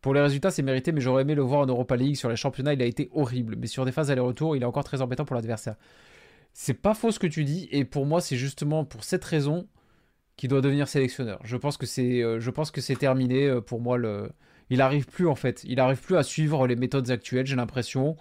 [0.01, 2.15] Pour les résultats, c'est mérité, mais j'aurais aimé le voir en Europa League.
[2.15, 3.55] Sur les championnats, il a été horrible.
[3.55, 5.75] Mais sur des phases aller-retour, il est encore très embêtant pour l'adversaire.
[6.53, 9.67] C'est pas faux ce que tu dis, et pour moi, c'est justement pour cette raison
[10.37, 11.39] qu'il doit devenir sélectionneur.
[11.43, 12.39] Je pense que c'est, euh,
[12.99, 13.97] terminé euh, pour moi.
[13.97, 14.31] Le...
[14.69, 17.45] Il arrive plus en fait, il arrive plus à suivre les méthodes actuelles.
[17.45, 18.15] J'ai l'impression,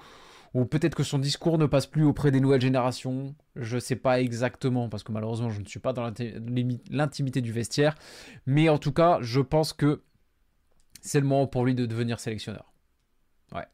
[0.55, 3.35] ou peut-être que son discours ne passe plus auprès des nouvelles générations.
[3.57, 6.11] Je sais pas exactement parce que malheureusement, je ne suis pas dans
[6.91, 7.95] l'intimité du vestiaire.
[8.47, 10.03] Mais en tout cas, je pense que
[11.03, 12.73] c'est le moment pour lui de devenir sélectionneur.
[13.53, 13.67] Ouais.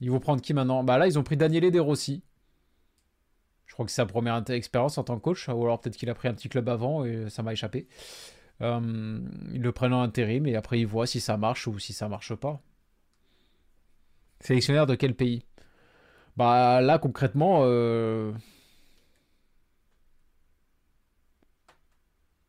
[0.00, 0.82] Ils vont prendre qui maintenant?
[0.84, 2.22] Bah là, ils ont pris Daniele De Rossi.
[3.66, 6.10] Je crois que c'est sa première expérience en tant que coach, ou alors peut-être qu'il
[6.10, 7.86] a pris un petit club avant et ça m'a échappé.
[8.62, 9.20] Euh,
[9.52, 12.08] ils le prennent en intérim et après ils voient si ça marche ou si ça
[12.08, 12.60] marche pas.
[14.40, 15.44] Sélectionnaire de quel pays?
[16.36, 18.32] Bah là concrètement, euh...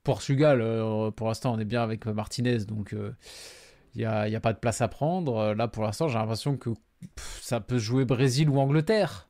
[0.04, 2.96] Portugal, euh, pour l'instant on est bien avec Martinez, donc
[3.96, 5.54] il n'y a, pas de place à prendre.
[5.54, 6.72] Là pour l'instant j'ai l'impression que
[7.42, 9.28] ça peut jouer Brésil ou Angleterre.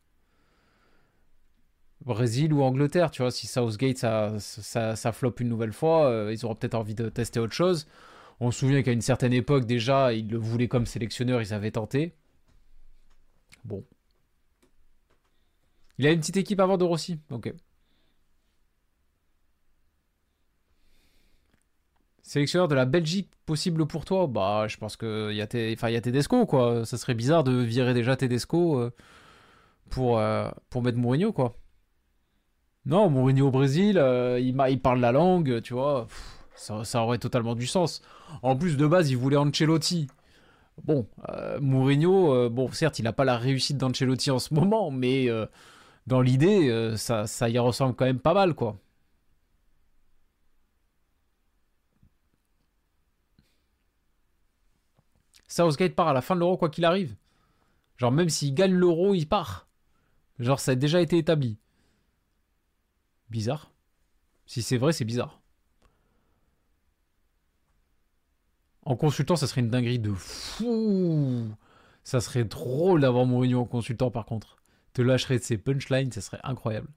[2.05, 6.45] Brésil ou Angleterre, tu vois, si Southgate ça, ça, ça une nouvelle fois, euh, ils
[6.45, 7.87] auront peut-être envie de tester autre chose.
[8.39, 11.71] On se souvient qu'à une certaine époque déjà, ils le voulaient comme sélectionneur, ils avaient
[11.71, 12.13] tenté.
[13.65, 13.83] Bon.
[15.99, 17.19] Il a une petite équipe avant de Rossi.
[17.29, 17.53] Ok.
[22.31, 26.01] Sélectionneur de la Belgique possible pour toi Bah, je pense qu'il y, a y a
[26.01, 26.85] Tedesco, quoi.
[26.85, 28.89] Ça serait bizarre de virer déjà Tedesco euh,
[29.89, 31.57] pour, euh, pour mettre Mourinho, quoi.
[32.85, 36.07] Non, Mourinho au Brésil, euh, il, parle la langue, tu vois.
[36.55, 38.01] ça, aurait totalement du sens.
[38.43, 40.07] En plus, de base, il voulait Ancelotti.
[40.85, 41.09] Bon,
[41.59, 45.27] Mourinho, bon, certes, il n'a pas la réussite d'Ancelotti en ce moment, mais
[46.07, 48.77] dans l'idée, ça, ça y ressemble quand même pas mal, quoi.
[55.51, 57.13] Southgate part à la fin de l'euro, quoi qu'il arrive.
[57.97, 59.67] Genre, même s'il gagne l'euro, il part.
[60.39, 61.57] Genre, ça a déjà été établi.
[63.29, 63.69] Bizarre.
[64.45, 65.41] Si c'est vrai, c'est bizarre.
[68.83, 71.49] En consultant, ça serait une dinguerie de fou.
[72.05, 74.55] Ça serait drôle d'avoir Mourinho en consultant par contre.
[74.93, 76.87] Te lâcherais de ses punchlines, ça serait incroyable.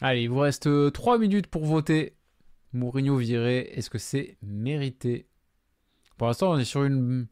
[0.00, 2.16] Allez, il vous reste 3 euh, minutes pour voter.
[2.72, 5.26] Mourinho viré, est-ce que c'est mérité?
[6.16, 7.26] Pour l'instant, on est sur une,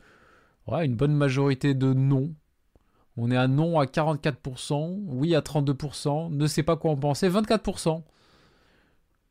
[0.66, 2.34] bonne majorité de non.
[3.16, 7.28] On est à non à 44%, oui à 32%, ne sais pas quoi en penser,
[7.28, 8.02] 24%.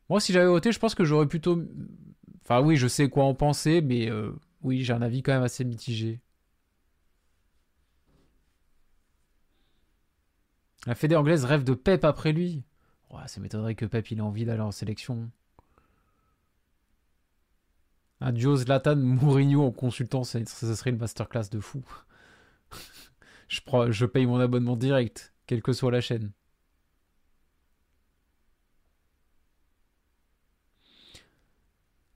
[0.08, 1.62] Moi, si j'avais voté, je pense que j'aurais plutôt...
[2.42, 4.32] Enfin oui, je sais quoi en penser, mais euh,
[4.62, 6.20] oui, j'ai un avis quand même assez mitigé.
[10.86, 12.62] La fédé anglaise rêve de Pep après lui.
[13.10, 15.30] Ouais, ça m'étonnerait que Pep il ait envie d'aller en sélection.
[18.20, 21.82] Un duo Zlatan Mourinho en consultant, ça, serait une masterclass de fou.
[23.48, 23.60] je,
[23.90, 26.32] je paye mon abonnement direct, quelle que soit la chaîne.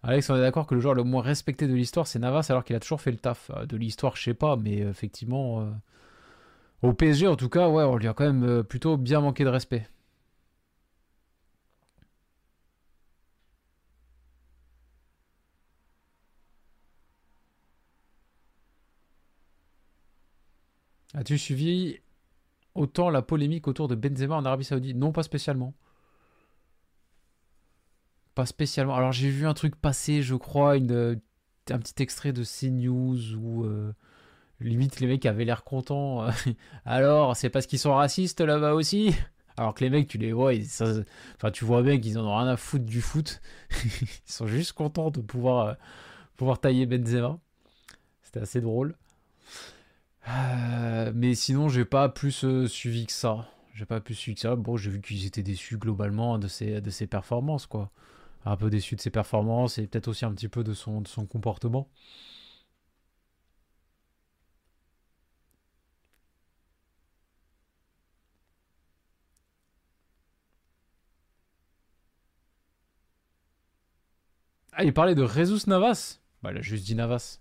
[0.05, 2.65] Alex, on est d'accord que le joueur le moins respecté de l'histoire, c'est Navas, alors
[2.65, 3.51] qu'il a toujours fait le taf.
[3.51, 5.71] Euh, de l'histoire, je sais pas, mais euh, effectivement, euh,
[6.83, 9.49] au PSG, en tout cas, ouais, on lui a quand même plutôt bien manqué de
[9.49, 9.89] respect.
[21.15, 21.99] As-tu suivi
[22.75, 24.97] autant la polémique autour de Benzema en Arabie Saoudite?
[24.97, 25.75] Non, pas spécialement.
[28.35, 28.95] Pas spécialement.
[28.95, 31.21] Alors j'ai vu un truc passer, je crois, une,
[31.71, 33.93] un petit extrait de CNews où euh,
[34.61, 36.27] limite les mecs avaient l'air contents.
[36.85, 39.15] Alors, c'est parce qu'ils sont racistes là-bas aussi?
[39.59, 42.49] Alors que les mecs, tu les vois, enfin tu vois bien qu'ils en ont rien
[42.49, 43.43] à foutre du foot.
[43.85, 45.75] ils sont juste contents de pouvoir, euh,
[46.37, 47.39] pouvoir tailler Benzema.
[48.23, 48.97] C'était assez drôle.
[50.29, 53.49] Euh, mais sinon, j'ai pas plus suivi que ça.
[53.75, 54.57] J'ai pas plus suivi que ça.
[54.57, 57.91] Bon, j'ai vu qu'ils étaient déçus globalement de ses, de ses performances, quoi
[58.45, 61.09] un peu déçu de ses performances et peut-être aussi un petit peu de son, de
[61.09, 61.89] son comportement.
[74.73, 77.39] Ah, il parlait de Jesus Navas Bah, il a juste dit Navas.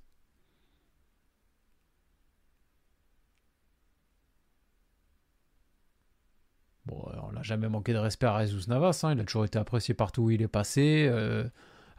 [6.85, 9.13] Bon, on jamais manqué de respect à Jesus Navas, hein.
[9.13, 11.07] il a toujours été apprécié partout où il est passé.
[11.09, 11.45] Euh,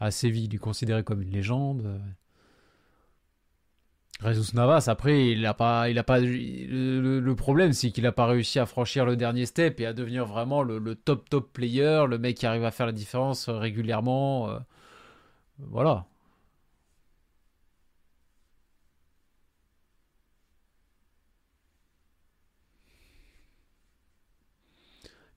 [0.00, 2.00] à Séville, il est considéré comme une légende.
[4.24, 8.26] Jesus Navas, après, il a pas, il a pas, le, problème, c'est qu'il n'a pas
[8.26, 12.18] réussi à franchir le dernier step et à devenir vraiment le, top top player, le
[12.18, 14.50] mec qui arrive à faire la différence régulièrement.
[14.50, 14.58] Euh,
[15.58, 16.06] voilà.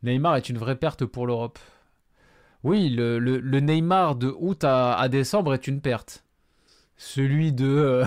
[0.04, 1.60] Neymar est une vraie perte pour l'Europe.
[2.64, 3.20] Oui, le,
[3.60, 6.24] Neymar de août à, décembre est une perte.
[6.98, 8.04] Celui de,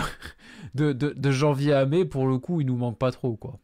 [0.74, 3.58] de, de, janvier à mai, pour le coup, il nous manque pas trop, quoi.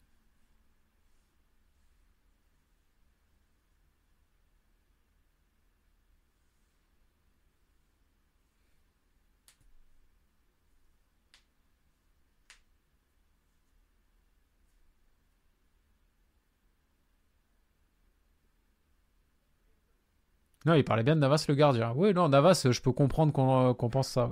[20.64, 21.92] Non, il parlait bien de Navas le gardien.
[21.94, 24.30] Oui, non, Navas, je peux comprendre qu'on pense ça.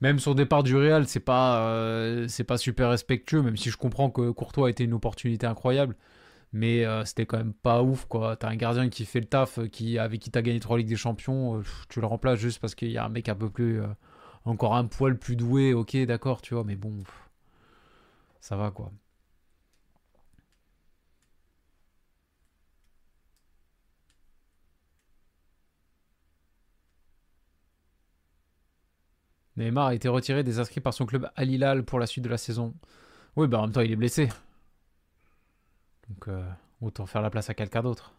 [0.00, 4.10] Même sur départ du Real, c'est pas, euh, pas super respectueux, même si je comprends
[4.10, 5.96] que Courtois a été une opportunité incroyable.
[6.52, 8.36] Mais euh, c'était quand même pas ouf, quoi.
[8.36, 10.96] T'as un gardien qui fait le taf, qui, avec qui t'as gagné trois Ligues des
[10.96, 13.80] Champions, euh, tu le remplaces juste parce qu'il y a un mec un peu plus.
[14.44, 16.94] encore un poil plus doué, ok, d'accord, tu vois, mais bon.
[18.40, 18.92] ça va, quoi.
[29.58, 32.28] Neymar a été retiré des inscrits par son club Al Hilal pour la suite de
[32.30, 32.74] la saison.
[33.36, 34.28] Oui, bah en même temps, il est blessé.
[36.08, 36.42] Donc, euh,
[36.80, 38.14] autant faire la place à quelqu'un d'autre.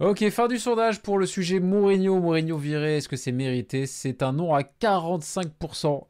[0.00, 2.18] Ok, fin du sondage pour le sujet Mourinho.
[2.18, 3.86] Mourinho viré, est-ce que c'est mérité?
[3.86, 6.06] C'est un non à 45%.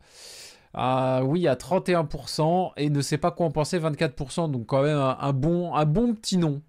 [0.74, 4.50] Ah oui, à 31% et ne sait pas quoi en penser 24%.
[4.50, 6.62] Donc quand même un, bon, un bon petit nom.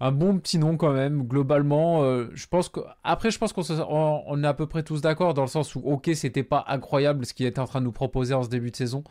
[0.00, 1.26] Un bon petit nom quand même.
[1.26, 3.62] Globalement, euh, je pense que après je pense qu'on
[4.26, 7.26] on est à peu près tous d'accord dans le sens où ok c'était pas incroyable
[7.26, 9.02] ce qu'il était en train de nous proposer en ce début de saison,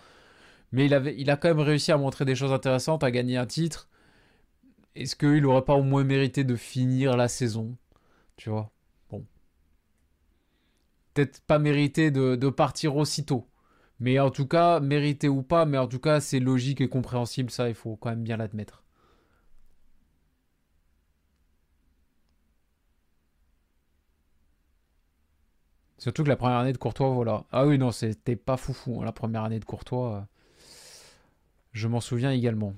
[0.72, 3.90] mais il a quand même réussi à montrer des choses intéressantes, à gagner un titre.
[4.96, 7.76] Est-ce qu'il aurait pas au moins mérité de finir la saison,
[8.38, 8.72] tu vois?
[9.12, 9.26] Bon,
[11.14, 13.46] peut-être pas mérité de partir aussitôt.
[14.00, 17.52] Mais en tout cas, mérité ou pas, mais en tout cas, c'est logique et compréhensible,
[17.52, 18.84] ça, il faut quand même bien l'admettre.
[26.00, 27.46] Surtout que la première année de Courtois, voilà.
[27.52, 30.28] Ah oui, non, c'était pas foufou, hein, la première année de Courtois.
[31.72, 32.74] Je m'en souviens également.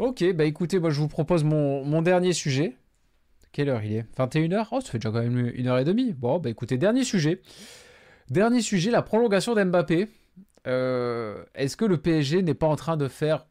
[0.00, 2.74] Ok, bah écoutez, moi je vous propose mon, dernier sujet.
[3.52, 4.06] Quelle heure il est?
[4.16, 6.14] 21h Oh, ça fait déjà quand même une heure et demie.
[6.14, 7.42] Bon, bah écoutez, dernier sujet.
[8.30, 10.08] Dernier sujet, la prolongation d'Mbappé.
[10.66, 13.44] Euh, est-ce que le PSG n'est pas en train de faire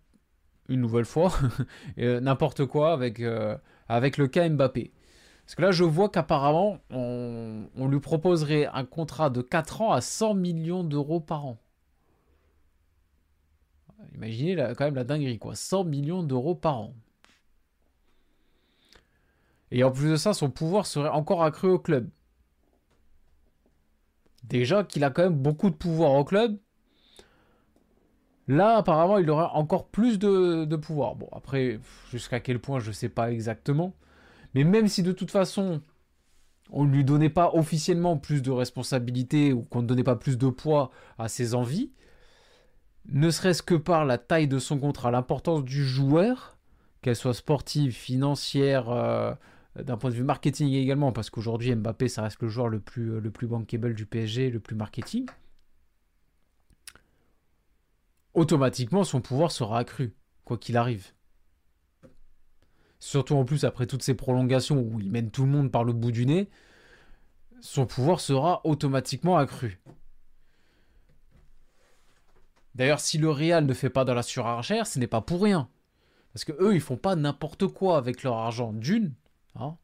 [0.70, 1.32] une nouvelle fois
[2.00, 3.56] euh, n'importe quoi avec, euh,
[3.88, 4.92] avec le cas Mbappé?
[5.46, 9.92] Parce que là, je vois qu'apparemment, on, on lui proposerait un contrat de 4 ans
[9.92, 11.60] à 100 millions d'euros par an.
[14.16, 15.56] Imaginez quand même la dinguerie, quoi.
[15.56, 16.96] 100 millions d'euros par an.
[19.72, 22.10] Et en plus de ça, son pouvoir serait encore accru au club.
[24.44, 26.58] Déjà qu'il a quand même beaucoup de pouvoir au club.
[28.48, 31.16] Là, apparemment, il aura encore plus de, de pouvoir.
[31.16, 33.94] Bon, après, jusqu'à quel point, je ne sais pas exactement.
[34.56, 35.82] Mais même si de toute façon,
[36.72, 40.38] on ne lui donnait pas officiellement plus de responsabilités ou qu'on ne donnait pas plus
[40.38, 40.90] de poids
[41.20, 41.92] à ses envies,
[43.06, 46.58] ne serait-ce que par la taille de son contrat, l'importance du joueur,
[47.02, 49.34] qu'elle soit sportive, financière, euh,
[49.76, 53.20] d'un point de vue marketing également, parce qu'aujourd'hui Mbappé, ça reste le joueur le plus,
[53.20, 55.26] le plus bankable du PSG, le plus marketing,
[58.34, 60.14] automatiquement son pouvoir sera accru,
[60.44, 61.08] quoi qu'il arrive.
[63.00, 65.94] Surtout en plus après toutes ces prolongations où il mène tout le monde par le
[65.94, 66.50] bout du nez,
[67.62, 69.80] son pouvoir sera automatiquement accru.
[72.76, 75.70] D'ailleurs, si le Real ne fait pas dans la surenchère, ce n'est pas pour rien.
[76.34, 78.72] Parce que eux, ils font pas n'importe quoi avec leur argent.
[78.74, 79.14] D'une,
[79.56, 79.78] hein.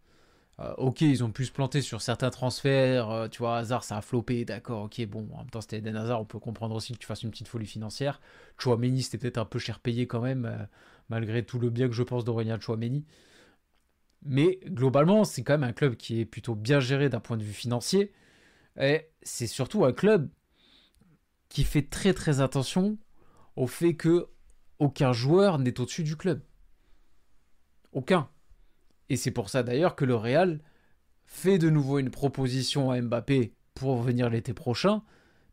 [0.60, 3.10] euh, ok, ils ont pu se planter sur certains transferts.
[3.10, 5.96] Euh, tu vois, Hazard, ça a floppé, d'accord, ok, bon, en même temps, c'était Eden
[5.96, 8.22] Hazard, on peut comprendre aussi que tu fasses une petite folie financière.
[8.58, 10.64] Chouameni, c'était peut-être un peu cher payé quand même, euh,
[11.10, 13.06] malgré tout le bien que je pense d'Aurélien Chouameni.
[14.24, 17.44] Mais globalement, c'est quand même un club qui est plutôt bien géré d'un point de
[17.44, 18.12] vue financier.
[18.80, 20.30] Et c'est surtout un club
[21.50, 22.98] qui fait très très attention
[23.56, 24.28] au fait que
[24.80, 26.42] aucun joueur n'est au-dessus du club.
[27.94, 28.30] Aucun.
[29.10, 30.60] Et c'est pour ça d'ailleurs que le Real
[31.26, 35.02] fait de nouveau une proposition à Mbappé pour venir l'été prochain,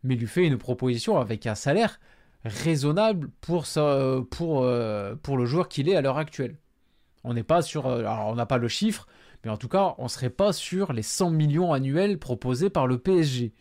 [0.03, 2.01] mais lui fait une proposition avec un salaire
[2.45, 3.65] raisonnable pour,
[4.31, 6.57] pour, euh, pour le joueur qu'il est à l'heure actuelle.
[7.25, 7.87] On n'est pas sur.
[7.87, 9.07] Euh, alors, on n'a pas le chiffre,
[9.45, 12.87] mais en tout cas, on ne serait pas sur les 100 millions annuels proposés par
[12.87, 13.53] le PSG.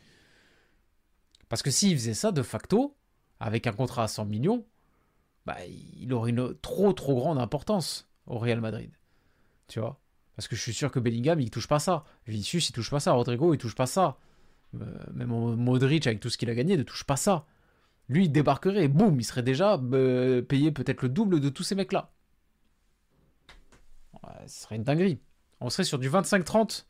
[1.51, 2.95] Parce que s'il faisait ça de facto,
[3.39, 4.65] avec un contrat à 100 millions,
[5.45, 5.57] bah,
[5.99, 8.91] il aurait une trop trop grande importance au Real Madrid.
[9.67, 9.99] Tu vois?
[10.35, 12.05] Parce que je suis sûr que Bellingham, il touche pas ça.
[12.25, 13.11] Vinicius, il touche pas ça.
[13.11, 14.17] Rodrigo, il touche pas ça.
[14.79, 17.45] Euh, même Modric, avec tout ce qu'il a gagné, ne touche pas ça.
[18.07, 21.63] Lui, il débarquerait et boum, il serait déjà euh, payé peut-être le double de tous
[21.63, 22.11] ces mecs-là
[24.47, 25.19] ce serait une dinguerie.
[25.59, 26.85] On serait sur du 25-30.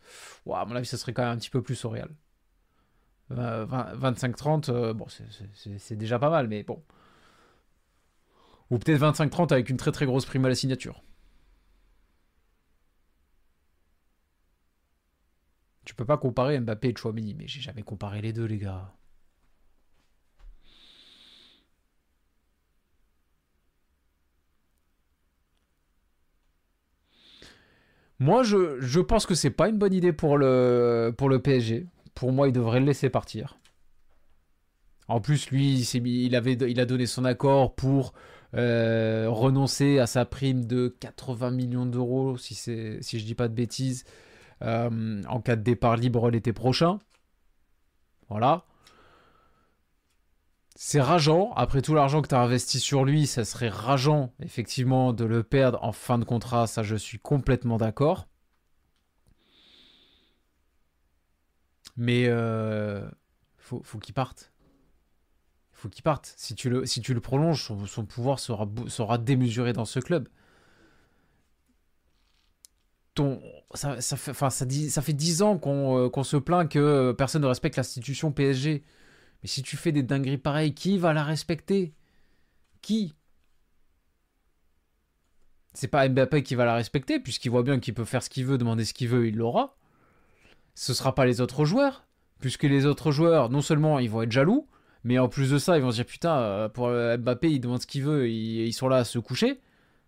[0.53, 2.09] à mon avis, ce serait quand même un petit peu plus au Real.
[3.35, 5.07] 25-30, euh, bon,
[5.77, 6.81] c'est déjà pas mal, mais bon.
[8.69, 11.03] Ou peut-être 25-30 avec une très très grosse prime à la signature.
[15.85, 18.93] Tu peux pas comparer Mbappé et Chouamini, mais j'ai jamais comparé les deux, les gars.
[28.19, 31.87] Moi, je, pense que c'est pas une bonne idée pour le, pour le PSG.
[32.15, 33.57] Pour moi, il devrait le laisser partir.
[35.07, 38.13] En plus, lui, il, a donné son accord pour
[38.55, 43.53] euh, renoncer à sa prime de 80 millions d'euros, si, si je dis pas de
[43.53, 44.05] bêtises,
[44.61, 46.99] euh, en cas de départ libre l'été prochain.
[48.29, 48.65] Voilà.
[50.75, 51.51] C'est rageant.
[51.55, 55.43] Après tout l'argent que tu as investi sur lui, ça serait rageant, effectivement, de le
[55.43, 56.67] perdre en fin de contrat.
[56.67, 58.27] Ça, je suis complètement d'accord.
[62.01, 63.07] Mais euh,
[63.59, 64.51] faut, qu'il parte.
[65.71, 66.33] faut qu'il parte.
[66.35, 70.27] Si tu le, prolonges, son, pouvoir sera, démesuré dans ce club.
[73.13, 73.39] Ton,
[73.75, 77.43] ça, fait, enfin, ça, dit, ça fait 10 ans qu'on euh, se plaint que personne
[77.43, 78.83] ne respecte l'institution PSG.
[79.43, 81.93] Mais si tu fais des dingueries pareilles, qui va la respecter?
[82.81, 83.13] Qui?
[85.75, 88.47] C'est pas Mbappé qui va la respecter, puisqu'il voit bien qu'il peut faire ce qu'il
[88.47, 89.77] veut, demander ce qu'il veut, il l'aura.
[90.75, 92.05] Ce sera pas les autres joueurs,
[92.39, 94.67] puisque les autres joueurs, non seulement ils vont être jaloux,
[95.03, 97.81] mais en plus de ça, ils vont se dire putain, euh, pour Mbappé, il demande
[97.81, 99.59] ce qu'il veut, ils, sont là à se coucher.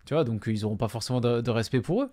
[0.05, 2.11] Tu vois, donc ils n'auront pas forcément de respect pour eux.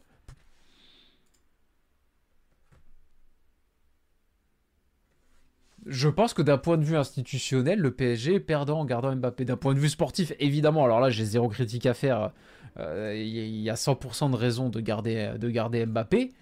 [5.86, 9.44] je pense que d'un point de vue institutionnel, le PSG perdant en gardant Mbappé.
[9.44, 12.30] D'un point de vue sportif, évidemment, alors là j'ai zéro critique à faire.
[12.78, 16.32] Euh, il y a 100% de raison de garder, de garder Mbappé,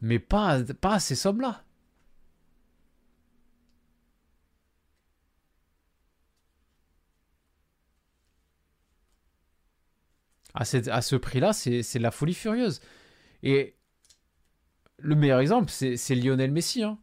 [0.00, 1.64] mais pas, pas à ces sommes-là.
[10.54, 12.80] À, ce prix-là, c'est la folie furieuse.
[13.42, 13.76] Et
[14.98, 16.82] le meilleur exemple, c'est Lionel Messi.
[16.82, 16.98] Hein.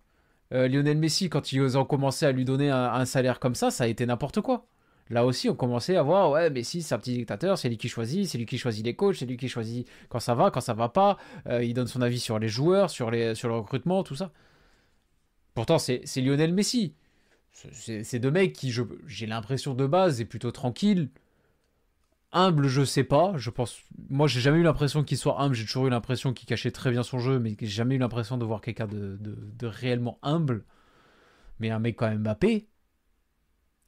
[0.54, 3.86] Euh, Lionel Messi, quand ils ont commencé à lui donner un, salaire comme ça, ça
[3.86, 4.68] a été n'importe quoi.
[5.10, 7.90] Là aussi, on commençait à voir, ouais, Messi, c'est un petit dictateur, c'est lui qui
[7.90, 10.62] choisit, c'est lui qui choisit les coachs, c'est lui qui choisit quand ça va, quand
[10.62, 11.18] ça va pas.
[11.48, 14.32] Euh, il donne son avis sur les joueurs, sur le recrutement, tout ça.
[15.54, 16.94] Pourtant, c'est Lionel Messi.
[17.52, 18.72] C'est deux mecs qui,
[19.08, 21.10] j'ai l'impression de base, est plutôt tranquille,
[22.34, 23.34] Humble, je sais pas.
[23.38, 23.82] Je pense.
[24.10, 25.56] Moi, j'ai jamais eu l'impression qu'il soit humble.
[25.56, 28.38] J'ai toujours eu l'impression qu'il cachait très bien son jeu, mais j'ai jamais eu l'impression
[28.38, 30.66] de voir quelqu'un de, réellement humble.
[31.60, 32.68] Mais un mec quand même Mbappé,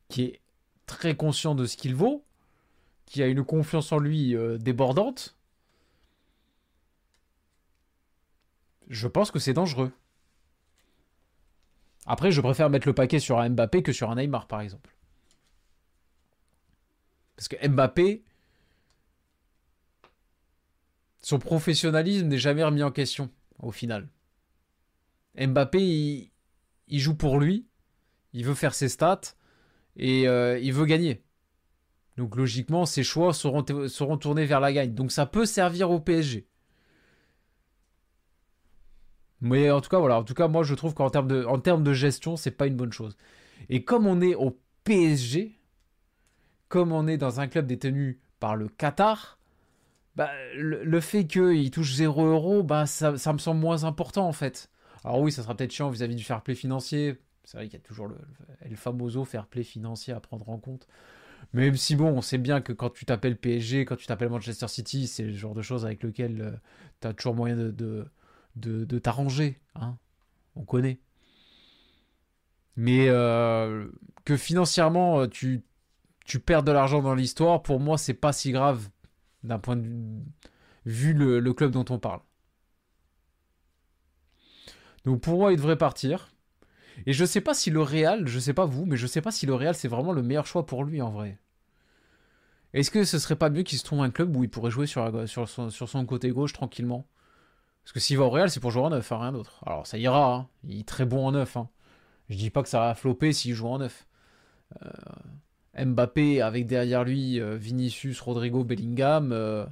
[0.09, 0.41] qui est
[0.89, 2.25] très conscient de ce qu'il vaut,
[3.05, 5.37] qui a une confiance en lui euh, débordante,
[8.87, 9.91] je pense que c'est dangereux.
[12.05, 14.95] Après, je préfère mettre le paquet sur un Mbappé que sur un Neymar, par exemple.
[17.35, 18.23] Parce que Mbappé,
[21.21, 23.29] son professionnalisme n'est jamais remis en question,
[23.59, 24.09] au final.
[25.39, 26.31] Mbappé,
[26.87, 27.67] il, joue pour lui,
[28.33, 29.35] il veut faire ses stats,
[29.99, 31.23] et euh, il veut gagner.
[32.17, 33.63] Donc logiquement, ses choix seront,
[34.17, 34.93] tournés vers la gagne.
[34.93, 36.47] Donc ça peut servir au PSG.
[39.41, 40.17] Mais en tout cas, voilà.
[40.17, 42.67] En tout cas, moi, je trouve qu'en termes de, en termes de gestion, c'est pas
[42.67, 43.15] une bonne chose.
[43.69, 45.59] Et comme on est au PSG,
[46.67, 49.39] comme on est dans un club détenu par le Qatar,
[50.15, 54.69] bah, le, fait qu'il touche 0 euros, bah, ça, me semble moins important en fait.
[55.05, 57.17] Alors oui, ça sera peut-être chiant vis-à-vis du fair play financier.
[57.43, 58.17] C'est vrai qu'il y a toujours le,
[58.75, 60.87] famoso fair play financier à prendre en compte.
[61.53, 64.67] Même si bon, on sait bien que quand tu t'appelles PSG, quand tu t'appelles Manchester
[64.67, 66.51] City, c'est le genre de choses avec lequel euh,
[67.01, 68.05] tu as toujours moyen de
[68.55, 69.59] de, t'arranger.
[69.75, 69.97] Hein
[70.55, 70.99] On connaît.
[72.75, 73.89] Mais euh,
[74.25, 75.63] que financièrement, euh, tu,
[76.25, 78.89] tu perds de l'argent dans l'histoire, pour moi, c'est pas si grave
[79.43, 80.23] d'un point de vue
[80.85, 82.21] vu le, club dont on parle.
[85.05, 86.31] Donc pour moi, il devrait partir.
[87.05, 89.31] Et je sais pas si le Real, je sais pas vous, mais je sais pas
[89.31, 91.37] si le Real c'est vraiment le meilleur choix pour lui en vrai.
[92.73, 94.85] Est-ce que ce serait pas mieux qu'il se trouve un club où il pourrait jouer
[94.85, 97.07] sur, son côté gauche tranquillement?
[97.83, 99.63] Parce que s'il va au Real, c'est pour jouer en neuf, hein, rien d'autre.
[99.65, 100.47] Alors ça ira, hein.
[100.63, 101.57] il est très bon en neuf.
[101.57, 101.69] Hein.
[102.29, 104.05] Je dis pas que ça va flopper s'il joue en neuf.
[104.83, 109.65] Euh, Mbappé avec derrière lui euh, Vinicius, Rodrigo, Bellingham, euh,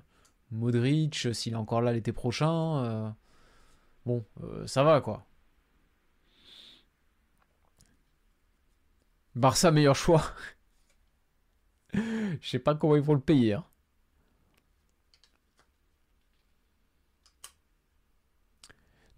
[0.51, 3.13] Modric, s'il est encore là l'été prochain.
[4.05, 4.23] bon,
[4.65, 5.26] ça va quoi.
[9.37, 10.23] Barça, meilleur choix.
[11.93, 13.53] Je sais pas comment ils vont le payer.
[13.53, 13.65] Hein.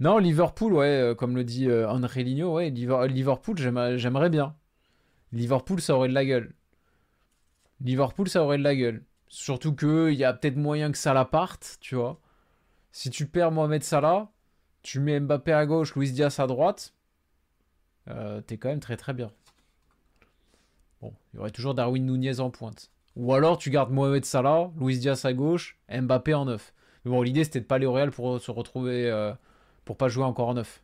[0.02, 4.56] Non, Liverpool, ouais, euh, comme le dit euh, André Ligno, ouais, Liverpool, j'aimerais bien.
[5.32, 6.54] Liverpool, ça aurait de la gueule.
[7.82, 9.04] Liverpool, ça aurait de la gueule.
[9.30, 12.20] Surtout qu'il y a peut-être moyen que Salah parte, tu vois.
[12.92, 14.32] Si tu perds Mohamed Salah,
[14.84, 16.94] tu mets Mbappé à gauche, Luis Diaz à droite,
[18.10, 19.32] euh, t'es quand même très très bien.
[21.02, 22.92] Bon, il y aurait toujours Darwin Nunez en pointe.
[23.16, 26.74] Ou alors tu gardes Mohamed Salah, Luis Diaz à gauche, Mbappé en neuf.
[27.04, 29.10] Mais bon, l'idée c'était de pas aller au Real pour se retrouver
[29.90, 30.84] pour pas jouer encore en neuf.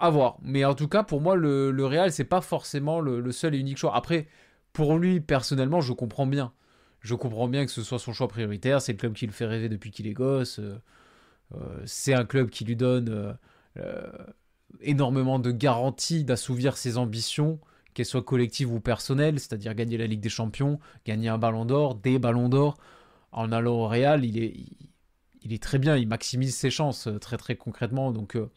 [0.00, 0.38] À voir.
[0.42, 3.58] Mais en tout cas, pour moi, le, le Real, c'est pas forcément le, seul et
[3.58, 3.94] unique choix.
[3.94, 4.26] Après,
[4.72, 6.52] pour lui, personnellement, je comprends bien.
[7.00, 8.80] Je comprends bien que ce soit son choix prioritaire.
[8.82, 10.58] C'est le club qui le fait rêver depuis qu'il est gosse.
[10.58, 10.80] Euh,
[11.54, 13.36] euh, c'est un club qui lui donne
[13.76, 14.12] euh,
[14.80, 17.58] énormément de garanties d'assouvir ses ambitions,
[17.94, 21.94] qu'elles soient collectives ou personnelles, c'est-à-dire gagner la Ligue des Champions, gagner un ballon d'or,
[21.96, 22.76] des ballons d'or.
[23.32, 24.54] En allant au Real, il est,
[25.42, 28.12] il est très bien, il maximise ses chances euh, très très concrètement.
[28.12, 28.50] Donc euh,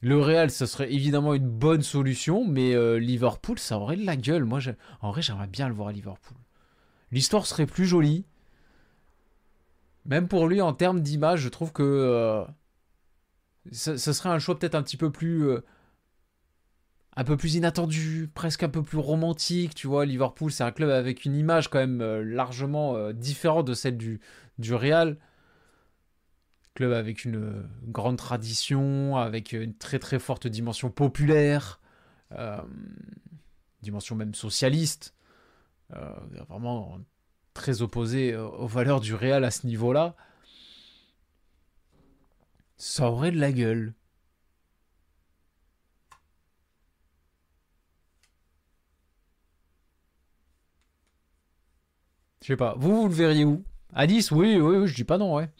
[0.00, 4.16] le Real, ce serait évidemment une bonne solution, mais euh, Liverpool, ça aurait de la
[4.16, 4.44] gueule.
[4.44, 4.60] Moi,
[5.00, 6.36] en vrai, j'aimerais bien le voir à Liverpool.
[7.12, 8.24] L'histoire serait plus jolie.
[10.04, 12.44] Même pour lui, en termes d'image, je trouve que
[13.72, 15.50] ce, serait un choix peut-être un petit peu plus
[17.18, 20.04] un peu plus inattendu, presque un peu plus romantique, tu vois.
[20.04, 24.20] Liverpool, c'est un club avec une image quand même largement différente de celle du,
[24.58, 25.16] du Real.
[26.74, 31.80] Club avec une grande tradition, avec une très très forte dimension populaire,
[32.32, 32.60] euh,
[33.80, 35.14] dimension même socialiste,
[35.94, 36.12] euh,
[36.50, 36.98] vraiment
[37.54, 40.16] très opposé aux valeurs du Real à ce niveau-là.
[42.78, 43.92] Ça aurait de la gueule.
[52.42, 52.74] Je sais pas.
[52.78, 53.64] Vous, vous le verriez où?
[53.94, 55.50] À 10, oui, oui, je dis pas non, ouais.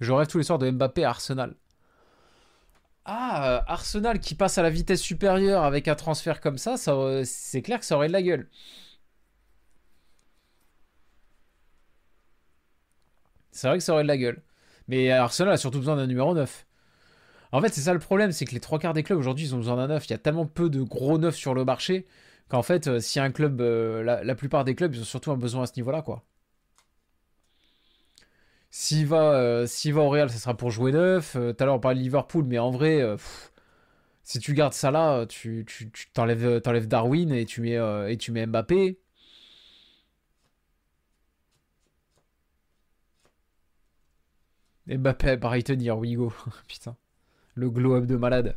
[0.00, 1.54] Je rêve tous les soirs de Mbappé à Arsenal.
[3.04, 6.94] Ah, euh, Arsenal qui passe à la vitesse supérieure avec un transfert comme ça, ça
[7.24, 8.48] c'est clair que ça aurait de la gueule.
[13.52, 14.42] C'est vrai que ça aurait de la gueule.
[14.88, 16.66] Mais Arsenal a surtout besoin d'un numéro 9.
[17.52, 19.54] En fait, c'est ça le problème, c'est que les trois quarts des clubs aujourd'hui, ils
[19.54, 20.06] ont besoin d'un 9.
[20.06, 22.06] Il y a tellement peu de gros neufs sur le marché
[22.48, 25.36] qu'en fait, euh, si un club, euh, la, plupart des clubs, ils ont surtout un
[25.36, 26.24] besoin à ce niveau-là, quoi.
[28.70, 31.32] S'il va, euh, va au Real, ça sera pour jouer neuf.
[31.32, 33.02] Tout à l'heure, on parlait de Liverpool, mais en vrai,
[34.22, 37.78] si tu gardes ça là, tu, tu, t'enlèves, Darwin et tu mets,
[38.10, 38.98] et tu mets Mbappé.
[44.88, 46.32] Mbappé à Brighton, here we go.
[46.68, 46.96] Putain.
[47.54, 48.56] Le glow-up de malade.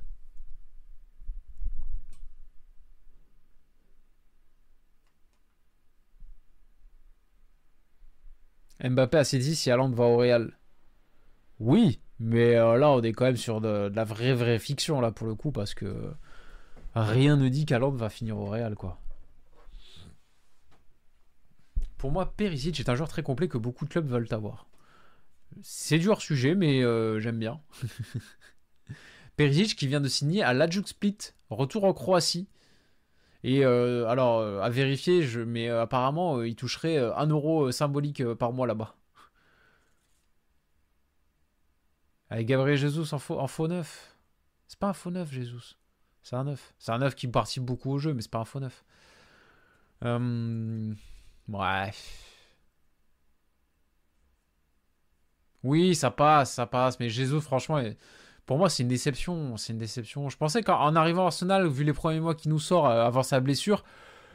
[8.84, 10.58] Mbappé a saisi si Haaland va au Real.
[11.60, 15.12] Oui, mais euh, là on est quand même sur de, la vraie vraie fiction là
[15.12, 16.12] pour le coup parce que
[16.96, 19.00] rien ne dit qu'Haaland va finir au Real quoi.
[21.98, 24.66] Pour moi, Perisic est un joueur très complet que beaucoup de clubs veulent avoir.
[25.62, 27.62] C'est du hors-sujet, mais euh, j'aime bien.
[29.36, 31.18] Perisic qui vient de signer à l'Adjuk Split,
[31.50, 32.48] retour en Croatie.
[33.44, 38.96] Et euh, alors, à vérifier, mais apparemment, il toucherait un euro symbolique par mois là-bas.
[42.32, 44.16] Avec Gabriel Jesus en faux, neuf.
[44.68, 45.76] C'est pas un faux neuf, Jesus.
[46.24, 46.74] C'est un neuf.
[46.80, 48.86] C'est un neuf qui participe beaucoup au jeu, mais c'est pas un faux neuf.
[50.06, 50.94] Euh...
[51.50, 52.31] Bref.
[55.64, 57.00] Oui, ça passe, ça passe.
[57.00, 57.82] Mais Jesus, franchement,
[58.46, 59.58] pour moi, c'est une déception.
[59.58, 60.30] C'est une déception.
[60.30, 63.24] Je pensais qu'en arrivant à Arsenal, vu les premiers mois qui nous sort euh, avant
[63.24, 63.84] sa blessure,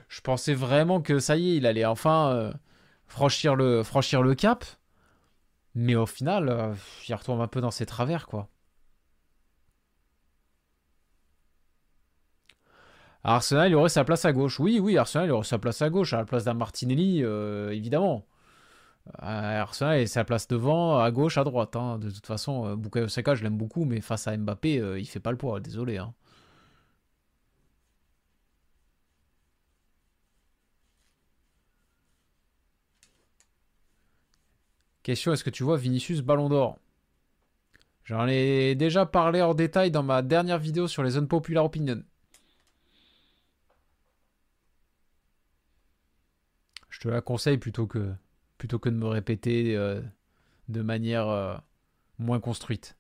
[0.09, 2.53] je pensais vraiment que ça y est, il allait enfin euh,
[3.07, 4.65] franchir, le, franchir le cap.
[5.75, 6.75] Mais au final, euh,
[7.09, 8.49] il retombe un peu dans ses travers, quoi.
[13.25, 14.61] Arsenal, il aurait sa place à gauche.
[14.61, 17.21] Oui, oui, Arsenal, il aurait sa place à gauche, à la place d'un Martinelli,
[17.73, 18.25] évidemment.
[19.23, 21.77] Euh, Arsenal, il sa place devant, à gauche, à droite.
[21.77, 21.99] Hein.
[21.99, 25.31] De toute façon, Bukayo Saka, je l'aime beaucoup, mais face à Mbappé, il fait pas
[25.31, 25.99] le poids, désolé.
[25.99, 26.15] Hein.
[35.07, 36.79] Question est-ce que tu vois Vinicius Ballon d'Or?
[38.05, 42.03] J'en ai déjà parlé en détail dans ma dernière vidéo sur les zones populaires opinion.
[46.89, 48.13] Je te la conseille plutôt que,
[48.59, 50.01] plutôt que de me répéter euh,
[50.69, 51.55] de manière euh,
[52.19, 52.97] moins construite.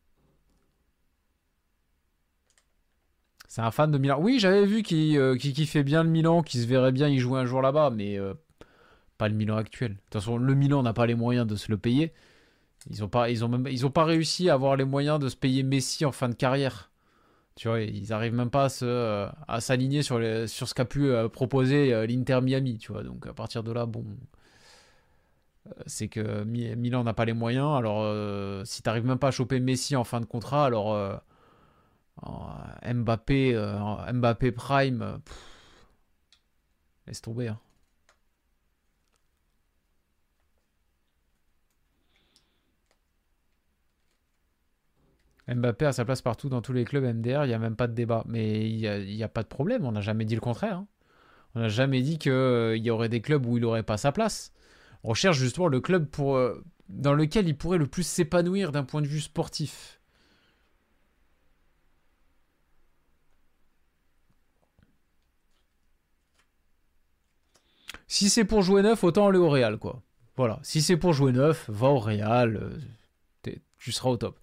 [3.48, 4.18] C'est un fan de Milan.
[4.20, 7.40] Oui, j'avais vu qu'il euh, kiffait bien le Milan, qu'il se verrait bien y jouer
[7.40, 8.18] un jour là-bas, mais
[9.18, 9.92] pas le Milan actuel.
[9.92, 12.12] De toute façon, le Milan n'a pas les moyens de se le payer.
[12.90, 15.28] Ils n'ont pas, ils ont même, ils ont pas réussi à avoir les moyens de
[15.28, 16.90] se payer Messi en fin de carrière.
[17.56, 18.68] Tu vois, ils arrivent même pas
[19.48, 22.76] à, s'aligner sur, sur ce qu'a pu euh, proposer euh, l'Inter Miami.
[22.76, 24.14] Tu vois, donc à partir de là, bon, euh,
[25.86, 27.76] c'est que Milan n'a pas les moyens.
[27.76, 28.04] Alors,
[28.66, 31.20] si tu même pas à choper Messi en fin de contrat, alors
[32.84, 33.54] Mbappé,
[34.12, 35.20] Mbappé Prime,
[37.06, 37.48] laisse tomber.
[37.48, 37.58] Hein.
[45.48, 47.86] Mbappé a sa place partout dans tous les clubs MDR, il n'y a même pas
[47.86, 48.24] de débat.
[48.26, 50.78] Mais il n'y a, pas de problème, on n'a jamais dit le contraire.
[50.78, 50.86] Hein.
[51.54, 54.12] On n'a jamais dit qu'il euh, y aurait des clubs où il n'aurait pas sa
[54.12, 54.52] place.
[55.06, 58.82] On recherche justement le club pour, euh, dans lequel il pourrait le plus s'épanouir d'un
[58.82, 60.00] point de vue sportif.
[68.08, 70.02] Si c'est pour jouer neuf, autant aller au Real, quoi.
[70.36, 70.58] Voilà.
[70.64, 72.56] Si c'est pour jouer neuf, va au Real.
[72.56, 74.40] Euh, tu seras au top.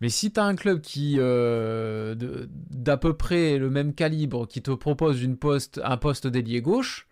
[0.00, 2.16] Mais si tu as un club qui euh,
[2.48, 7.06] d'à peu près le même calibre qui te propose une poste, un poste d'ailier gauche,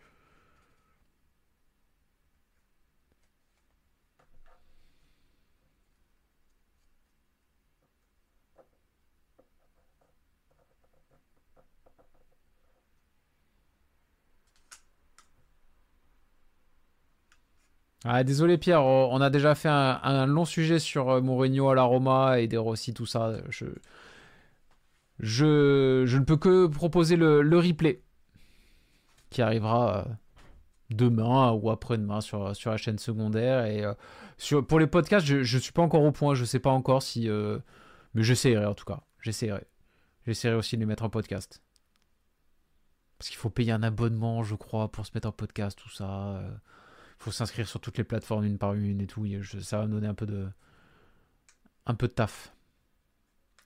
[18.04, 21.82] Ah, désolé Pierre, on a déjà fait un, long sujet sur euh, Mourinho à la
[21.82, 23.34] Roma et des Rossi, tout ça.
[23.50, 23.66] Je,
[25.18, 28.02] je, ne peux que proposer le, replay
[29.28, 30.04] qui arrivera euh,
[30.90, 33.66] demain ou après-demain sur, sur la chaîne secondaire.
[33.66, 33.92] Et euh,
[34.38, 36.70] sur, pour les podcasts, je ne suis pas encore au point, je ne sais pas
[36.70, 37.28] encore si...
[38.14, 39.66] mais j'essaierai en tout cas, j'essaierai.
[40.26, 41.62] J'essaierai aussi de les mettre en podcast.
[43.18, 46.40] Parce qu'il faut payer un abonnement, je crois, pour se mettre en podcast, tout ça
[47.20, 49.26] faut s'inscrire sur toutes les plateformes une par une et tout.
[49.60, 50.48] ça va me donner un peu de,
[51.86, 52.54] un peu de taf.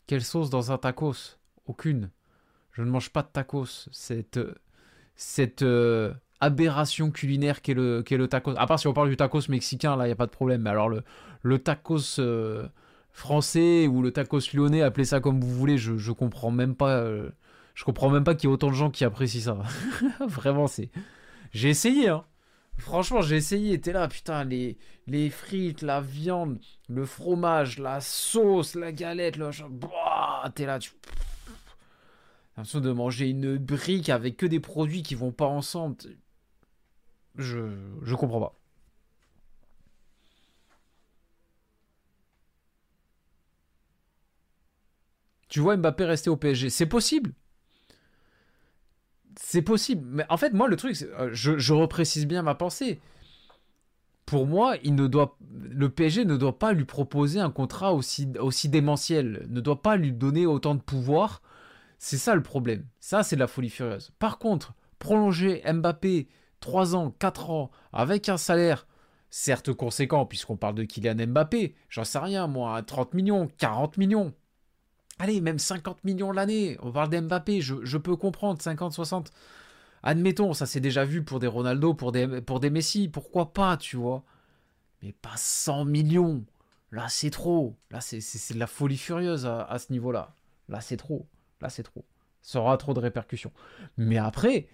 [0.06, 1.38] Quelle sauce dans un tacos?
[1.66, 2.10] Aucune.
[2.72, 3.88] Je ne mange pas de tacos.
[3.92, 4.40] Cette,
[5.14, 8.54] cette euh, aberration culinaire qu'est le, qu'est le tacos.
[8.56, 10.62] À part si on parle du tacos mexicain, là, il n'y a pas de problème.
[10.62, 11.04] Mais alors, le,
[11.42, 12.66] le tacos euh,
[13.12, 16.96] français ou le tacos lyonnais, appelez ça comme vous voulez, je, je comprends même pas.
[16.96, 17.30] Euh,
[17.74, 19.58] je comprends même pas qu'il y ait autant de gens qui apprécient ça.
[20.26, 20.90] Vraiment, c'est.
[21.52, 22.24] J'ai essayé, hein.
[22.78, 23.80] Franchement, j'ai essayé.
[23.80, 24.76] T'es là, putain, les,
[25.06, 29.50] les frites, la viande, le fromage, la sauce, la galette, le.
[30.54, 30.92] T'es là, tu.
[32.56, 35.96] l'impression de manger une brique avec que des produits qui vont pas ensemble.
[37.36, 38.54] Je, je comprends pas.
[45.48, 46.68] Tu vois Mbappé rester au PSG.
[46.70, 47.32] C'est possible.
[49.36, 50.06] C'est possible.
[50.10, 53.00] Mais en fait, moi, le truc, euh, je, je reprécise bien ma pensée.
[54.26, 58.28] pour moi, il ne doit, le PSG ne doit pas lui proposer un contrat aussi,
[58.38, 61.42] aussi démentiel, ne doit pas lui donner autant de pouvoir.
[61.98, 62.84] C'est ça le problème.
[63.00, 64.12] Ça, c'est de la folie furieuse.
[64.18, 66.28] Par contre, prolonger Mbappé
[66.60, 68.86] 3 ans, 4 ans, avec un salaire
[69.30, 74.32] certes conséquent, puisqu'on parle de Kylian Mbappé, j'en sais rien, moi, 30 millions, 40 millions.
[75.18, 76.76] Allez, même 50 millions l'année.
[76.82, 79.30] On parle d'Mbappé, je, peux comprendre, 50, 60.
[80.02, 83.96] Admettons, ça s'est déjà vu pour des Ronaldo, pour des, pour Messi, pourquoi pas, tu
[83.96, 84.24] vois?
[85.02, 86.44] Mais pas 100 millions.
[86.90, 87.76] Là, c'est trop.
[87.90, 90.34] Là, c'est de la folie furieuse à, ce niveau-là.
[90.68, 91.26] Là, c'est trop.
[91.60, 92.04] Là, c'est trop.
[92.42, 93.52] Ça aura trop de répercussions.
[93.96, 94.68] Mais après,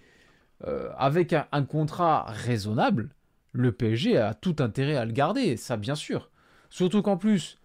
[0.67, 3.09] euh, avec un, contrat raisonnable,
[3.53, 6.29] le PSG a tout intérêt à le garder, ça bien sûr.
[6.69, 7.57] Surtout qu'en plus,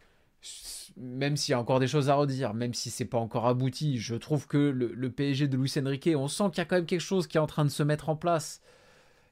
[0.97, 3.98] même s'il y a encore des choses à redire, même si c'est pas encore abouti,
[3.98, 6.86] je trouve que le, PSG de Luis Enrique, on sent qu'il y a quand même
[6.86, 8.62] quelque chose qui est en train de se mettre en place.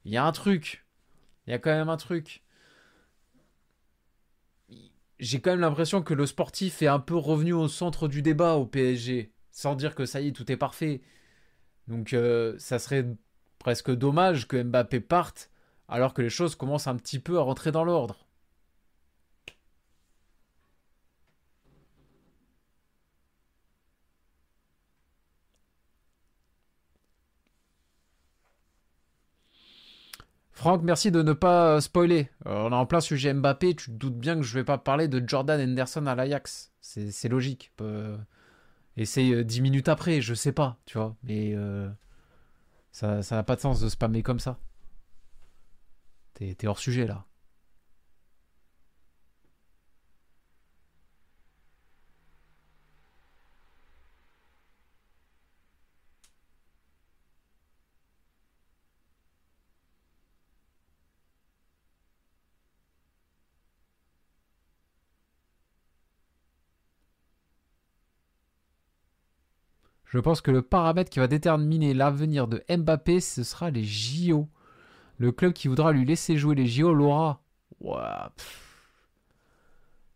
[0.04, 0.84] Il y a un truc.
[1.46, 2.42] Il y a quand même un truc.
[5.18, 8.54] J'ai quand même l'impression que le sportif est un peu revenu au centre du débat
[8.54, 11.00] au PSG, sans dire que ça y est, tout est parfait.
[11.88, 13.06] Donc euh, ça serait
[13.58, 15.50] presque dommage que Mbappé parte
[15.88, 18.23] alors que les choses commencent un petit peu à rentrer dans l'ordre.
[30.64, 32.30] Franck, merci de ne pas euh, spoiler.
[32.46, 34.78] Euh, on est en plein sujet Mbappé, tu te doutes bien que je vais pas
[34.78, 36.72] parler de Jordan Henderson à l'Ajax.
[36.80, 37.70] C'est logique.
[37.82, 38.16] Euh,
[38.96, 41.16] essaye 10 minutes après, je sais pas, tu vois.
[41.22, 41.54] Mais
[42.92, 44.58] ça n'a pas de sens de spammer comme ça.
[46.32, 47.26] T'es hors sujet là.
[70.14, 74.48] Je pense que le paramètre qui va déterminer l'avenir de Mbappé, ce sera les JO.
[75.18, 77.42] Le club qui voudra lui laisser jouer les JO l'aura.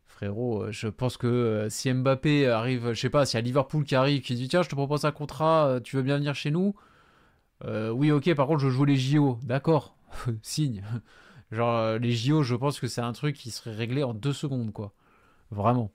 [0.06, 3.42] Frérot, euh, je pense que euh, si Mbappé arrive, je sais pas, s'il y a
[3.42, 6.18] Liverpool qui arrive, qui dit tiens, je te propose un contrat, euh, tu veux bien
[6.18, 6.76] venir chez nous?
[7.64, 9.40] Oui, ok, par contre, je joue les JO.
[9.42, 9.96] D'accord,
[10.42, 10.84] signe.
[11.50, 14.72] Genre, les JO, je pense que c'est un truc qui serait réglé en deux secondes,
[14.72, 14.92] quoi.
[15.50, 15.90] Vraiment.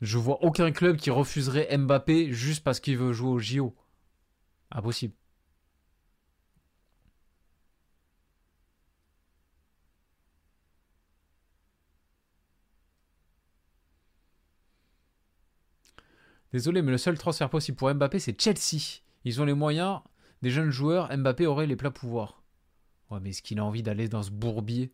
[0.00, 3.74] Je vois aucun club qui refuserait Mbappé juste parce qu'il veut jouer au JO.
[4.70, 5.14] Impossible.
[16.52, 19.02] Désolé, mais le seul transfert possible pour Mbappé, c'est Chelsea.
[19.24, 20.00] Ils ont les moyens,
[20.42, 22.42] des jeunes joueurs, Mbappé aurait les plats pouvoirs.
[23.10, 24.92] Ouais, mais est-ce qu'il a envie d'aller dans ce bourbier?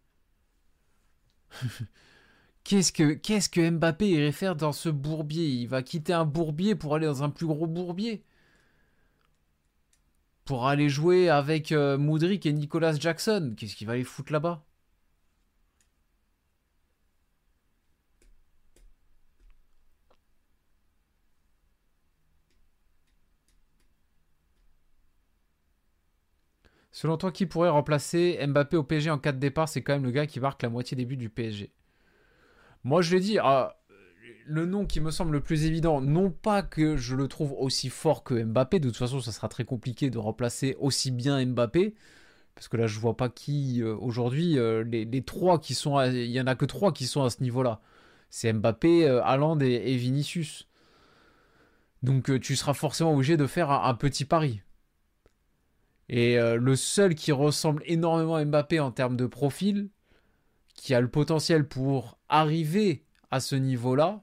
[2.65, 5.47] Qu'est-ce que, qu'est-ce que Mbappé irait faire dans ce bourbier?
[5.47, 8.25] Il va quitter un bourbier pour aller dans un plus gros bourbier.
[10.45, 13.55] Pour aller jouer avec euh, et Nicolas Jackson.
[13.57, 14.65] Qu'est-ce qu'il va aller foutre là-bas?
[26.93, 29.69] Selon toi, qui pourrait remplacer Mbappé au PSG en cas de départ?
[29.69, 31.73] C'est quand même le gars qui marque la moitié des buts du PSG.
[32.85, 33.77] Moi, je l'ai dit, ah,
[34.47, 37.89] le nom qui me semble le plus évident, non pas que je le trouve aussi
[37.89, 41.95] fort que Mbappé, de toute façon, ça sera très compliqué de remplacer aussi bien Mbappé,
[42.55, 46.31] parce que là, je vois pas qui euh, aujourd'hui, euh, les, trois qui sont, il
[46.31, 47.81] y en a que trois qui sont à ce niveau-là.
[48.31, 50.69] C'est Mbappé, euh, Haaland et, Vinicius.
[52.03, 54.61] Donc, tu seras forcément obligé de faire un, petit pari.
[56.09, 59.89] Et le seul qui ressemble énormément à Mbappé en termes de profil,
[60.75, 64.23] qui a le potentiel pour arriver à ce niveau-là,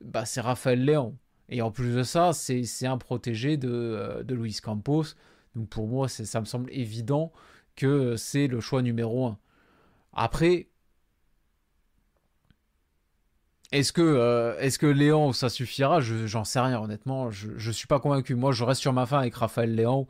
[0.00, 1.16] bah, c'est Raphaël Léon.
[1.48, 5.04] Et en plus de ça, c'est un protégé de, euh, de Luis Campos.
[5.54, 7.32] Donc pour moi, ça me semble évident
[7.74, 9.38] que c'est le choix numéro un.
[10.12, 10.68] Après,
[13.72, 16.00] est-ce que, euh, que Léon, ça suffira?
[16.00, 17.30] J'en sais rien, honnêtement.
[17.30, 18.34] Je ne suis pas convaincu.
[18.34, 20.06] Moi, je reste sur ma fin avec Raphaël Léon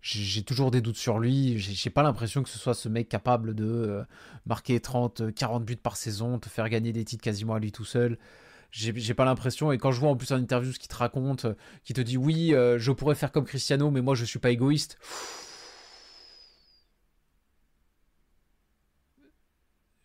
[0.00, 1.58] j'ai toujours des doutes sur lui.
[1.58, 4.04] J'ai pas l'impression que ce soit ce mec capable de euh,
[4.46, 7.84] marquer 30, 40 buts par saison, te faire gagner des titres quasiment à lui tout
[7.84, 8.18] seul.
[8.70, 9.72] J'ai pas l'impression.
[9.72, 11.54] Et quand je vois en plus en interview ce qu'il te raconte, euh,
[11.84, 14.50] qui te dit oui, euh, je pourrais faire comme Cristiano, mais moi je suis pas
[14.50, 14.98] égoïste.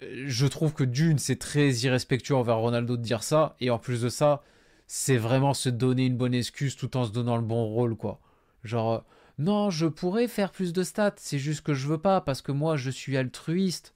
[0.01, 3.55] Je trouve que d'une, c'est très irrespectueux envers Ronaldo de dire ça.
[3.59, 4.43] Et en plus de ça,
[4.87, 8.19] c'est vraiment se donner une bonne excuse tout en se donnant le bon rôle, quoi.
[8.63, 9.03] Genre
[9.39, 12.51] non, je pourrais faire plus de stats, c'est juste que je veux pas parce que
[12.51, 13.95] moi je suis altruiste.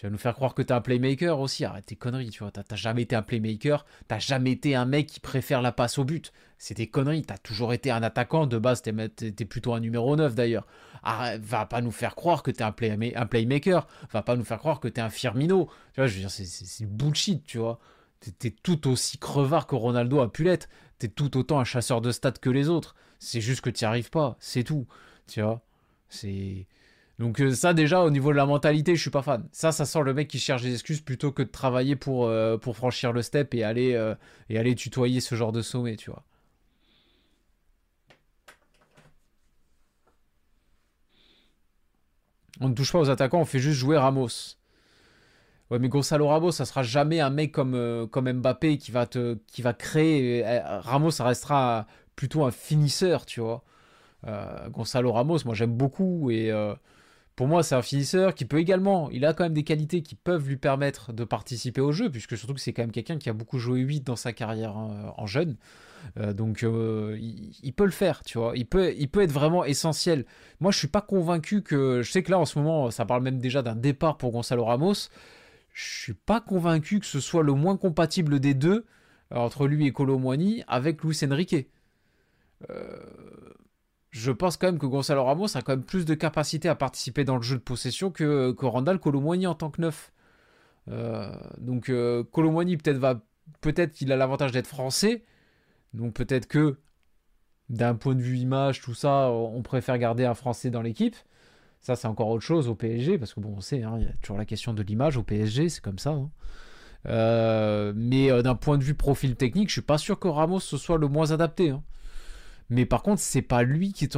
[0.00, 1.62] Tu vas nous faire croire que t'es un playmaker aussi.
[1.66, 2.50] Arrête tes conneries, tu vois.
[2.50, 3.84] T'as jamais été un playmaker.
[4.08, 6.32] T'as jamais été un mec qui préfère la passe au but.
[6.56, 7.20] C'est des conneries.
[7.20, 8.46] T'as toujours été un attaquant.
[8.46, 10.66] De base, t'es plutôt un numéro 9 d'ailleurs.
[11.04, 13.86] Va pas nous faire croire que t'es un, play, un playmaker.
[14.10, 15.68] Va pas nous faire croire que t'es un Firmino.
[15.92, 17.78] Tu vois, je veux dire, c'est bullshit, tu vois.
[18.38, 20.70] T'es tout aussi crevard que Ronaldo a pu l'être.
[20.98, 22.94] T'es tout autant un chasseur de stats que les autres.
[23.20, 24.36] C'est juste que t'y arrives pas.
[24.40, 24.86] C'est tout.
[25.28, 25.62] Tu vois.
[26.08, 26.66] C'est.
[27.20, 29.46] Donc euh, ça déjà au niveau de la mentalité, je suis pas fan.
[29.52, 32.56] Ça, ça sent le mec qui cherche des excuses plutôt que de travailler pour, euh,
[32.72, 34.14] franchir le step et aller, euh,
[34.48, 36.24] et aller tutoyer ce genre de sommet, tu vois.
[42.60, 44.56] On ne touche pas aux attaquants, on fait juste jouer Ramos.
[45.70, 49.38] Ouais, mais Gonzalo Ramos, ça sera jamais un mec comme, comme Mbappé qui va, te,
[49.46, 50.42] qui va créer.
[50.82, 51.86] Ramos, ça restera
[52.20, 53.64] plutôt un finisseur, tu vois.
[54.68, 56.52] Gonzalo Ramos, moi j'aime beaucoup et
[57.40, 60.14] pour moi, c'est un finisseur qui peut également, il a quand même des qualités qui
[60.14, 63.30] peuvent lui permettre de participer au jeu, puisque surtout que c'est quand même quelqu'un qui
[63.30, 65.56] a beaucoup joué 8 dans sa carrière hein, en jeune.
[66.18, 68.52] Euh, donc euh, il, peut le faire, tu vois.
[68.56, 70.26] Il peut, il peut être vraiment essentiel.
[70.60, 72.02] Moi, je suis pas convaincu que.
[72.02, 74.66] Je sais que là, en ce moment, ça parle même déjà d'un départ pour Gonzalo
[74.66, 75.08] Ramos.
[75.72, 78.84] Je suis pas convaincu que ce soit le moins compatible des deux
[79.30, 81.70] entre lui et Colomboigny avec Luis Enrique.
[82.68, 82.98] Euh,
[84.10, 87.24] je pense quand même que Gonzalo Ramos a quand même plus de capacité à participer
[87.24, 90.12] dans le jeu de possession que, Randall Colomwani en tant que neuf.
[90.88, 93.20] Euh, donc euh, peut-être va
[93.60, 95.24] peut-être qu'il a l'avantage d'être français.
[95.94, 96.78] Donc peut-être que
[97.68, 101.14] d'un point de vue image, tout ça, on préfère garder un français dans l'équipe.
[101.80, 104.08] Ça, c'est encore autre chose au PSG, parce que bon, on sait, hein, il y
[104.08, 106.10] a toujours la question de l'image au PSG, c'est comme ça.
[106.10, 106.30] Hein.
[107.06, 110.98] Euh, mais d'un point de vue profil technique, je suis pas sûr que Ramos soit
[110.98, 111.70] le moins adapté.
[111.70, 111.82] Hein.
[112.70, 114.16] Mais par contre, c'est pas lui qui te,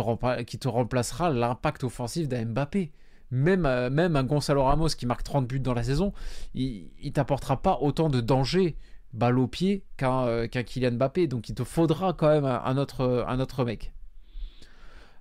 [0.69, 2.93] remplacera l'impact offensif d'un Mbappé.
[3.31, 6.13] Même, euh, même un Gonzalo Ramos qui marque 30 buts dans la saison,
[6.55, 8.77] il, il t'apportera pas autant de danger
[9.13, 11.27] balle au pied qu'un Kylian Mbappé.
[11.27, 13.93] Donc il te faudra quand même un, autre, mec.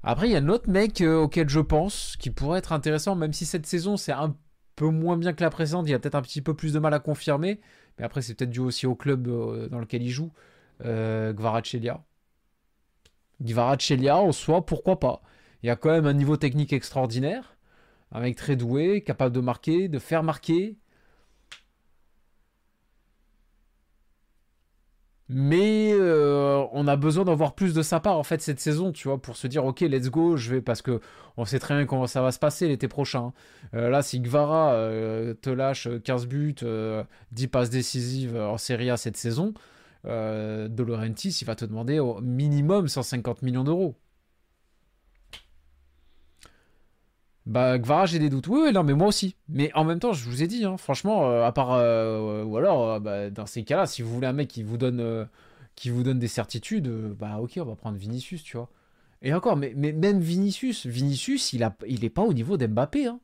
[0.03, 3.15] Après, il y a un autre mec euh, auquel je pense qui pourrait être intéressant,
[3.15, 4.35] même si cette saison c'est un
[4.75, 6.93] peu moins bien que la précédente, il a peut-être un petit peu plus de mal
[6.93, 7.59] à confirmer.
[7.97, 10.31] Mais après, c'est peut-être dû aussi au club euh, dans lequel il joue,
[10.85, 12.03] euh, Gvarachelia.
[13.41, 15.21] Gvarachelia, en soi, pourquoi pas
[15.63, 17.57] Il y a quand même un niveau technique extraordinaire.
[18.11, 20.77] Un mec très doué, capable de marquer, de faire marquer.
[25.33, 28.91] Mais euh, on a besoin d'en voir plus de sa part en fait cette saison,
[28.91, 30.99] tu vois, pour se dire ok, let's go, je vais parce que
[31.37, 33.31] on sait très bien comment ça va se passer l'été prochain.
[33.73, 36.55] Euh, là, si Gvara euh, te lâche 15 buts,
[37.31, 39.53] 10 passes décisives en Serie A cette saison,
[40.05, 43.95] euh, De Laurentiis, il va te demander au minimum 150 millions d'euros.
[47.45, 48.47] Bah, Gvara, j'ai des doutes.
[48.47, 49.35] Oui, oui, non, mais moi aussi.
[49.49, 51.71] Mais en même temps, je vous ai dit, hein, franchement, euh, à part.
[51.73, 55.27] Euh, ou alors, bah, dans ces cas-là, si vous voulez un mec qui vous donne,
[56.19, 56.87] des certitudes,
[57.19, 58.69] bah, ok, on va prendre Vinicius, tu vois.
[59.23, 63.07] Et encore, mais, même Vinicius, Vinicius, il, a, il est pas au niveau d'Mbappé.
[63.07, 63.19] Hein.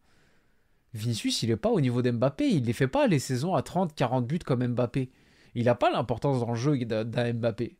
[0.93, 2.47] Vinicius, il est pas au niveau d'Mbappé.
[2.47, 5.09] Il les fait pas les saisons à 30, 40 buts comme Mbappé
[5.57, 7.79] il n'a pas l'importance dans le jeu d'un Mbappé.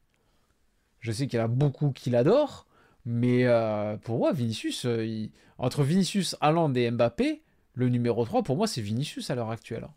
[0.99, 2.66] Je sais qu'il y en a beaucoup qui l'adorent,
[3.06, 5.28] mais euh, pour moi, Vinicius, euh,
[5.60, 7.44] entre Vinicius, Haaland et Mbappé,
[7.74, 9.88] le numéro 3, pour moi, c'est Vinicius à l'heure actuelle.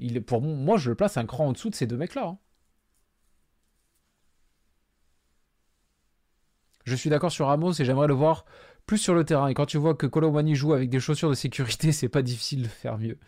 [0.00, 0.20] Hein.
[0.26, 2.26] Pour moi, je le place un cran en dessous de ces deux mecs-là.
[2.26, 2.38] Hein.
[6.82, 8.44] Je suis d'accord sur Ramos et j'aimerais le voir
[8.86, 9.46] plus sur le terrain.
[9.46, 12.62] Et quand tu vois que Colomani joue avec des chaussures de sécurité, c'est pas difficile
[12.62, 13.18] de faire mieux.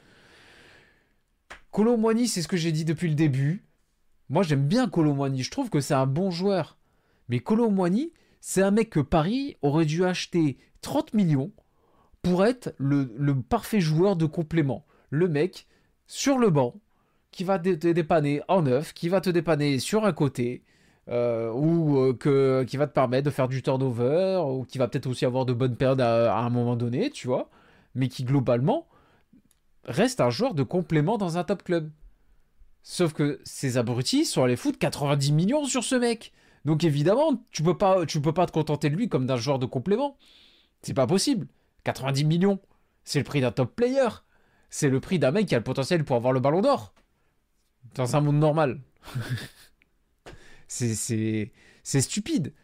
[1.71, 3.63] Colomani, c'est ce que j'ai dit depuis le début.
[4.29, 5.43] Moi, j'aime bien Colomboigny.
[5.43, 6.77] Je trouve que c'est un bon joueur.
[7.29, 11.53] Mais Colomboigny, c'est un mec que Paris aurait dû acheter 30 millions
[12.23, 14.85] pour être le, parfait joueur de complément.
[15.11, 15.67] Le mec
[16.07, 16.75] sur le banc
[17.31, 20.63] qui va te dépanner en neuf, qui va te dépanner sur un côté,
[21.09, 25.07] euh, ou euh, qui va te permettre de faire du turnover, ou qui va peut-être
[25.07, 27.51] aussi avoir de bonnes périodes à, un moment donné, tu vois,
[27.95, 28.89] mais qui globalement
[29.85, 31.91] reste un joueur de complément dans un top club.
[32.89, 36.33] Sauf que ces abrutis sont allés foutre 90 millions sur ce mec.
[36.65, 39.67] Donc évidemment, tu peux pas, peux pas te contenter de lui comme d'un joueur de
[39.67, 40.17] complément.
[40.83, 41.49] C'est pas possible.
[41.83, 42.61] 90 millions,
[43.03, 44.07] c'est le prix d'un top player.
[44.71, 46.95] C'est le prix d'un mec qui a le potentiel pour avoir le ballon d'or.
[47.97, 48.81] Dans un monde normal.
[50.69, 51.51] c'est
[51.83, 52.55] stupide.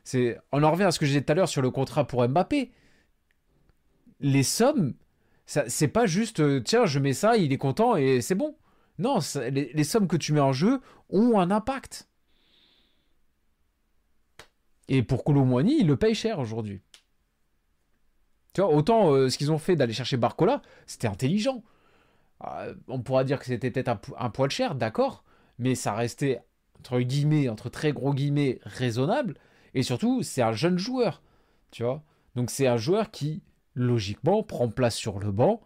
[0.53, 2.25] On en revient à ce que j'ai dit tout à l'heure sur le contrat pour
[2.29, 2.71] Mbappé.
[4.21, 4.95] Les sommes,
[5.47, 8.55] c'est pas juste, euh, tiens, je mets ça, il est content et c'est bon.
[9.03, 9.19] Non,
[9.51, 10.81] les, sommes que tu mets en jeu
[11.11, 12.09] ont un impact.
[14.89, 16.83] Et pour Colomboigny, il le paye cher aujourd'hui.
[18.55, 21.65] Tu vois, autant euh, ce qu'ils ont fait d'aller chercher Barcola, c'était intelligent.
[22.45, 25.25] euh, on pourra dire que c'était peut-être un, un, poil cher, d'accord,
[25.59, 26.41] mais ça restait,
[26.79, 29.37] entre guillemets, entre très gros guillemets, raisonnable.
[29.75, 31.23] Et surtout, c'est un jeune joueur,
[31.71, 32.05] tu vois.
[32.37, 33.43] Donc c'est un joueur qui,
[33.75, 35.61] logiquement, prend place sur le banc,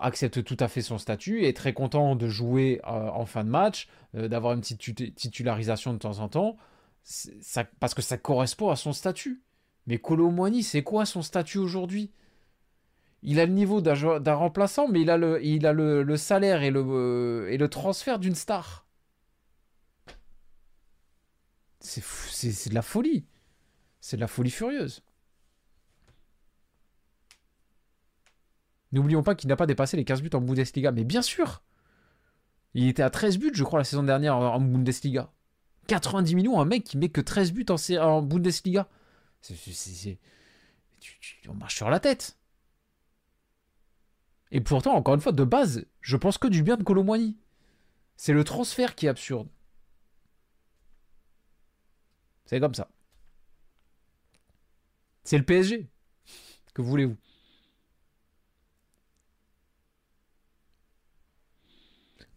[0.00, 3.48] accepte tout à fait son statut, est très content de jouer euh, en fin de
[3.48, 6.56] match, euh, d'avoir une petite titularisation de temps en temps,
[7.80, 9.42] parce que ça correspond à son statut.
[9.86, 12.12] Mais Colomwani, c'est quoi son statut aujourd'hui?
[13.22, 17.68] Il a le niveau d'un remplaçant, mais il a le, salaire et le, et le
[17.68, 18.86] transfert d'une star.
[21.80, 23.26] C'est de la folie.
[24.00, 25.02] C'est de la folie furieuse.
[28.92, 30.92] N'oublions pas qu'il n'a pas dépassé les 15 buts en Bundesliga.
[30.92, 31.62] Mais bien sûr
[32.74, 35.30] Il était à 13 buts, je crois, la saison dernière en Bundesliga.
[35.88, 38.88] 90 millions, un mec qui met que 13 buts en, Bundesliga.
[41.48, 42.36] on marche sur la tête.
[44.50, 47.36] Et pourtant, encore une fois, de base, je pense que du bien de Colomboigny.
[48.16, 49.48] C'est le transfert qui est absurde.
[52.46, 52.90] C'est comme ça.
[55.24, 55.86] C'est le PSG.
[56.72, 57.16] Que voulez-vous?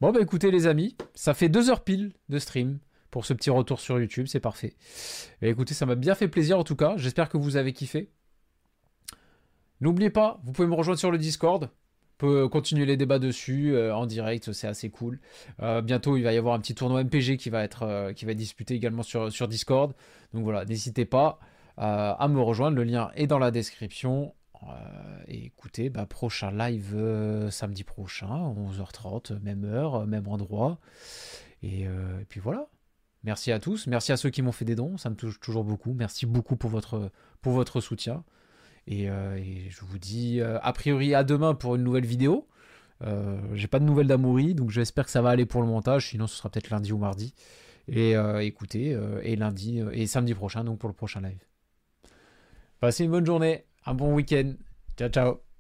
[0.01, 2.79] Bon bah écoutez les amis, ça fait deux heures pile de stream
[3.11, 4.73] pour ce petit retour sur YouTube, c'est parfait.
[5.43, 8.09] Et écoutez, ça m'a bien fait plaisir en tout cas, j'espère que vous avez kiffé.
[9.79, 11.69] N'oubliez pas, vous pouvez me rejoindre sur le Discord,
[12.17, 15.19] peut continuer les débats dessus euh, en direct, c'est assez cool.
[15.61, 18.25] Euh, bientôt, il va y avoir un petit tournoi MPG qui va être, euh, qui
[18.25, 19.93] va être disputé également sur, sur Discord.
[20.33, 21.37] Donc voilà, n'hésitez pas
[21.77, 24.33] à me rejoindre, le lien est dans la description.
[25.27, 26.95] Et écoutez, bah, prochain live
[27.49, 30.79] samedi prochain, 11h30, même heure, même endroit.
[31.63, 32.67] Et, et, puis voilà.
[33.23, 35.63] Merci à tous, merci à ceux qui m'ont fait des dons, ça me touche toujours
[35.63, 35.93] beaucoup.
[35.93, 37.11] Merci beaucoup pour votre,
[37.41, 38.23] pour votre soutien.
[38.89, 42.47] Euh, et, je vous dis euh, a priori à demain pour une nouvelle vidéo.
[43.03, 46.09] Euh, j'ai pas de nouvelles d'Amoury, donc j'espère que ça va aller pour le montage.
[46.09, 47.33] Sinon, ce sera peut-être lundi ou mardi.
[47.88, 51.43] Et écoutez, et lundi et samedi prochain, donc pour le prochain live.
[52.79, 54.55] Passez une bonne journée, un bon week-end.
[54.97, 55.50] Ciao, ciao.